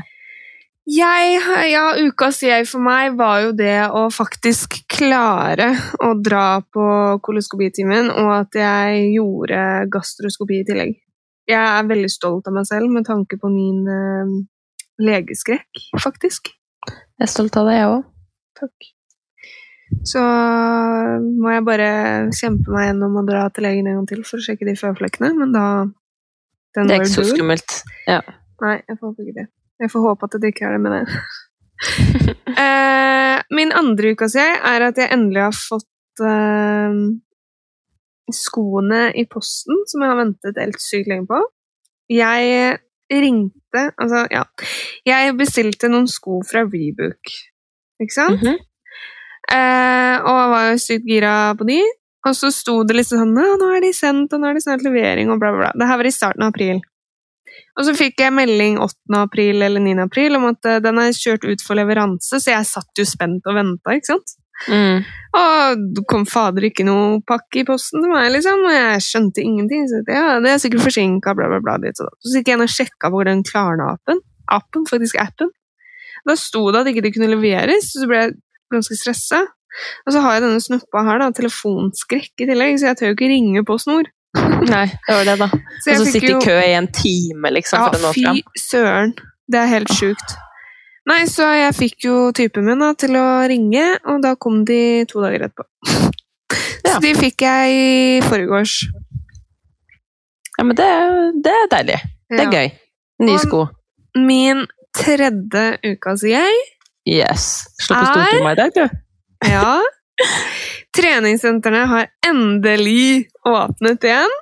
Jeg, 0.89 1.35
ja, 1.69 1.83
ukas 2.01 2.39
jeg 2.41 2.65
for 2.65 2.81
meg 2.81 3.13
var 3.19 3.43
jo 3.43 3.51
det 3.53 3.75
å 3.93 4.07
faktisk 4.09 4.79
klare 4.89 5.67
å 6.01 6.15
dra 6.17 6.61
på 6.65 6.85
koloskopitimen, 7.21 8.09
og 8.09 8.31
at 8.39 8.57
jeg 8.57 9.03
gjorde 9.19 9.59
gastroskopi 9.93 10.63
i 10.63 10.65
tillegg. 10.65 10.95
Jeg 11.49 11.61
er 11.61 11.85
veldig 11.89 12.09
stolt 12.09 12.49
av 12.49 12.57
meg 12.57 12.65
selv 12.69 12.89
med 12.93 13.05
tanke 13.05 13.37
på 13.41 13.51
min 13.53 13.85
uh, 13.85 14.33
legeskrekk, 15.01 15.83
faktisk. 16.01 16.49
Jeg 16.89 17.27
er 17.27 17.31
stolt 17.37 17.57
av 17.61 17.69
deg, 17.69 17.77
jeg 17.83 17.91
òg. 17.93 18.09
Takk. 18.57 18.89
Så 20.07 20.21
må 20.21 21.51
jeg 21.53 21.65
bare 21.67 21.89
kjempe 22.35 22.71
meg 22.73 22.89
gjennom 22.89 23.17
å 23.19 23.25
dra 23.27 23.47
til 23.53 23.65
legen 23.67 23.89
en 23.89 23.99
gang 23.99 24.09
til 24.09 24.21
for 24.27 24.39
å 24.39 24.45
sjekke 24.45 24.67
de 24.67 24.75
føflekkene, 24.79 25.31
men 25.37 25.53
da 25.55 25.65
den 26.77 26.89
Det 26.89 26.95
er 26.95 27.03
ikke 27.03 27.15
så 27.15 27.25
skummelt. 27.31 27.77
Ja. 28.07 28.19
Nei, 28.61 28.75
jeg 28.87 28.99
får 28.99 29.07
håpe 29.07 29.25
ikke 29.25 29.37
det. 29.39 29.47
Jeg 29.79 29.91
får 29.93 30.03
håpe 30.05 30.27
at 30.27 30.35
det 30.41 30.51
ikke 30.53 30.67
er 30.67 30.75
det 30.75 30.81
med 30.83 30.95
det. 30.97 31.03
eh, 32.63 33.37
min 33.55 33.71
andre 33.75 34.13
ukas 34.13 34.35
jeg 34.35 34.59
er 34.67 34.85
at 34.89 34.99
jeg 34.99 35.11
endelig 35.15 35.45
har 35.47 35.55
fått 35.55 36.23
eh, 36.27 36.99
skoene 38.35 39.07
i 39.17 39.25
posten, 39.31 39.81
som 39.89 40.03
jeg 40.03 40.11
har 40.11 40.19
ventet 40.19 40.61
helt 40.61 40.83
sykt 40.83 41.09
lenge 41.09 41.29
på. 41.31 41.41
Jeg 42.13 42.77
ringte 43.09 43.55
Altså, 44.01 44.23
ja. 44.33 44.43
Jeg 45.05 45.35
bestilte 45.37 45.89
noen 45.91 46.07
sko 46.09 46.39
fra 46.45 46.63
Rebook, 46.65 47.33
ikke 48.01 48.15
sant? 48.15 48.41
Mhm. 48.41 48.65
Eh, 49.49 50.15
og 50.19 50.35
jeg 50.35 50.51
var 50.53 50.67
jo 50.67 50.83
sykt 50.83 51.09
gira 51.09 51.33
på 51.57 51.67
de. 51.69 51.79
Og 52.27 52.35
så 52.35 52.51
sto 52.51 52.81
det 52.83 52.97
liksom 52.97 53.21
sånn 53.21 53.33
'Nå 53.33 53.67
er 53.75 53.81
de 53.81 53.93
sendt, 53.95 54.33
og 54.33 54.41
nå 54.41 54.49
er 54.49 54.53
det 54.53 54.63
snart 54.63 54.83
levering', 54.83 55.31
og 55.31 55.39
bla, 55.39 55.51
bla, 55.51 55.59
bla. 55.59 55.71
Det 55.75 55.87
her 55.87 55.97
var 55.97 56.07
i 56.09 56.11
starten 56.11 56.43
av 56.43 56.51
april. 56.53 56.81
Og 57.79 57.85
så 57.87 57.95
fikk 57.95 58.19
jeg 58.19 58.35
melding 58.35 58.77
8. 58.83 59.15
april 59.15 59.63
eller 59.63 59.79
9. 59.79 60.03
april 60.03 60.35
om 60.35 60.49
at 60.51 60.65
eh, 60.65 60.81
den 60.83 60.99
er 60.99 61.15
kjørt 61.15 61.47
ut 61.47 61.63
for 61.63 61.79
leveranse, 61.79 62.41
så 62.41 62.51
jeg 62.51 62.67
satt 62.67 62.99
jo 62.99 63.05
spent 63.07 63.47
og 63.47 63.55
venta, 63.55 63.95
ikke 63.95 64.11
sant? 64.11 64.35
Mm. 64.67 65.05
Og 65.39 65.83
det 65.95 66.03
kom 66.11 66.25
fader 66.27 66.65
ikke 66.67 66.83
noe 66.83 67.21
pakke 67.27 67.61
i 67.61 67.67
posten 67.67 68.03
til 68.03 68.11
meg, 68.11 68.27
liksom, 68.35 68.65
og 68.67 68.75
jeg 68.75 69.05
skjønte 69.05 69.45
ingenting. 69.45 69.87
Så 69.87 70.01
jeg 70.01 70.17
ja, 70.17 70.39
det 70.43 70.51
er 70.51 70.59
sikkert 70.59 70.83
forsinka, 70.89 71.35
bla, 71.37 71.47
bla, 71.47 71.61
bla. 71.63 71.77
Dit 71.79 72.01
og. 72.03 72.11
Så 72.19 72.39
gikk 72.39 72.51
jeg 72.51 72.59
inn 72.59 72.65
og 72.65 72.73
sjekka 72.73 73.13
på 73.13 73.23
den 73.29 73.45
Klarna-appen. 73.47 74.19
Appen, 74.51 74.85
faktisk 74.89 75.19
appen. 75.21 75.53
Da 76.27 76.35
sto 76.35 76.65
det 76.73 76.83
at 76.83 76.91
ikke 76.91 77.05
det 77.05 77.13
kunne 77.15 77.31
leveres, 77.31 77.93
så 77.95 78.09
ble 78.09 78.23
jeg 78.25 78.37
ganske 78.73 78.95
stressa. 78.99 79.41
Og 80.07 80.13
så 80.13 80.21
har 80.23 80.33
jeg 80.37 80.43
denne 80.47 80.61
snuppa 80.63 81.03
her, 81.05 81.19
da, 81.21 81.29
telefonskrekk 81.37 82.43
i 82.43 82.47
tillegg, 82.49 82.79
så 82.81 82.89
jeg 82.89 82.97
tør 82.99 83.11
jo 83.11 83.15
ikke 83.17 83.29
ringe 83.31 83.63
på 83.67 83.77
snor. 83.79 84.09
Nei, 84.69 84.85
det 85.07 85.15
var 85.15 85.25
det, 85.25 85.35
da. 85.39 85.47
Så 85.85 85.91
Og 85.93 86.01
så 86.01 86.05
sitte 86.11 86.29
jo- 86.33 86.39
i 86.41 86.45
kø 86.45 86.55
i 86.59 86.73
en 86.77 86.87
time, 86.93 87.49
liksom, 87.55 87.79
for 87.85 87.97
å 87.97 87.99
ja, 87.99 88.03
nå 88.03 88.13
fram. 88.17 88.35
fy 88.37 88.61
søren. 88.61 89.13
Det 89.49 89.59
er 89.61 89.71
helt 89.71 89.89
sjukt. 89.93 90.35
Nei, 91.09 91.23
så 91.25 91.47
jeg 91.57 91.73
fikk 91.73 92.03
jo 92.05 92.15
typen 92.37 92.65
min 92.67 92.81
da, 92.83 92.91
til 92.93 93.15
å 93.17 93.25
ringe, 93.49 93.85
og 94.05 94.19
da 94.21 94.35
kom 94.37 94.63
de 94.67 95.05
to 95.09 95.21
dager 95.25 95.47
etterpå. 95.49 95.65
Ja. 96.79 96.95
Så 96.95 97.01
de 97.03 97.09
fikk 97.13 97.43
jeg 97.43 97.73
i 97.75 98.21
forgårs. 98.25 98.71
Ja, 100.57 100.63
men 100.65 100.75
det, 100.79 100.87
det 101.45 101.51
er 101.53 101.67
deilig. 101.71 101.97
Det 102.29 102.39
er 102.39 102.45
Ja. 102.45 102.51
gøy. 102.55 102.71
Nye 103.27 103.33
Og- 103.35 103.43
sko. 103.43 103.59
Min 104.17 104.65
tredje 104.95 105.65
uka, 105.85 106.15
sier 106.17 106.39
jeg. 106.39 106.55
Yes. 107.07 107.65
Slå 107.79 107.95
på 107.95 108.01
Er- 108.01 108.11
stortromma 108.13 108.51
i 108.51 108.59
dag, 108.59 108.75
du. 108.75 108.99
Ja. 109.49 109.79
Treningssentrene 110.95 111.85
har 111.87 112.09
endelig 112.27 113.29
åpnet 113.47 114.03
igjen. 114.03 114.35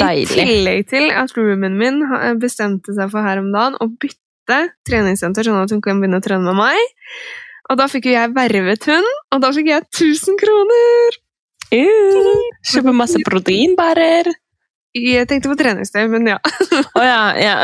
Deilig. 0.00 0.36
I 0.38 0.46
tillegg 0.46 0.86
til 0.88 1.10
at 1.12 1.34
roomien 1.36 1.74
min 1.76 2.00
bestemte 2.40 2.94
seg 2.96 3.10
for 3.12 3.26
her 3.26 3.42
om 3.42 3.50
dagen 3.52 3.76
å 3.82 3.88
bytte 3.92 4.60
treningssenter, 4.88 5.44
sånn 5.44 5.64
at 5.64 5.74
hun 5.74 5.82
kan 5.84 6.00
begynne 6.00 6.22
å 6.22 6.24
trene 6.24 6.46
med 6.46 6.56
meg. 6.56 6.96
Og 7.68 7.80
da 7.80 7.88
fikk 7.90 8.06
jo 8.08 8.14
jeg 8.14 8.32
vervet 8.36 8.86
hun, 8.88 9.06
og 9.34 9.42
da 9.42 9.50
fikk 9.52 9.72
jeg 9.72 9.84
1000 9.90 10.38
kroner! 10.40 11.18
Uh, 11.74 12.46
Kjøpe 12.70 12.92
masse 12.94 13.18
proteinbærer. 13.26 14.30
Jeg 14.96 15.28
tenkte 15.28 15.50
på 15.50 15.56
treningstøy, 15.60 16.06
men 16.12 16.28
ja. 16.30 16.36
Å 16.96 17.02
ja, 17.04 17.22
ja. 17.36 17.56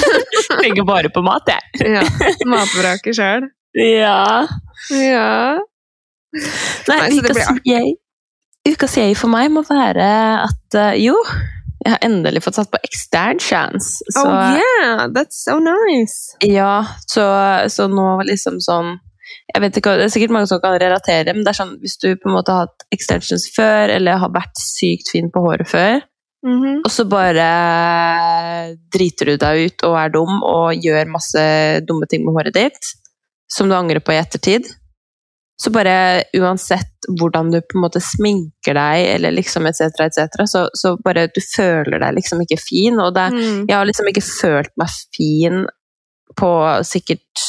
Tenker 0.62 0.86
bare 0.88 1.10
på 1.12 1.22
mat, 1.24 1.50
jeg. 1.50 1.90
ja. 1.98 2.04
Matvraket 2.48 3.18
sjøl. 3.18 3.50
Ja. 3.76 4.46
Ja. 4.96 5.58
Nei, 6.88 6.96
Nei, 6.96 7.08
ukas 7.18 7.34
blir 7.34 7.66
jeg, 7.66 7.94
ukas 8.70 8.96
jeg 8.98 9.16
for 9.18 9.32
meg 9.32 9.50
må 9.52 9.64
være 9.66 10.06
at 10.46 10.78
uh, 10.78 10.92
jo, 10.98 11.16
jeg 11.80 11.94
har 11.94 12.02
endelig 12.06 12.44
fått 12.44 12.60
satt 12.60 12.70
på 12.70 12.80
ekstern 12.86 13.42
chance. 13.42 13.98
Så 14.14 14.24
Oh 14.24 14.56
yeah, 14.56 15.06
that's 15.10 15.42
so 15.42 15.58
nice! 15.62 16.36
ja, 16.46 16.84
så, 17.10 17.24
så 17.72 17.88
nå 17.90 18.20
liksom 18.30 18.60
sånn 18.62 18.98
jeg 19.50 19.62
vet 19.62 19.76
ikke, 19.78 19.96
Det 19.98 20.06
er 20.06 20.12
sikkert 20.14 20.32
mange 20.34 20.48
som 20.50 20.60
kan 20.62 20.76
relatere, 20.78 21.32
men 21.34 21.44
det 21.46 21.52
er 21.52 21.58
sånn, 21.58 21.76
hvis 21.82 21.96
du 22.02 22.12
på 22.18 22.30
en 22.30 22.36
måte 22.36 22.54
har 22.54 22.68
hatt 22.68 22.86
extensions 22.94 23.48
før, 23.54 23.90
eller 23.96 24.18
har 24.22 24.32
vært 24.34 24.58
sykt 24.58 25.10
fin 25.10 25.30
på 25.30 25.42
håret 25.44 25.70
før, 25.70 26.00
Mhm. 26.46 26.80
og 26.86 26.90
så 26.90 27.04
bare 27.04 27.46
driter 28.92 29.28
du 29.28 29.36
deg 29.42 29.66
ut 29.70 29.82
og 29.88 29.96
er 30.00 30.12
dum 30.14 30.38
og 30.46 30.78
gjør 30.80 31.10
masse 31.12 31.42
dumme 31.88 32.06
ting 32.08 32.24
med 32.24 32.32
håret 32.38 32.54
ditt, 32.56 32.92
som 33.50 33.68
du 33.68 33.74
angrer 33.76 34.00
på 34.00 34.14
i 34.14 34.20
ettertid, 34.20 34.68
så 35.60 35.68
bare 35.74 36.22
uansett 36.38 37.08
hvordan 37.20 37.50
du 37.52 37.58
på 37.60 37.76
en 37.76 37.82
måte 37.84 38.00
sminker 38.00 38.72
deg, 38.78 39.02
eller 39.18 39.34
liksom 39.36 39.66
etc., 39.68 39.90
etc., 40.06 40.46
så, 40.48 40.62
så 40.72 40.94
bare 41.04 41.26
du 41.34 41.40
føler 41.44 42.00
deg 42.00 42.14
liksom 42.16 42.40
ikke 42.46 42.56
fin. 42.62 42.96
Og 43.04 43.12
det, 43.14 43.26
Mm. 43.34 43.66
jeg 43.68 43.76
har 43.76 43.84
liksom 43.84 44.08
ikke 44.08 44.24
følt 44.24 44.72
meg 44.80 44.88
fin 45.12 45.66
på 46.40 46.50
sikkert 46.88 47.44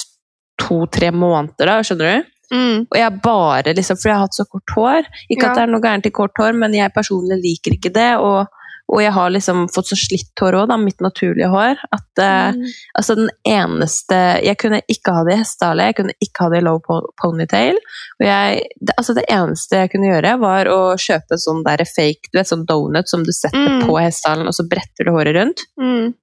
to-tre 0.59 1.11
måneder, 1.15 1.65
da, 1.71 1.79
skjønner 1.87 2.11
du? 2.19 2.27
Mm. 2.51 2.79
Og 2.91 2.97
jeg 2.99 3.21
bare 3.23 3.71
liksom, 3.77 3.95
For 3.95 4.09
jeg 4.09 4.17
har 4.17 4.25
hatt 4.25 4.35
så 4.35 4.43
kort 4.51 4.73
hår. 4.75 5.07
Ikke 5.31 5.45
Ja. 5.45 5.51
at 5.51 5.55
det 5.55 5.63
er 5.63 5.71
noe 5.71 5.79
gærent 5.81 6.05
i 6.05 6.09
kort 6.11 6.35
hår, 6.37 6.51
men 6.59 6.73
jeg 6.73 6.91
personlig 6.93 7.39
liker 7.39 7.77
ikke 7.77 7.93
det. 7.95 8.09
Og, 8.19 8.47
og 8.91 8.99
jeg 8.99 9.13
har 9.15 9.31
liksom 9.31 9.65
fått 9.71 9.91
så 9.91 9.95
slitt 9.95 10.41
hår 10.41 10.57
òg, 10.59 10.71
mitt 10.81 10.99
naturlige 11.03 11.47
hår. 11.51 11.79
At 11.95 12.19
mm. 12.19 12.59
uh, 12.59 12.79
altså 12.99 13.15
den 13.15 13.29
eneste 13.47 14.17
Jeg 14.43 14.57
kunne 14.59 14.81
ikke 14.91 15.13
ha 15.15 15.23
det 15.27 15.37
i 15.37 15.41
hestehale, 15.41 15.87
jeg 15.89 15.97
kunne 16.01 16.15
ikke 16.19 16.45
ha 16.45 16.51
det 16.51 16.59
i 16.59 16.65
low 16.67 16.81
ponytail. 17.21 17.79
Og 18.19 18.25
jeg, 18.27 18.65
det, 18.81 18.95
altså 18.97 19.15
det 19.17 19.25
eneste 19.31 19.83
jeg 19.83 19.93
kunne 19.93 20.11
gjøre, 20.11 20.35
var 20.43 20.71
å 20.71 20.79
kjøpe 20.99 21.39
sånn 21.39 21.63
der 21.67 21.85
fake 21.87 22.31
du 22.31 22.39
vet, 22.39 22.51
sånn 22.51 22.67
donut 22.67 23.11
som 23.11 23.23
du 23.27 23.31
setter 23.35 23.59
Mm. 23.61 23.83
på 23.85 23.93
hestehalen, 23.99 24.47
og 24.49 24.55
så 24.57 24.65
bretter 24.67 25.05
du 25.07 25.11
håret 25.13 25.35
rundt. 25.37 25.61
Mm. 25.79 26.13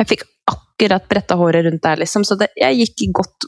Jeg 0.00 0.08
fikk 0.10 0.24
akkurat 0.50 1.06
bretta 1.08 1.36
håret 1.38 1.64
rundt 1.64 1.82
der, 1.84 2.00
liksom. 2.02 2.24
Så 2.26 2.36
det, 2.40 2.50
jeg 2.58 2.76
gikk 2.82 3.14
godt 3.20 3.46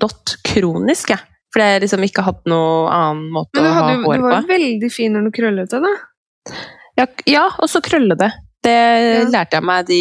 dott 0.00 0.36
kronisk, 0.46 1.14
jeg. 1.14 1.22
Fordi 1.50 1.66
jeg 1.66 1.82
liksom 1.86 2.04
ikke 2.06 2.24
hadde 2.26 2.52
noen 2.52 2.90
annen 2.94 3.32
måte 3.34 3.62
å 3.62 3.64
ha 3.66 3.86
hår 3.88 4.04
på. 4.04 4.12
Men 4.12 4.20
du 4.20 4.26
var 4.26 4.36
var 4.36 4.50
veldig 4.52 4.90
fin 4.92 5.16
når 5.16 5.26
du 5.26 5.32
krøllet 5.34 5.74
deg, 5.74 5.88
da. 5.88 6.60
Ja, 7.00 7.06
ja, 7.26 7.46
og 7.58 7.68
så 7.72 7.80
krølle 7.84 8.16
det. 8.20 8.30
Det 8.62 8.76
Ja. 8.76 9.22
lærte 9.32 9.56
jeg 9.56 9.64
meg 9.64 9.86
de, 9.88 10.00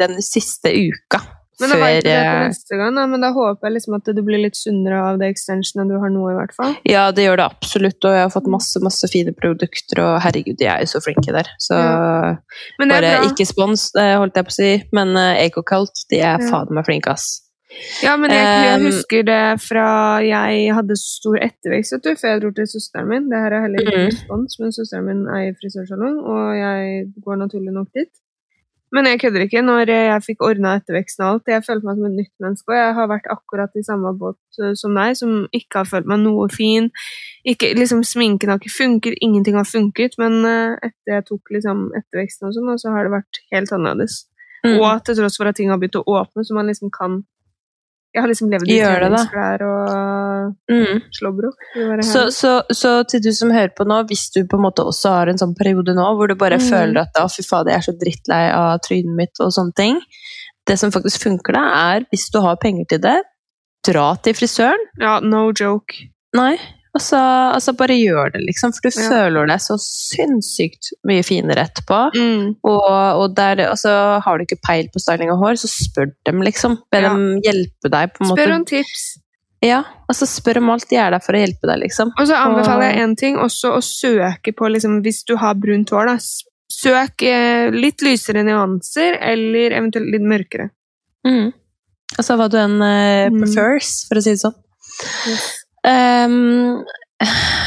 den 0.00 0.18
siste 0.24 0.72
uka. 0.74 1.20
Men 1.60 1.68
da 1.68 1.76
vet 1.76 1.98
du 2.00 2.08
det 2.08 2.14
til 2.16 2.24
eh, 2.24 2.46
neste 2.48 2.76
gang, 2.80 2.94
da. 2.96 3.02
Men 3.06 3.20
da 3.20 3.28
håper 3.36 3.68
jeg 3.68 3.74
liksom 3.74 3.94
at 3.98 4.06
du 4.16 4.20
blir 4.24 4.40
litt 4.40 4.56
sunnere 4.56 4.96
av 5.10 5.18
det 5.20 5.28
extensionet 5.28 5.90
du 5.92 5.98
har 6.00 6.08
nå, 6.08 6.22
i 6.32 6.36
hvert 6.38 6.54
fall. 6.56 6.72
Ja, 6.88 7.02
det 7.12 7.26
gjør 7.26 7.36
det 7.36 7.44
absolutt, 7.52 8.00
og 8.08 8.14
jeg 8.16 8.22
har 8.24 8.32
fått 8.32 8.48
masse 8.48 8.80
masse 8.80 9.10
fine 9.12 9.34
produkter, 9.36 10.00
og 10.06 10.22
herregud, 10.24 10.56
de 10.56 10.64
er 10.72 10.80
jo 10.86 10.88
så 10.94 11.02
flinke 11.04 11.34
der. 11.36 11.50
Så 11.60 11.76
Men 12.80 12.88
det 12.88 12.96
er 12.96 13.04
bare 13.04 13.12
bra. 13.20 13.28
ikke 13.28 13.46
spons, 13.46 13.90
det 13.92 14.06
holdt 14.16 14.40
jeg 14.40 14.48
på 14.48 14.54
å 14.54 14.56
si, 14.56 14.70
men 14.96 15.12
uh, 15.20 15.36
Ecocult, 15.44 16.06
de 16.08 16.22
er 16.24 16.40
Ja. 16.40 16.48
fader 16.50 16.72
meg 16.72 16.88
flinke, 16.88 17.12
ass. 17.12 17.42
Ja, 18.02 18.16
men 18.18 18.32
jeg, 18.34 18.46
jeg 18.66 18.80
husker 18.82 19.22
det 19.28 19.42
fra 19.62 19.84
jeg 20.26 20.72
hadde 20.74 20.96
stor 20.98 21.36
ettervekst, 21.38 21.94
vet 21.94 22.06
du, 22.08 22.14
før 22.18 22.32
jeg 22.34 22.40
dro 22.42 22.50
til 22.56 22.66
søsteren 22.72 23.06
min. 23.10 23.28
Det 23.30 23.38
her 23.38 23.54
er 23.56 23.62
heller 23.66 23.84
ikke 23.84 24.00
Mhm. 24.00 24.08
respons, 24.10 24.58
men 24.58 24.72
søsteren 24.74 25.06
min 25.06 25.20
er 25.30 25.44
i 25.50 25.54
frisørsalong, 25.54 26.18
og 26.32 26.42
jeg 26.58 27.06
går 27.24 27.36
naturlig 27.44 27.72
nok 27.76 27.88
dit. 27.94 28.10
Men 28.92 29.06
jeg 29.06 29.20
kødder 29.22 29.44
ikke. 29.46 29.62
Når 29.62 29.86
jeg 29.86 30.22
fikk 30.26 30.40
ordna 30.42 30.72
etterveksten 30.80 31.22
og 31.22 31.28
alt, 31.32 31.46
jeg 31.46 31.62
følte 31.62 31.86
meg 31.86 31.94
som 31.96 32.06
et 32.08 32.16
nytt 32.18 32.34
menneske, 32.42 32.72
og 32.72 32.74
jeg 32.74 32.94
har 32.98 33.06
vært 33.06 33.28
akkurat 33.30 33.76
i 33.78 33.84
samme 33.86 34.10
båt 34.18 34.40
eh, 34.64 34.72
som 34.74 34.96
deg, 34.98 35.14
som 35.16 35.46
ikke 35.54 35.78
har 35.78 35.86
følt 35.92 36.08
meg 36.10 36.18
noe 36.24 36.48
fin. 36.50 36.90
Ikke, 37.46 37.70
liksom, 37.78 38.02
sminken 38.02 38.50
har 38.50 38.58
ikke 38.58 38.74
funket, 38.74 39.14
ingenting 39.22 39.54
har 39.54 39.68
funket, 39.68 40.18
men 40.18 40.40
eh, 40.44 40.74
etter 40.90 41.20
jeg 41.20 41.24
tok 41.30 41.54
liksom, 41.54 41.86
etterveksten 41.94 42.48
og 42.50 42.56
sånn, 42.58 42.74
så 42.82 42.90
har 42.90 43.06
det 43.06 43.14
vært 43.14 43.40
helt 43.54 43.70
annerledes. 43.78 44.24
Mm. 44.66 44.80
Og 44.82 45.04
til 45.06 45.14
tross 45.22 45.38
for 45.38 45.46
at 45.46 45.54
ting 45.56 45.70
har 45.70 45.78
begynt 45.78 46.02
å 46.02 46.08
åpne, 46.18 46.42
så 46.42 46.58
man 46.58 46.66
liksom 46.66 46.90
kan 46.90 47.22
Jeg 48.14 48.22
har 48.24 48.28
liksom 48.28 48.50
levd 48.50 48.66
i 48.66 48.78
treningsklær 48.82 49.62
og 49.62 50.54
Mm. 50.70 51.00
slåbro. 51.14 51.50
Så, 52.02 52.24
så, 52.34 52.52
så 52.74 52.90
til 53.06 53.20
du 53.22 53.30
som 53.32 53.50
hører 53.54 53.70
på 53.76 53.84
nå, 53.86 54.00
hvis 54.08 54.30
du 54.34 54.40
på 54.50 54.56
en 54.58 54.64
måte 54.64 54.82
også 54.82 55.12
har 55.14 55.30
en 55.30 55.38
sånn 55.38 55.54
periode 55.58 55.94
nå 55.94 56.08
hvor 56.18 56.26
du 56.28 56.34
bare 56.34 56.58
Mm. 56.58 56.66
føler 56.70 57.00
at 57.04 57.14
å, 57.22 57.28
fy 57.30 57.42
fader, 57.46 57.70
jeg 57.70 57.78
er 57.78 57.86
så 57.86 57.94
drittlei 58.00 58.42
av 58.52 58.80
trynet 58.82 59.14
mitt 59.16 59.40
og 59.40 59.52
sånne 59.54 59.74
ting 59.76 60.00
Det 60.66 60.78
som 60.78 60.90
faktisk 60.90 61.22
funker 61.22 61.52
da, 61.56 61.62
er 61.94 62.04
hvis 62.10 62.28
du 62.30 62.40
har 62.40 62.56
penger 62.60 62.84
til 62.88 62.98
det, 63.00 63.22
dra 63.86 64.14
til 64.22 64.34
frisøren. 64.34 64.82
Ja, 65.00 65.18
no 65.20 65.50
joke. 65.52 65.94
Nei, 66.36 66.58
altså, 66.96 67.20
så 67.60 67.72
bare 67.76 67.96
gjør 67.98 68.32
det, 68.34 68.42
liksom. 68.48 68.72
For 68.74 68.90
du 68.90 69.00
Ja. 69.00 69.08
føler 69.10 69.46
deg 69.46 69.60
så 69.60 69.76
sinnssykt 69.78 70.92
mye 71.06 71.22
finere 71.26 71.66
etterpå. 71.68 72.00
Mm. 72.16 72.56
Og, 72.64 72.90
og 73.22 73.34
der, 73.36 73.56
altså, 73.70 74.20
har 74.24 74.38
du 74.38 74.44
ikke 74.44 74.60
peil 74.66 74.88
på 74.92 75.00
styling 75.02 75.30
av 75.30 75.38
hår, 75.38 75.54
så 75.62 75.68
spør 75.70 76.12
dem, 76.26 76.40
liksom. 76.42 76.78
Be 76.90 77.00
Ja. 77.02 77.08
dem 77.08 77.40
hjelpe 77.42 77.90
deg. 77.90 78.12
på 78.14 78.24
en 78.24 78.28
måte. 78.32 78.42
Spør 78.42 78.54
om 78.56 78.64
tips. 78.64 79.06
Ja, 79.62 79.82
altså 80.08 80.24
Spør 80.26 80.56
om 80.56 80.70
alt. 80.70 80.88
De 80.88 80.96
er 80.96 81.10
der 81.10 81.20
for 81.20 81.32
å 81.36 81.40
hjelpe 81.46 81.66
deg, 81.68 81.80
liksom. 81.84 82.12
Og 82.18 82.26
så 82.26 82.34
anbefaler 82.34 82.90
jeg 82.94 83.02
Og- 83.02 83.08
én 83.10 83.16
ting, 83.16 83.36
også 83.36 83.74
å 83.76 83.82
søke 83.84 84.54
på 84.56 84.70
liksom, 84.72 85.02
Hvis 85.02 85.22
du 85.26 85.36
har 85.36 85.54
brunt 85.54 85.90
hår, 85.90 86.06
da, 86.06 86.16
søk 86.70 87.22
eh, 87.22 87.70
litt 87.70 88.00
lysere 88.00 88.42
nyanser, 88.42 89.18
eller 89.20 89.70
eventuelt 89.76 90.10
litt 90.10 90.22
mørkere. 90.22 90.70
Mm. 91.26 91.52
Altså 92.18 92.36
hva 92.38 92.48
du 92.48 92.56
enn 92.56 92.80
eh, 92.80 93.28
Mm. 93.28 93.40
prefers, 93.42 94.06
for 94.08 94.16
å 94.16 94.22
si 94.22 94.30
det 94.30 94.40
sånn. 94.40 94.54
Yes. 95.28 95.59
Ehm, 95.88 96.82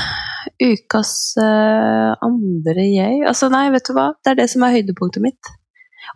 ukas 0.63 1.11
uh, 1.41 2.13
andre 2.23 2.85
jeg 2.85 3.23
Altså, 3.25 3.49
nei, 3.51 3.67
vet 3.73 3.87
du 3.89 3.95
hva? 3.97 4.11
Det 4.21 4.33
er 4.33 4.41
det 4.43 4.49
som 4.53 4.65
er 4.65 4.75
høydepunktet 4.77 5.23
mitt. 5.23 5.51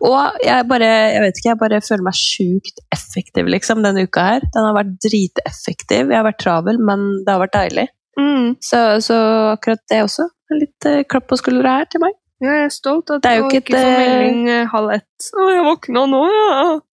Og 0.04 0.38
jeg 0.44 0.66
bare 0.70 0.88
jeg 1.14 1.22
vet 1.24 1.38
ikke, 1.40 1.48
jeg 1.48 1.60
bare 1.62 1.80
føler 1.82 2.04
meg 2.06 2.18
sjukt 2.18 2.82
effektiv 2.94 3.48
liksom, 3.50 3.82
denne 3.82 4.04
uka 4.06 4.26
her. 4.32 4.46
Den 4.54 4.68
har 4.68 4.76
vært 4.76 4.94
driteffektiv. 5.02 6.12
Jeg 6.12 6.18
har 6.20 6.26
vært 6.28 6.42
travel, 6.44 6.78
men 6.78 7.08
det 7.24 7.34
har 7.34 7.42
vært 7.42 7.56
deilig. 7.56 7.88
Mm. 8.18 8.54
Så, 8.62 8.82
så 9.02 9.18
akkurat 9.54 9.82
det 9.90 10.02
også. 10.06 10.28
En 10.52 10.62
litt 10.62 10.88
uh, 10.88 11.02
klapp 11.08 11.28
på 11.30 11.40
skuldra 11.40 11.80
her 11.80 11.90
til 11.90 12.04
meg. 12.04 12.16
Ja, 12.38 12.52
jeg 12.54 12.68
er 12.68 12.70
stolt 12.70 13.10
at 13.10 13.24
å 13.26 13.30
ikke 13.48 13.64
ikke 13.64 13.74
få 13.74 13.78
eh, 13.82 13.96
melding 13.98 14.68
halv 14.70 14.92
ett. 14.94 15.26
Å, 15.34 15.46
jeg 15.50 15.62
våkna 15.66 16.04
nå, 16.06 16.20
ja! 16.30 16.50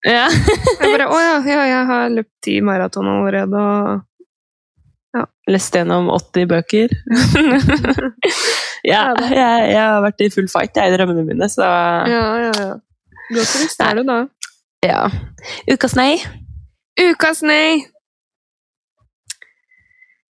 Ja. 0.06 0.26
Jeg 0.30 0.92
bare 0.92 1.08
Å 1.16 1.18
ja, 1.18 1.32
ja, 1.50 1.64
jeg 1.66 1.88
har 1.88 2.12
løpt 2.14 2.34
ti 2.46 2.60
maraton 2.62 3.10
allerede, 3.10 3.58
og 3.58 4.04
Lest 5.50 5.74
gjennom 5.76 6.08
80 6.14 6.46
bøker. 6.48 6.92
ja, 7.52 7.64
Ja, 8.92 9.02
jeg, 9.20 9.70
jeg 9.70 9.82
har 9.82 10.00
vært 10.02 10.22
i 10.24 10.30
full 10.32 10.48
fight 10.50 10.78
jeg, 10.78 10.90
i 10.90 10.96
drømmene 10.96 11.24
mine, 11.26 11.48
så 11.52 11.66
Ja, 12.10 12.22
ja, 12.46 12.52
ja. 12.56 12.70
Godt 13.32 13.52
prestere 13.54 14.02
du, 14.02 14.08
da. 14.08 14.20
ja. 14.86 15.02
Ukas 15.70 15.94
nei. 15.98 16.16
Ukas 17.00 17.42
nei! 17.46 17.84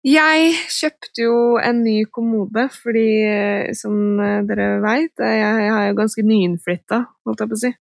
Jeg 0.06 0.52
kjøpte 0.70 1.24
jo 1.24 1.38
en 1.58 1.80
ny 1.82 1.96
kommode, 2.14 2.68
fordi 2.78 3.08
eh, 3.26 3.72
som 3.74 4.20
eh, 4.22 4.44
dere 4.46 4.76
veit, 4.84 5.10
jeg, 5.18 5.40
har 5.42 5.80
er 5.80 5.88
jo 5.90 5.96
ganske 5.98 6.22
nyinnflytta, 6.22 7.00
holdt 7.26 7.42
jeg 7.42 7.50
på 7.50 7.58
å 7.58 7.62
si. 7.64 7.72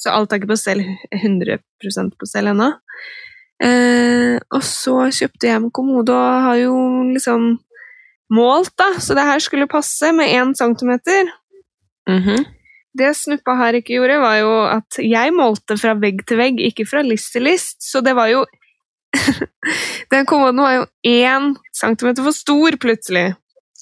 Så 0.00 0.14
alt 0.14 0.32
er 0.32 0.40
ikke 0.40 0.54
på 0.54 0.56
stell 0.58 0.80
100% 1.12 2.16
på 2.16 2.28
stell 2.30 2.48
ennå. 2.54 2.70
Eh, 3.62 4.34
og 4.50 4.64
så 4.66 4.96
kjøpte 5.14 5.46
jeg 5.48 5.60
en 5.60 5.70
kommode 5.74 6.14
og 6.14 6.42
har 6.48 6.58
jo 6.58 6.74
liksom 7.12 7.46
målt, 8.34 8.72
da, 8.80 8.94
så 8.98 9.14
det 9.14 9.26
her 9.28 9.42
skulle 9.42 9.70
passe 9.70 10.10
med 10.16 10.32
én 10.32 10.54
centimeter. 10.58 11.30
Mhm. 12.10 12.44
Det 12.94 13.08
Snuppa 13.18 13.56
her 13.58 13.74
ikke 13.74 13.96
gjorde, 13.96 14.20
var 14.22 14.36
jo 14.38 14.50
at 14.70 14.98
jeg 15.02 15.32
målte 15.34 15.74
fra 15.80 15.96
vegg 15.98 16.20
til 16.28 16.38
vegg, 16.38 16.60
ikke 16.62 16.86
fra 16.86 17.02
list 17.02 17.32
til 17.34 17.42
list. 17.42 17.82
Så 17.82 18.00
det 18.06 18.14
var 18.14 18.30
jo 18.30 18.44
Den 20.12 20.26
kommoden 20.26 20.62
var 20.62 20.72
jo 20.76 20.84
én 21.06 21.56
centimeter 21.74 22.22
for 22.22 22.34
stor 22.34 22.76
plutselig. 22.78 23.32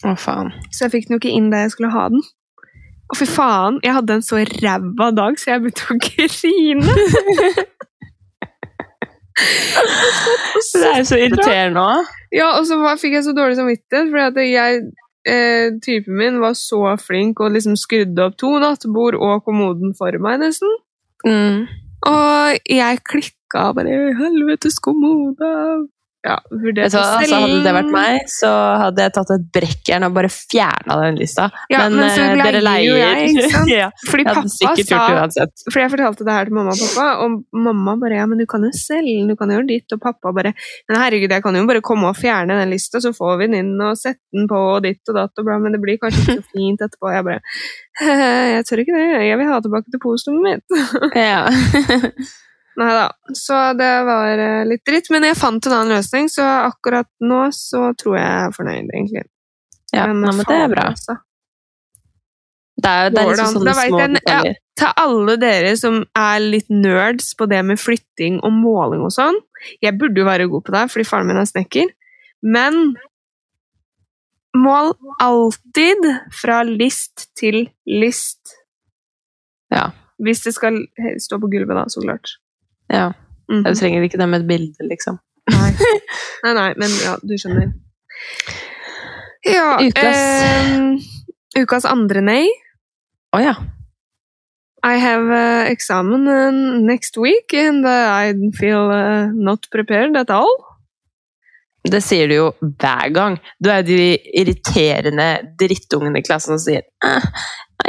Å, 0.04 0.14
faen. 0.16 0.52
Så 0.72 0.86
jeg 0.86 0.94
fikk 0.94 1.08
den 1.08 1.16
jo 1.16 1.20
ikke 1.20 1.34
inn 1.36 1.50
der 1.52 1.66
jeg 1.66 1.74
skulle 1.74 1.92
ha 1.92 2.08
den. 2.12 2.24
Og 3.12 3.18
fy 3.20 3.28
faen, 3.28 3.78
jeg 3.84 3.92
hadde 3.98 4.16
en 4.16 4.24
så 4.24 4.40
ræva 4.40 5.10
dag, 5.12 5.36
så 5.36 5.52
jeg 5.52 5.64
begynte 5.66 5.92
å 5.92 6.00
grine. 6.08 6.96
Det 10.72 10.88
er 10.88 10.98
jo 11.00 11.06
så 11.08 11.18
irriterende 11.20 11.84
òg. 11.84 12.10
Ja, 12.32 12.48
og 12.58 12.66
så 12.68 12.78
fikk 13.00 13.18
jeg 13.18 13.26
så 13.26 13.34
dårlig 13.36 13.58
samvittighet, 13.58 14.10
fordi 14.12 14.46
jeg, 14.52 14.82
eh, 15.28 15.68
typen 15.84 16.18
min 16.18 16.40
var 16.42 16.56
så 16.58 16.96
flink 17.00 17.40
og 17.40 17.52
liksom 17.56 17.76
skrudde 17.80 18.24
opp 18.24 18.38
to 18.40 18.54
nattbord 18.62 19.18
og 19.18 19.44
kommoden 19.46 19.94
for 19.98 20.16
meg, 20.22 20.40
nesten. 20.44 20.72
Mm. 21.26 21.66
Og 22.08 22.58
jeg 22.66 23.02
klikka 23.06 23.68
bare 23.76 24.14
Helvetes 24.18 24.80
kommode! 24.82 25.52
Ja, 26.22 26.36
vurdert 26.54 26.92
du 26.92 26.98
altså, 27.00 27.34
hadde 27.34 27.62
det 27.64 27.70
vært 27.74 27.88
meg, 27.90 28.28
så 28.30 28.50
hadde 28.78 29.02
jeg 29.02 29.12
tatt 29.16 29.30
et 29.34 29.46
brekkjern 29.56 30.04
og 30.06 30.12
bare 30.14 30.28
fjerna 30.30 30.98
den 31.00 31.16
lista. 31.18 31.48
Ja, 31.72 31.80
men 31.90 32.12
så 32.14 32.28
eh, 32.28 32.34
dere 32.38 32.60
leier 32.62 32.84
jo 32.86 32.98
jeg, 33.00 33.32
ikke 33.32 33.48
sant? 33.56 33.72
ja, 33.72 33.88
Fordi 34.06 34.22
jeg 34.22 34.28
hadde 34.30 34.44
pappa 34.44 34.52
sikkert 34.54 34.86
sa 34.86 34.92
gjort 34.92 35.10
det 35.10 35.16
uansett. 35.22 35.64
Fordi 35.66 35.82
jeg 35.82 35.92
fortalte 35.96 36.26
det 36.28 36.36
her 36.36 36.50
til 36.50 36.56
mamma 36.60 36.76
og 36.76 36.84
pappa, 36.84 37.06
og 37.24 37.64
mamma 37.66 37.96
bare 38.04 38.20
ja, 38.20 38.28
men 38.30 38.42
du 38.42 38.46
kan 38.52 38.68
jo 38.68 38.70
selge 38.78 39.26
du 39.32 39.34
kan 39.40 39.50
gjøre 39.54 39.66
ditt, 39.72 39.96
og 39.96 40.02
pappa 40.04 40.34
bare 40.36 40.54
men 40.54 41.00
herregud, 41.00 41.34
jeg 41.34 41.42
kan 41.42 41.58
jo 41.58 41.64
bare 41.72 41.82
komme 41.90 42.12
og 42.12 42.20
fjerne 42.20 42.60
den 42.60 42.70
lista, 42.70 43.02
så 43.02 43.10
får 43.16 43.34
vi 43.40 43.50
den 43.50 43.58
inn 43.58 43.82
og 43.82 43.98
sette 43.98 44.22
den 44.30 44.46
på 44.50 44.62
og 44.76 44.86
ditt 44.86 45.10
og 45.10 45.18
datt 45.18 45.42
og 45.42 45.48
bla, 45.48 45.58
men 45.62 45.74
det 45.74 45.82
blir 45.82 45.98
kanskje 46.02 46.22
ikke 46.22 46.38
så 46.38 46.46
fint 46.54 46.86
etterpå. 46.86 47.10
Jeg 47.16 47.26
bare 47.26 47.42
jeg 48.54 48.70
tør 48.70 48.84
ikke 48.84 48.94
det, 48.94 49.10
jeg 49.26 49.42
vil 49.42 49.50
ha 49.50 49.58
tilbake 49.66 49.90
til 49.90 50.04
postrommet 50.06 50.62
mitt. 50.62 51.18
Ja. 51.18 51.42
Nei 52.80 52.92
da, 52.96 53.08
så 53.36 53.56
det 53.76 53.90
var 54.08 54.38
eh, 54.40 54.62
litt 54.64 54.80
dritt, 54.88 55.10
men 55.12 55.26
jeg 55.28 55.36
fant 55.36 55.66
en 55.68 55.74
annen 55.76 55.92
løsning, 55.98 56.30
så 56.32 56.46
akkurat 56.70 57.08
nå 57.20 57.42
så 57.52 57.90
tror 58.00 58.16
jeg 58.16 58.24
jeg 58.24 58.46
er 58.46 58.54
fornøyd, 58.56 58.88
egentlig. 58.94 59.24
ja, 59.92 60.06
Men 60.08 60.22
nei, 60.24 60.32
men 60.38 60.46
det 60.48 60.56
er 60.56 60.72
bra. 60.72 60.86
altså. 60.94 61.18
Det 62.82 62.90
er, 62.90 63.10
det 63.12 63.20
er 63.20 63.28
liksom 63.28 63.52
sånne 63.58 63.74
små 63.76 63.98
jeg- 64.00 64.22
ja. 64.26 64.54
til 64.80 64.94
alle 65.04 65.36
dere 65.38 65.76
som 65.76 66.00
er 66.16 66.38
litt 66.40 66.70
nerds 66.72 67.34
på 67.38 67.46
det 67.46 67.60
med 67.68 67.78
flytting 67.78 68.40
og 68.42 68.52
måling 68.56 69.04
og 69.04 69.12
sånn 69.12 69.36
Jeg 69.84 69.94
burde 70.00 70.18
jo 70.18 70.24
være 70.26 70.48
god 70.50 70.64
på 70.64 70.72
det, 70.74 70.90
fordi 70.90 71.04
faren 71.06 71.28
min 71.28 71.36
er 71.38 71.46
snekker. 71.46 71.92
Men 72.42 72.96
mål 74.56 74.94
alltid 75.22 76.08
fra 76.34 76.62
list 76.66 77.28
til 77.38 77.68
list. 77.86 78.56
Ja. 79.70 79.90
Hvis 80.18 80.42
det 80.42 80.54
skal 80.56 80.80
stå 81.22 81.38
på 81.38 81.48
gulvet, 81.52 81.76
da, 81.78 81.84
så 81.86 82.02
klart. 82.02 82.34
Ja. 82.88 83.12
Mhm. 83.50 83.64
Du 83.66 83.74
trenger 83.74 84.02
ikke 84.06 84.18
det 84.18 84.28
med 84.28 84.40
et 84.40 84.48
bilde, 84.48 84.88
liksom. 84.88 85.18
Nei. 85.50 85.72
nei, 86.44 86.52
nei, 86.54 86.68
men 86.78 86.90
ja, 87.02 87.16
du 87.22 87.34
skjønner. 87.38 87.72
Ja 89.42 89.76
Ukas. 89.82 90.18
eh, 90.22 91.62
ukas 91.62 91.84
andre 91.84 92.22
nei. 92.22 92.44
Å 93.34 93.40
ja. 93.42 93.54
I 94.82 94.98
have 94.98 95.30
uh, 95.30 95.70
examen 95.70 96.26
uh, 96.26 96.50
next 96.82 97.16
week, 97.16 97.54
and 97.54 97.86
uh, 97.86 98.10
I 98.10 98.34
feel 98.58 98.90
uh, 98.90 99.30
not 99.30 99.68
prepared 99.70 100.16
at 100.18 100.30
all. 100.30 100.50
Det 101.82 102.02
sier 102.02 102.30
du 102.30 102.34
jo 102.34 102.48
hver 102.60 103.10
gang. 103.14 103.38
Du 103.62 103.70
er 103.70 103.82
de 103.86 104.14
irriterende 104.38 105.28
drittungene 105.58 106.20
i 106.20 106.26
klassen 106.26 106.54
som 106.54 106.62
sier 106.62 106.82
eh, 107.02 107.26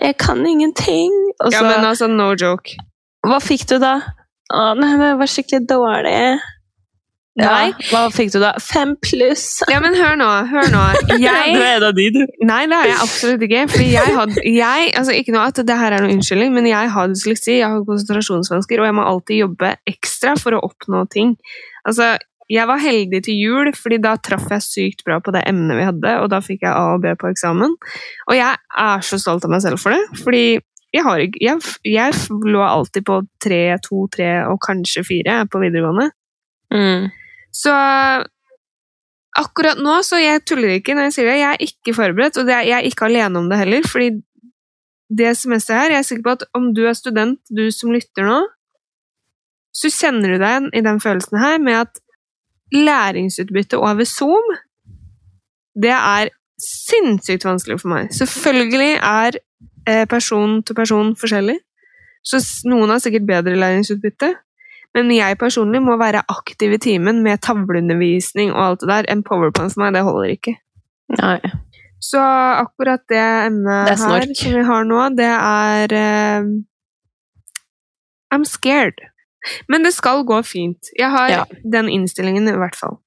'Jeg 0.02 0.18
kan 0.18 0.42
ingenting'. 0.46 1.14
Så 1.38 1.52
Ja, 1.54 1.62
men 1.62 1.86
altså, 1.86 2.08
no 2.08 2.34
joke. 2.34 2.74
Hva 3.26 3.38
fikk 3.42 3.68
du 3.70 3.78
da? 3.80 4.00
Å, 4.52 4.74
nei, 4.76 4.92
men 4.98 5.06
det 5.06 5.14
var 5.22 5.32
skikkelig 5.32 5.64
dårlig. 5.70 6.18
Ja, 7.40 7.54
hva 7.90 8.04
fikk 8.14 8.30
du 8.36 8.38
da? 8.44 8.52
Fem 8.62 8.92
pluss. 9.02 9.64
Ja, 9.72 9.80
men 9.82 9.96
hør 9.98 10.14
nå, 10.20 10.28
hør 10.52 10.68
nå. 10.70 10.82
Du 11.10 11.16
er 11.26 11.56
en 11.56 11.86
av 11.88 11.96
de, 11.98 12.06
du. 12.14 12.20
Nei, 12.46 12.60
det 12.70 12.78
er 12.78 12.92
jeg 12.92 13.00
absolutt 13.02 13.46
ikke. 13.48 13.64
Fordi 13.74 13.88
jeg 13.90 14.14
hadde 14.20 14.44
jeg, 14.46 14.92
altså 15.00 15.16
Ikke 15.18 15.34
noe 15.34 15.48
at 15.50 15.62
det 15.66 15.78
her 15.80 15.96
er 15.96 16.06
noe 16.06 16.14
unnskyldning, 16.14 16.54
men 16.54 16.70
jeg 16.70 16.92
har 16.94 17.10
dysleksi, 17.10 17.56
jeg 17.58 17.72
har 17.72 17.88
konsentrasjonsvansker, 17.88 18.84
og 18.84 18.90
jeg 18.90 18.98
må 19.00 19.08
alltid 19.10 19.42
jobbe 19.42 19.72
ekstra 19.90 20.36
for 20.38 20.60
å 20.60 20.62
oppnå 20.68 21.02
ting. 21.14 21.34
Altså, 21.90 22.12
jeg 22.54 22.70
var 22.70 22.84
heldig 22.84 23.24
til 23.26 23.40
jul, 23.40 23.72
fordi 23.80 23.98
da 24.04 24.14
traff 24.22 24.46
jeg 24.54 24.68
sykt 24.68 25.02
bra 25.08 25.18
på 25.24 25.34
det 25.34 25.42
emnet 25.50 25.80
vi 25.80 25.88
hadde, 25.90 26.14
og 26.22 26.30
da 26.36 26.42
fikk 26.44 26.68
jeg 26.68 26.70
A 26.76 26.94
og 26.94 27.02
B 27.02 27.16
på 27.18 27.32
eksamen. 27.32 27.74
Og 28.30 28.38
jeg 28.38 28.62
er 28.86 29.10
så 29.10 29.18
stolt 29.22 29.48
av 29.48 29.56
meg 29.56 29.66
selv 29.66 29.82
for 29.82 29.96
det, 29.96 30.22
fordi 30.22 30.46
jeg, 30.94 31.04
har 31.06 31.24
jeg, 31.24 31.58
jeg 31.88 32.40
lå 32.46 32.62
alltid 32.62 33.06
på 33.08 33.20
tre, 33.42 33.64
to, 33.86 34.06
tre 34.14 34.30
og 34.50 34.60
kanskje 34.62 35.06
fire 35.08 35.40
på 35.50 35.62
videregående. 35.64 36.12
Mm. 36.74 37.08
Så 37.54 37.74
akkurat 39.38 39.82
nå, 39.82 39.96
så 40.06 40.20
jeg 40.22 40.44
tuller 40.46 40.76
ikke 40.78 40.96
når 40.96 41.10
jeg 41.10 41.16
sier 41.16 41.30
det, 41.32 41.40
jeg 41.40 41.50
er 41.50 41.66
ikke 41.68 41.96
forberedt, 41.98 42.38
og 42.38 42.50
det 42.50 42.56
er, 42.60 42.68
jeg 42.70 42.78
er 42.80 42.90
ikke 42.90 43.10
alene 43.10 43.42
om 43.42 43.50
det 43.50 43.60
heller, 43.64 43.88
fordi 43.90 44.12
det 45.14 45.34
semesteret 45.38 45.82
her, 45.82 45.96
jeg 45.96 46.04
er 46.04 46.10
sikker 46.10 46.26
på 46.26 46.36
at 46.38 46.46
om 46.58 46.70
du 46.78 46.84
er 46.90 46.98
student, 46.98 47.42
du 47.50 47.66
som 47.74 47.94
lytter 47.94 48.30
nå, 48.30 48.40
så 49.74 49.90
kjenner 49.90 50.36
du 50.36 50.38
deg 50.38 50.50
igjen 50.52 50.70
i 50.78 50.84
den 50.86 51.02
følelsen 51.02 51.42
her 51.42 51.58
med 51.62 51.80
at 51.82 52.02
læringsutbytte 52.74 53.78
over 53.82 54.06
Zoom, 54.10 54.54
det 55.74 55.94
er 55.94 56.30
sinnssykt 56.62 57.46
vanskelig 57.46 57.80
for 57.82 57.94
meg. 57.94 58.14
Selvfølgelig 58.14 58.98
er 59.02 59.40
person 60.10 60.62
til 60.64 60.76
person 60.76 61.14
forskjellig, 61.20 61.58
så 62.24 62.40
noen 62.70 62.90
har 62.94 63.02
sikkert 63.04 63.26
bedre 63.28 63.56
læringsutbytte, 63.60 64.30
men 64.96 65.10
jeg 65.12 65.38
personlig 65.42 65.82
må 65.82 65.98
være 65.98 66.22
aktiv 66.30 66.76
i 66.76 66.78
timen 66.78 67.24
med 67.26 67.42
tavleundervisning 67.42 68.52
og 68.54 68.62
alt 68.64 68.84
det 68.84 68.90
der. 68.92 69.08
En 69.12 69.24
powerpoint 69.26 69.74
for 69.74 69.82
meg, 69.82 69.94
det 69.96 70.04
holder 70.06 70.36
ikke. 70.36 70.54
Nei. 71.18 71.40
Så 72.04 72.20
akkurat 72.20 73.02
det 73.10 73.20
emnet 73.48 73.88
Det 73.88 73.94
er 73.96 74.04
her 74.12 74.34
som 74.36 74.54
vi 74.54 74.64
har 74.68 74.84
nå, 74.88 75.00
det 75.18 75.30
er 75.32 75.94
uh, 75.98 76.48
I'm 78.34 78.46
scared. 78.46 79.02
Men 79.68 79.84
det 79.84 79.94
skal 79.96 80.24
gå 80.28 80.42
fint. 80.48 80.92
Jeg 81.00 81.10
har 81.12 81.30
Ja. 81.30 81.44
den 81.72 81.90
innstillingen 81.90 82.48
i 82.48 82.56
hvert 82.58 82.76
fall. 82.76 83.00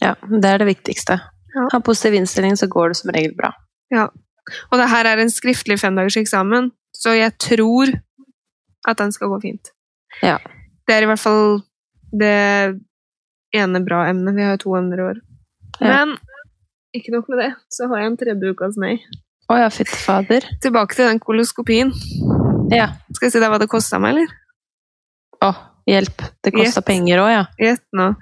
Ja, 0.00 0.14
det 0.28 0.44
er 0.44 0.58
det 0.58 0.66
viktigste. 0.66 1.18
Ja. 1.54 1.68
Ha 1.72 1.80
positiv 1.80 2.14
innstilling, 2.18 2.56
så 2.56 2.66
går 2.66 2.88
det 2.88 2.96
som 2.96 3.10
regel 3.14 3.34
bra. 3.36 3.52
Og 4.70 4.80
det 4.80 4.88
her 4.92 5.08
er 5.08 5.22
en 5.22 5.32
skriftlig 5.32 5.78
femdagers 5.80 6.18
eksamen, 6.20 6.70
så 6.94 7.14
jeg 7.16 7.34
tror 7.40 7.92
at 8.88 9.00
den 9.00 9.12
skal 9.14 9.30
gå 9.32 9.40
fint. 9.42 9.72
Ja. 10.22 10.38
Det 10.84 10.96
er 10.96 11.06
i 11.06 11.08
hvert 11.08 11.22
fall 11.22 11.62
det 12.12 12.34
ene 13.56 13.80
bra 13.84 14.04
emnet. 14.10 14.36
Vi 14.36 14.44
har 14.44 14.56
jo 14.56 14.62
to 14.66 14.76
emner 14.78 15.00
i 15.00 15.06
år. 15.08 15.20
Ja. 15.80 16.04
Men 16.04 16.16
ikke 16.94 17.14
nok 17.16 17.28
med 17.32 17.40
det, 17.42 17.50
så 17.72 17.88
har 17.90 18.02
jeg 18.02 18.12
en 18.12 18.18
tredje 18.20 18.54
ukas 18.54 18.78
nei. 18.80 18.98
Å 19.50 19.58
ja, 19.60 19.68
fytti 19.72 19.96
fader. 20.00 20.46
Tilbake 20.64 20.96
til 20.96 21.08
den 21.08 21.20
koloskopien. 21.20 21.90
Ja. 22.72 22.92
Skal 23.12 23.28
jeg 23.28 23.34
si 23.34 23.42
deg 23.42 23.50
hva 23.52 23.60
det 23.60 23.68
kosta 23.72 23.98
meg, 24.00 24.14
eller? 24.14 24.30
Å, 25.44 25.50
hjelp. 25.90 26.24
Det 26.44 26.52
kosta 26.54 26.84
penger 26.86 27.24
òg, 27.24 27.30
ja. 27.32 27.42
Gjett 27.60 27.84
nå. 27.96 28.12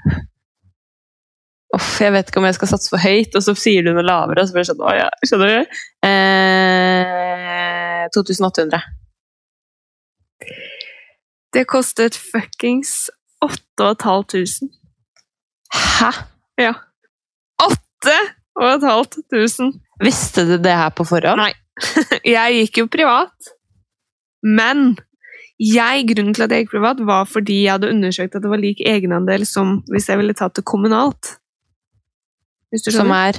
Uff, 1.73 1.93
jeg 2.05 2.13
vet 2.13 2.29
ikke 2.29 2.41
om 2.43 2.49
jeg 2.49 2.59
skal 2.59 2.71
satse 2.75 2.91
for 2.93 3.01
høyt, 3.01 3.37
og 3.39 3.45
så 3.45 3.55
sier 3.57 3.87
du 3.87 3.95
noe 3.95 4.05
lavere, 4.05 4.43
og 4.43 4.49
så 4.49 4.57
blir 4.57 4.67
det 4.67 4.73
sånn, 4.73 4.85
å 4.85 4.93
ja, 4.93 5.09
skjønner 5.25 5.53
du? 5.53 5.79
Eh, 6.09 8.05
2800. 8.13 8.83
Det 11.53 11.65
kostet 11.69 12.17
fuckings 12.19 13.11
8500. 13.45 14.69
Hæ? 15.73 16.11
Ja. 16.61 16.75
8500! 17.63 19.73
Visste 20.03 20.45
du 20.45 20.59
det 20.61 20.75
her 20.77 20.91
på 20.93 21.05
forhånd? 21.09 21.41
Nei. 21.41 21.53
Jeg 22.37 22.61
gikk 22.61 22.83
jo 22.83 22.87
privat. 22.93 23.53
Men 24.45 24.97
jeg, 25.63 26.09
grunnen 26.09 26.35
til 26.35 26.43
at 26.43 26.51
jeg 26.51 26.65
gikk 26.65 26.73
privat, 26.73 26.99
var 27.07 27.29
fordi 27.31 27.61
jeg 27.63 27.77
hadde 27.77 27.93
undersøkt 27.93 28.35
at 28.35 28.43
det 28.43 28.51
var 28.51 28.59
lik 28.59 28.81
egenandel 28.83 29.45
som 29.47 29.77
hvis 29.93 30.09
jeg 30.11 30.19
ville 30.19 30.35
tatt 30.35 30.57
det 30.59 30.65
kommunalt. 30.67 31.37
Hvis 32.73 32.87
du 32.87 32.91
Som 32.95 33.13
er 33.13 33.37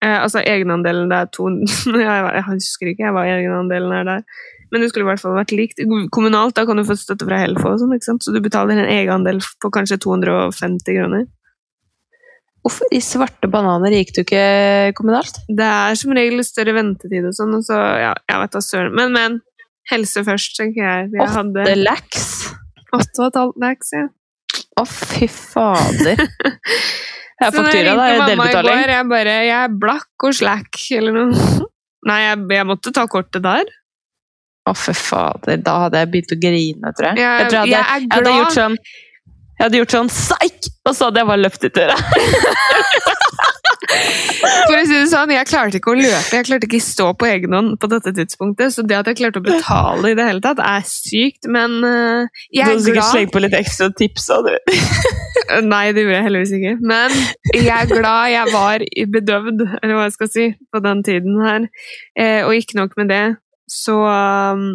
Eh, 0.00 0.16
altså 0.16 0.40
egenandelen 0.40 1.10
det 1.10 1.16
er 1.18 1.28
to 1.34 1.50
jeg, 2.06 2.20
jeg 2.38 2.46
husker 2.46 2.92
ikke 2.94 3.12
hva 3.12 3.26
egenandelen 3.28 3.92
er 3.98 4.06
der. 4.08 4.46
Men 4.70 4.84
det 4.84 4.90
skulle 4.90 5.04
i 5.04 5.10
hvert 5.10 5.20
fall 5.20 5.34
vært 5.36 5.52
likt. 5.52 5.82
Kommunalt 6.14 6.54
da 6.56 6.64
kan 6.68 6.78
du 6.78 6.86
få 6.86 6.96
støtte 6.96 7.26
fra 7.26 7.40
Helfo, 7.42 7.72
og 7.72 7.82
sånn, 7.82 7.92
ikke 7.96 8.06
sant? 8.06 8.24
så 8.24 8.32
du 8.32 8.38
betaler 8.42 8.78
en 8.78 8.88
egenandel 8.92 9.42
på 9.60 9.72
kanskje 9.74 9.98
250 10.00 10.96
kroner. 10.96 11.26
Hvorfor 12.60 12.92
i 12.94 13.00
svarte 13.02 13.48
bananer 13.50 13.96
gikk 13.96 14.12
du 14.14 14.20
ikke 14.22 14.44
kommunalt? 14.96 15.40
Det 15.48 15.66
er 15.66 15.98
som 15.98 16.14
regel 16.14 16.44
større 16.46 16.76
ventetid 16.76 17.26
og 17.26 17.34
sånn, 17.34 17.56
og 17.56 17.64
så 17.66 17.78
ja, 17.98 18.14
jeg 18.30 18.42
vet 18.44 18.56
da 18.56 18.64
søren. 18.64 18.96
Men, 18.96 19.14
men. 19.16 19.38
Helse 19.90 20.22
først, 20.22 20.52
tenker 20.54 20.84
jeg. 20.84 21.06
Jeg 21.16 21.30
hadde 21.34 21.64
Åtte 21.64 21.78
lax. 21.80 22.26
åtte 22.94 23.24
og 23.24 23.24
et 23.26 23.38
halvt 23.40 23.64
lax, 23.64 23.94
ja. 23.96 24.04
Å, 24.78 24.84
fy 24.86 25.26
fader. 25.26 26.20
Jeg 27.40 27.54
faktura, 27.56 27.92
da. 27.96 28.06
Delbetaling. 28.28 28.80
går, 28.82 28.90
jeg 28.92 29.04
bare 29.08 29.36
Jeg 29.46 29.56
er 29.56 29.76
blakk 29.82 30.26
og 30.28 30.34
slack, 30.36 30.80
eller 30.96 31.16
noe. 31.16 31.68
Nei, 32.08 32.18
jeg, 32.24 32.40
jeg 32.56 32.66
måtte 32.68 32.92
ta 32.96 33.06
kortet 33.10 33.44
der. 33.44 33.70
Å, 34.68 34.74
fy 34.76 34.94
fader. 34.96 35.60
Da 35.64 35.76
hadde 35.86 36.02
jeg 36.02 36.10
begynt 36.12 36.34
å 36.36 36.40
grine, 36.40 36.92
tror 36.96 37.10
jeg. 37.10 37.22
Jeg, 37.22 37.30
jeg, 37.30 37.48
tror 37.48 37.60
jeg, 37.60 37.72
jeg 37.72 37.86
hadde, 37.88 38.02
jeg 38.04 38.18
hadde 38.18 38.34
gjort 38.36 38.58
sånn 38.58 38.76
Jeg 38.80 39.64
hadde 39.64 39.80
gjort 39.80 39.96
sånn 39.96 40.12
psyk, 40.12 40.70
og 40.84 40.94
så 40.96 41.08
hadde 41.08 41.22
jeg 41.22 41.30
bare 41.32 41.44
løftet 41.44 41.76
døra. 41.76 41.96
For 43.90 44.76
å 44.76 44.82
si 44.86 44.94
det 44.94 45.08
sånn, 45.10 45.32
Jeg 45.34 45.48
klarte 45.50 45.80
ikke 45.80 45.92
å 45.92 45.98
løpe, 45.98 46.36
jeg 46.36 46.46
klarte 46.46 46.68
ikke 46.68 46.80
å 46.80 46.84
stå 46.84 47.06
på 47.18 47.28
egen 47.30 47.54
hånd 47.56 47.76
på 47.80 47.90
dette 47.90 48.12
tidspunktet. 48.16 48.74
Så 48.74 48.84
det 48.86 48.98
at 48.98 49.10
jeg 49.10 49.18
klarte 49.20 49.42
å 49.42 49.44
betale 49.44 50.12
i 50.12 50.16
det 50.18 50.26
hele 50.28 50.42
tatt, 50.44 50.62
er 50.62 50.84
sykt. 50.86 51.48
Men 51.50 51.78
uh, 51.84 52.28
jeg 52.52 52.54
Du 52.54 52.62
er 52.62 52.70
hadde 52.70 52.84
sikkert 52.84 53.00
glad 53.00 53.10
slengt 53.14 53.34
på 53.34 53.42
litt 53.44 53.56
ekstra 53.58 53.90
tips. 53.98 54.28
Og 54.36 54.48
du. 54.48 54.54
Nei, 55.72 55.84
det 55.96 56.04
gjorde 56.04 56.18
jeg 56.18 56.26
heldigvis 56.28 56.54
ikke. 56.60 56.76
Men 56.92 57.16
jeg 57.56 57.74
er 57.76 57.90
glad 57.90 58.30
jeg 58.34 58.54
var 58.54 58.86
bedøvd, 59.16 59.66
eller 59.80 59.96
hva 59.96 60.06
jeg 60.06 60.16
skal 60.18 60.32
si, 60.36 60.46
på 60.70 60.84
den 60.84 61.02
tiden 61.06 61.42
her. 61.44 61.66
Eh, 62.14 62.40
og 62.46 62.54
ikke 62.56 62.78
nok 62.78 62.96
med 63.00 63.10
det, 63.10 63.24
så 63.70 63.98
um, 64.06 64.70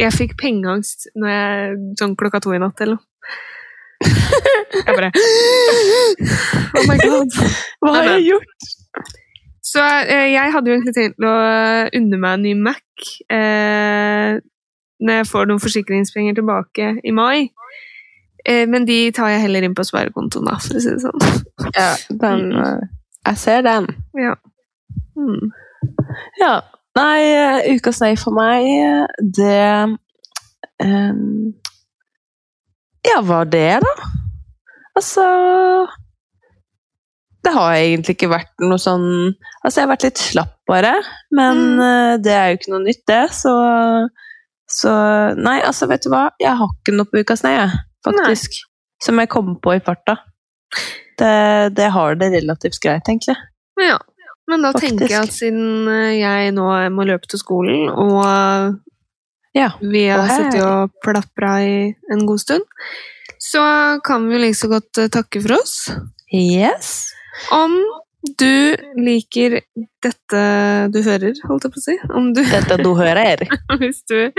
Jeg 0.00 0.14
fikk 0.16 0.38
pengeangst 0.40 1.10
når 1.18 1.30
jeg, 1.34 1.78
sånn 2.00 2.16
klokka 2.18 2.40
to 2.42 2.54
i 2.56 2.62
natt 2.62 2.80
eller 2.80 2.98
noe. 2.98 3.09
Jeg 4.86 4.94
bare 4.96 5.10
Oh 6.78 6.84
my 6.88 6.96
god. 7.00 7.40
Hva 7.82 7.94
har 7.96 8.06
jeg 8.14 8.28
gjort? 8.30 8.68
Så 9.70 9.82
eh, 9.82 10.30
jeg 10.32 10.52
hadde 10.54 10.70
jo 10.70 10.76
egentlig 10.76 10.94
tenkt 10.96 11.26
å 11.26 11.32
unne 11.98 12.18
meg 12.18 12.38
en 12.38 12.44
ny 12.46 12.54
Mac 12.58 13.10
eh, 13.30 14.38
når 15.00 15.20
jeg 15.20 15.28
får 15.30 15.48
noen 15.48 15.62
forsikringspenger 15.62 16.38
tilbake 16.38 16.94
i 17.06 17.12
mai. 17.14 17.50
Eh, 18.44 18.66
men 18.68 18.86
de 18.88 18.98
tar 19.16 19.30
jeg 19.34 19.44
heller 19.44 19.64
inn 19.66 19.76
på 19.76 19.84
sparekontoen, 19.86 20.48
da, 20.48 20.56
for 20.60 20.78
å 20.78 20.82
si 20.82 20.90
det 20.90 21.04
sånn. 21.04 21.46
Ja, 21.76 21.92
den 22.22 22.50
eh, 22.56 22.88
Jeg 23.28 23.40
ser 23.40 23.64
den. 23.66 23.88
Ja. 24.18 24.34
Mm. 25.18 25.52
Ja. 26.40 26.54
Nei, 26.98 27.18
eh, 27.30 27.70
ukas 27.76 28.00
nei 28.02 28.14
for 28.18 28.34
meg, 28.34 28.66
eh, 28.66 29.26
det 29.38 29.60
ehm, 30.82 31.52
Ja, 33.08 33.20
hva 33.24 33.44
det, 33.48 33.80
da? 33.84 33.92
Altså 34.98 35.24
Det 37.44 37.52
har 37.54 37.72
egentlig 37.78 38.16
ikke 38.18 38.28
vært 38.32 38.50
noe 38.60 38.76
sånn 38.80 39.06
Altså, 39.64 39.76
jeg 39.78 39.84
har 39.86 39.92
vært 39.94 40.04
litt 40.08 40.20
slapp, 40.20 40.56
bare. 40.68 40.90
Men 41.32 41.60
Mm. 41.78 41.80
eh, 41.86 42.16
det 42.24 42.32
er 42.36 42.48
jo 42.50 42.58
ikke 42.58 42.72
noe 42.74 42.84
nytt, 42.84 43.04
det, 43.08 43.22
så 43.36 43.54
Så 44.70 44.90
Nei, 45.38 45.60
altså, 45.66 45.88
vet 45.90 46.04
du 46.04 46.10
hva? 46.12 46.28
Jeg 46.40 46.54
har 46.56 46.68
ikke 46.76 46.94
noe 46.96 47.08
på 47.10 47.22
ukas 47.24 47.42
nei, 47.42 47.56
jeg, 47.56 47.70
faktisk. 48.06 48.60
Som 49.02 49.18
jeg 49.18 49.28
kom 49.32 49.56
på 49.60 49.72
i 49.74 49.80
farta. 49.80 50.18
Det, 51.18 51.74
det 51.74 51.88
har 51.90 52.14
det 52.20 52.28
relativt 52.36 52.78
greit, 52.80 53.02
egentlig. 53.08 53.34
Ja. 53.80 53.96
Men 54.48 54.62
da 54.62 54.70
Faktisk. 54.72 54.98
tenker 54.98 55.08
jeg 55.10 55.22
at 55.26 55.32
siden 55.34 55.88
eh, 55.88 56.18
jeg 56.20 56.52
nå 56.54 56.68
må 56.94 57.04
løpe 57.06 57.26
til 57.30 57.38
skolen, 57.42 57.88
og 57.90 58.78
Ja. 59.56 59.72
vi 59.80 60.04
har 60.08 60.28
sittet 60.30 60.62
og 60.62 60.92
plapra 61.02 61.56
i 61.66 61.78
en 62.12 62.26
god 62.26 62.42
stund, 62.42 62.66
så 63.40 63.62
kan 64.06 64.28
vi 64.30 64.38
like 64.38 64.58
så 64.58 64.70
godt 64.70 65.00
eh, 65.02 65.10
takke 65.10 65.42
for 65.42 65.58
oss. 65.58 65.74
Yes. 66.30 67.10
Om 67.50 67.74
du 68.38 68.76
liker 69.00 69.62
dette 70.04 70.40
du 70.92 70.98
hører, 71.02 71.38
holdt 71.48 71.64
jeg 71.66 71.72
på 71.72 71.80
å 71.80 71.84
si. 71.86 71.96
Om 72.12 72.32
du, 72.36 72.42
Dette 72.44 72.76
du 72.82 72.92
hører. 72.98 73.46
hvis 73.80 74.02
du 74.10 74.30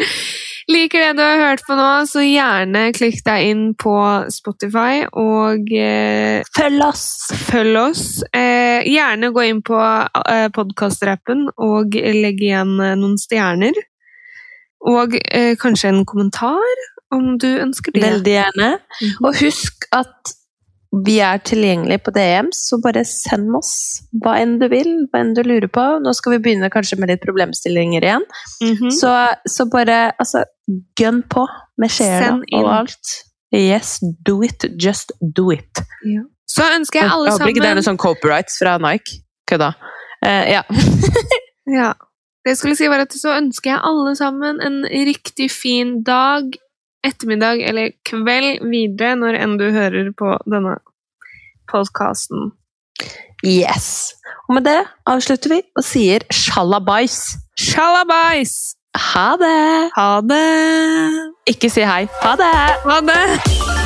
liker 0.69 1.01
det 1.01 1.15
du 1.17 1.23
har 1.25 1.41
hørt 1.41 1.63
på 1.65 1.75
nå, 1.75 1.89
så 2.09 2.21
gjerne 2.21 2.83
klikk 2.93 3.23
deg 3.25 3.49
inn 3.49 3.63
på 3.81 3.95
Spotify 4.31 5.01
og 5.17 5.73
eh, 5.73 6.45
Følg 6.55 6.85
oss! 6.85 7.05
følg 7.49 7.79
oss. 7.81 8.05
Eh, 8.37 8.85
gjerne 8.87 9.33
gå 9.33 9.47
inn 9.49 9.63
på 9.65 9.81
eh, 9.81 10.47
podkastrappen 10.53 11.47
og 11.57 11.97
legg 11.97 12.45
igjen 12.45 12.77
eh, 12.79 12.97
noen 12.99 13.17
stjerner. 13.21 13.81
Og 14.89 15.15
eh, 15.21 15.55
kanskje 15.61 15.91
en 15.91 16.05
kommentar, 16.09 16.85
om 17.13 17.35
du 17.37 17.47
ønsker 17.59 17.93
det. 17.93 18.03
Veldig 18.05 18.37
gjerne. 18.37 18.69
Mhm. 19.01 19.25
Og 19.27 19.41
husk 19.41 19.89
at 19.93 20.37
vi 21.05 21.19
er 21.23 21.39
tilgjengelige 21.47 22.03
på 22.03 22.11
DMs, 22.11 22.65
så 22.67 22.79
bare 22.83 23.05
send 23.07 23.53
oss 23.55 24.01
hva 24.23 24.33
enn 24.41 24.57
du 24.59 24.65
vil, 24.71 24.89
hva 25.11 25.21
enn 25.23 25.31
du 25.37 25.39
lurer 25.45 25.69
på. 25.71 25.83
Nå 26.03 26.11
skal 26.17 26.35
vi 26.35 26.41
begynne 26.47 26.71
kanskje 26.73 26.97
med 26.99 27.13
litt 27.13 27.23
problemstillinger 27.23 28.03
igjen. 28.03 28.25
Mhm. 28.63 28.91
Så, 28.97 29.11
så 29.47 29.67
bare 29.71 30.11
altså, 30.19 30.43
gønn 30.99 31.23
på 31.31 31.45
med 31.79 31.93
sjela 31.93 32.35
og 32.41 32.71
alt. 32.73 33.15
Yes, 33.55 33.99
do 34.25 34.41
it. 34.43 34.65
Just 34.79 35.11
do 35.21 35.51
it. 35.51 35.83
Så 36.51 36.65
ønsker 36.75 37.01
jeg 37.01 37.07
alle 37.11 37.31
sammen 37.31 37.31
jeg 37.31 37.39
håper 37.39 37.51
ikke 37.53 37.63
det 37.63 37.71
er 37.71 37.79
noe 37.79 37.87
sånn 37.87 37.99
copyrights 37.99 38.59
fra 38.59 38.77
Nike. 38.83 39.21
Kødda. 39.47 39.73
Uh, 40.25 40.43
ja. 40.57 40.63
Ja. 41.71 41.91
Det 42.41 42.55
jeg 42.55 42.57
skulle 42.57 42.77
si 42.77 42.89
var 42.89 43.03
at 43.03 43.13
så 43.13 43.35
ønsker 43.37 43.75
jeg 43.75 43.83
alle 43.85 44.15
sammen 44.17 44.61
en 44.65 44.81
riktig 44.89 45.51
fin 45.53 45.99
dag, 46.05 46.49
ettermiddag 47.05 47.61
eller 47.69 47.93
kveld 48.07 48.63
videre 48.71 49.13
når 49.19 49.37
enn 49.43 49.59
du 49.61 49.67
hører 49.73 50.09
på 50.17 50.33
denne 50.49 50.79
podkasten. 51.69 52.51
Yes. 53.45 54.13
Og 54.49 54.57
med 54.57 54.65
det 54.69 54.81
avslutter 55.09 55.55
vi 55.55 55.61
og 55.77 55.85
sier 55.85 56.25
sjalabais. 56.33 57.21
Sjalabais! 57.57 58.57
Ha 59.13 59.29
det! 59.39 59.91
Ha 59.95 60.09
det! 60.25 60.41
Ikke 61.53 61.71
si 61.71 61.85
hei. 61.87 62.03
Ha 62.25 62.35
det! 62.41 62.55
Ha 62.89 62.99
det! 63.07 63.80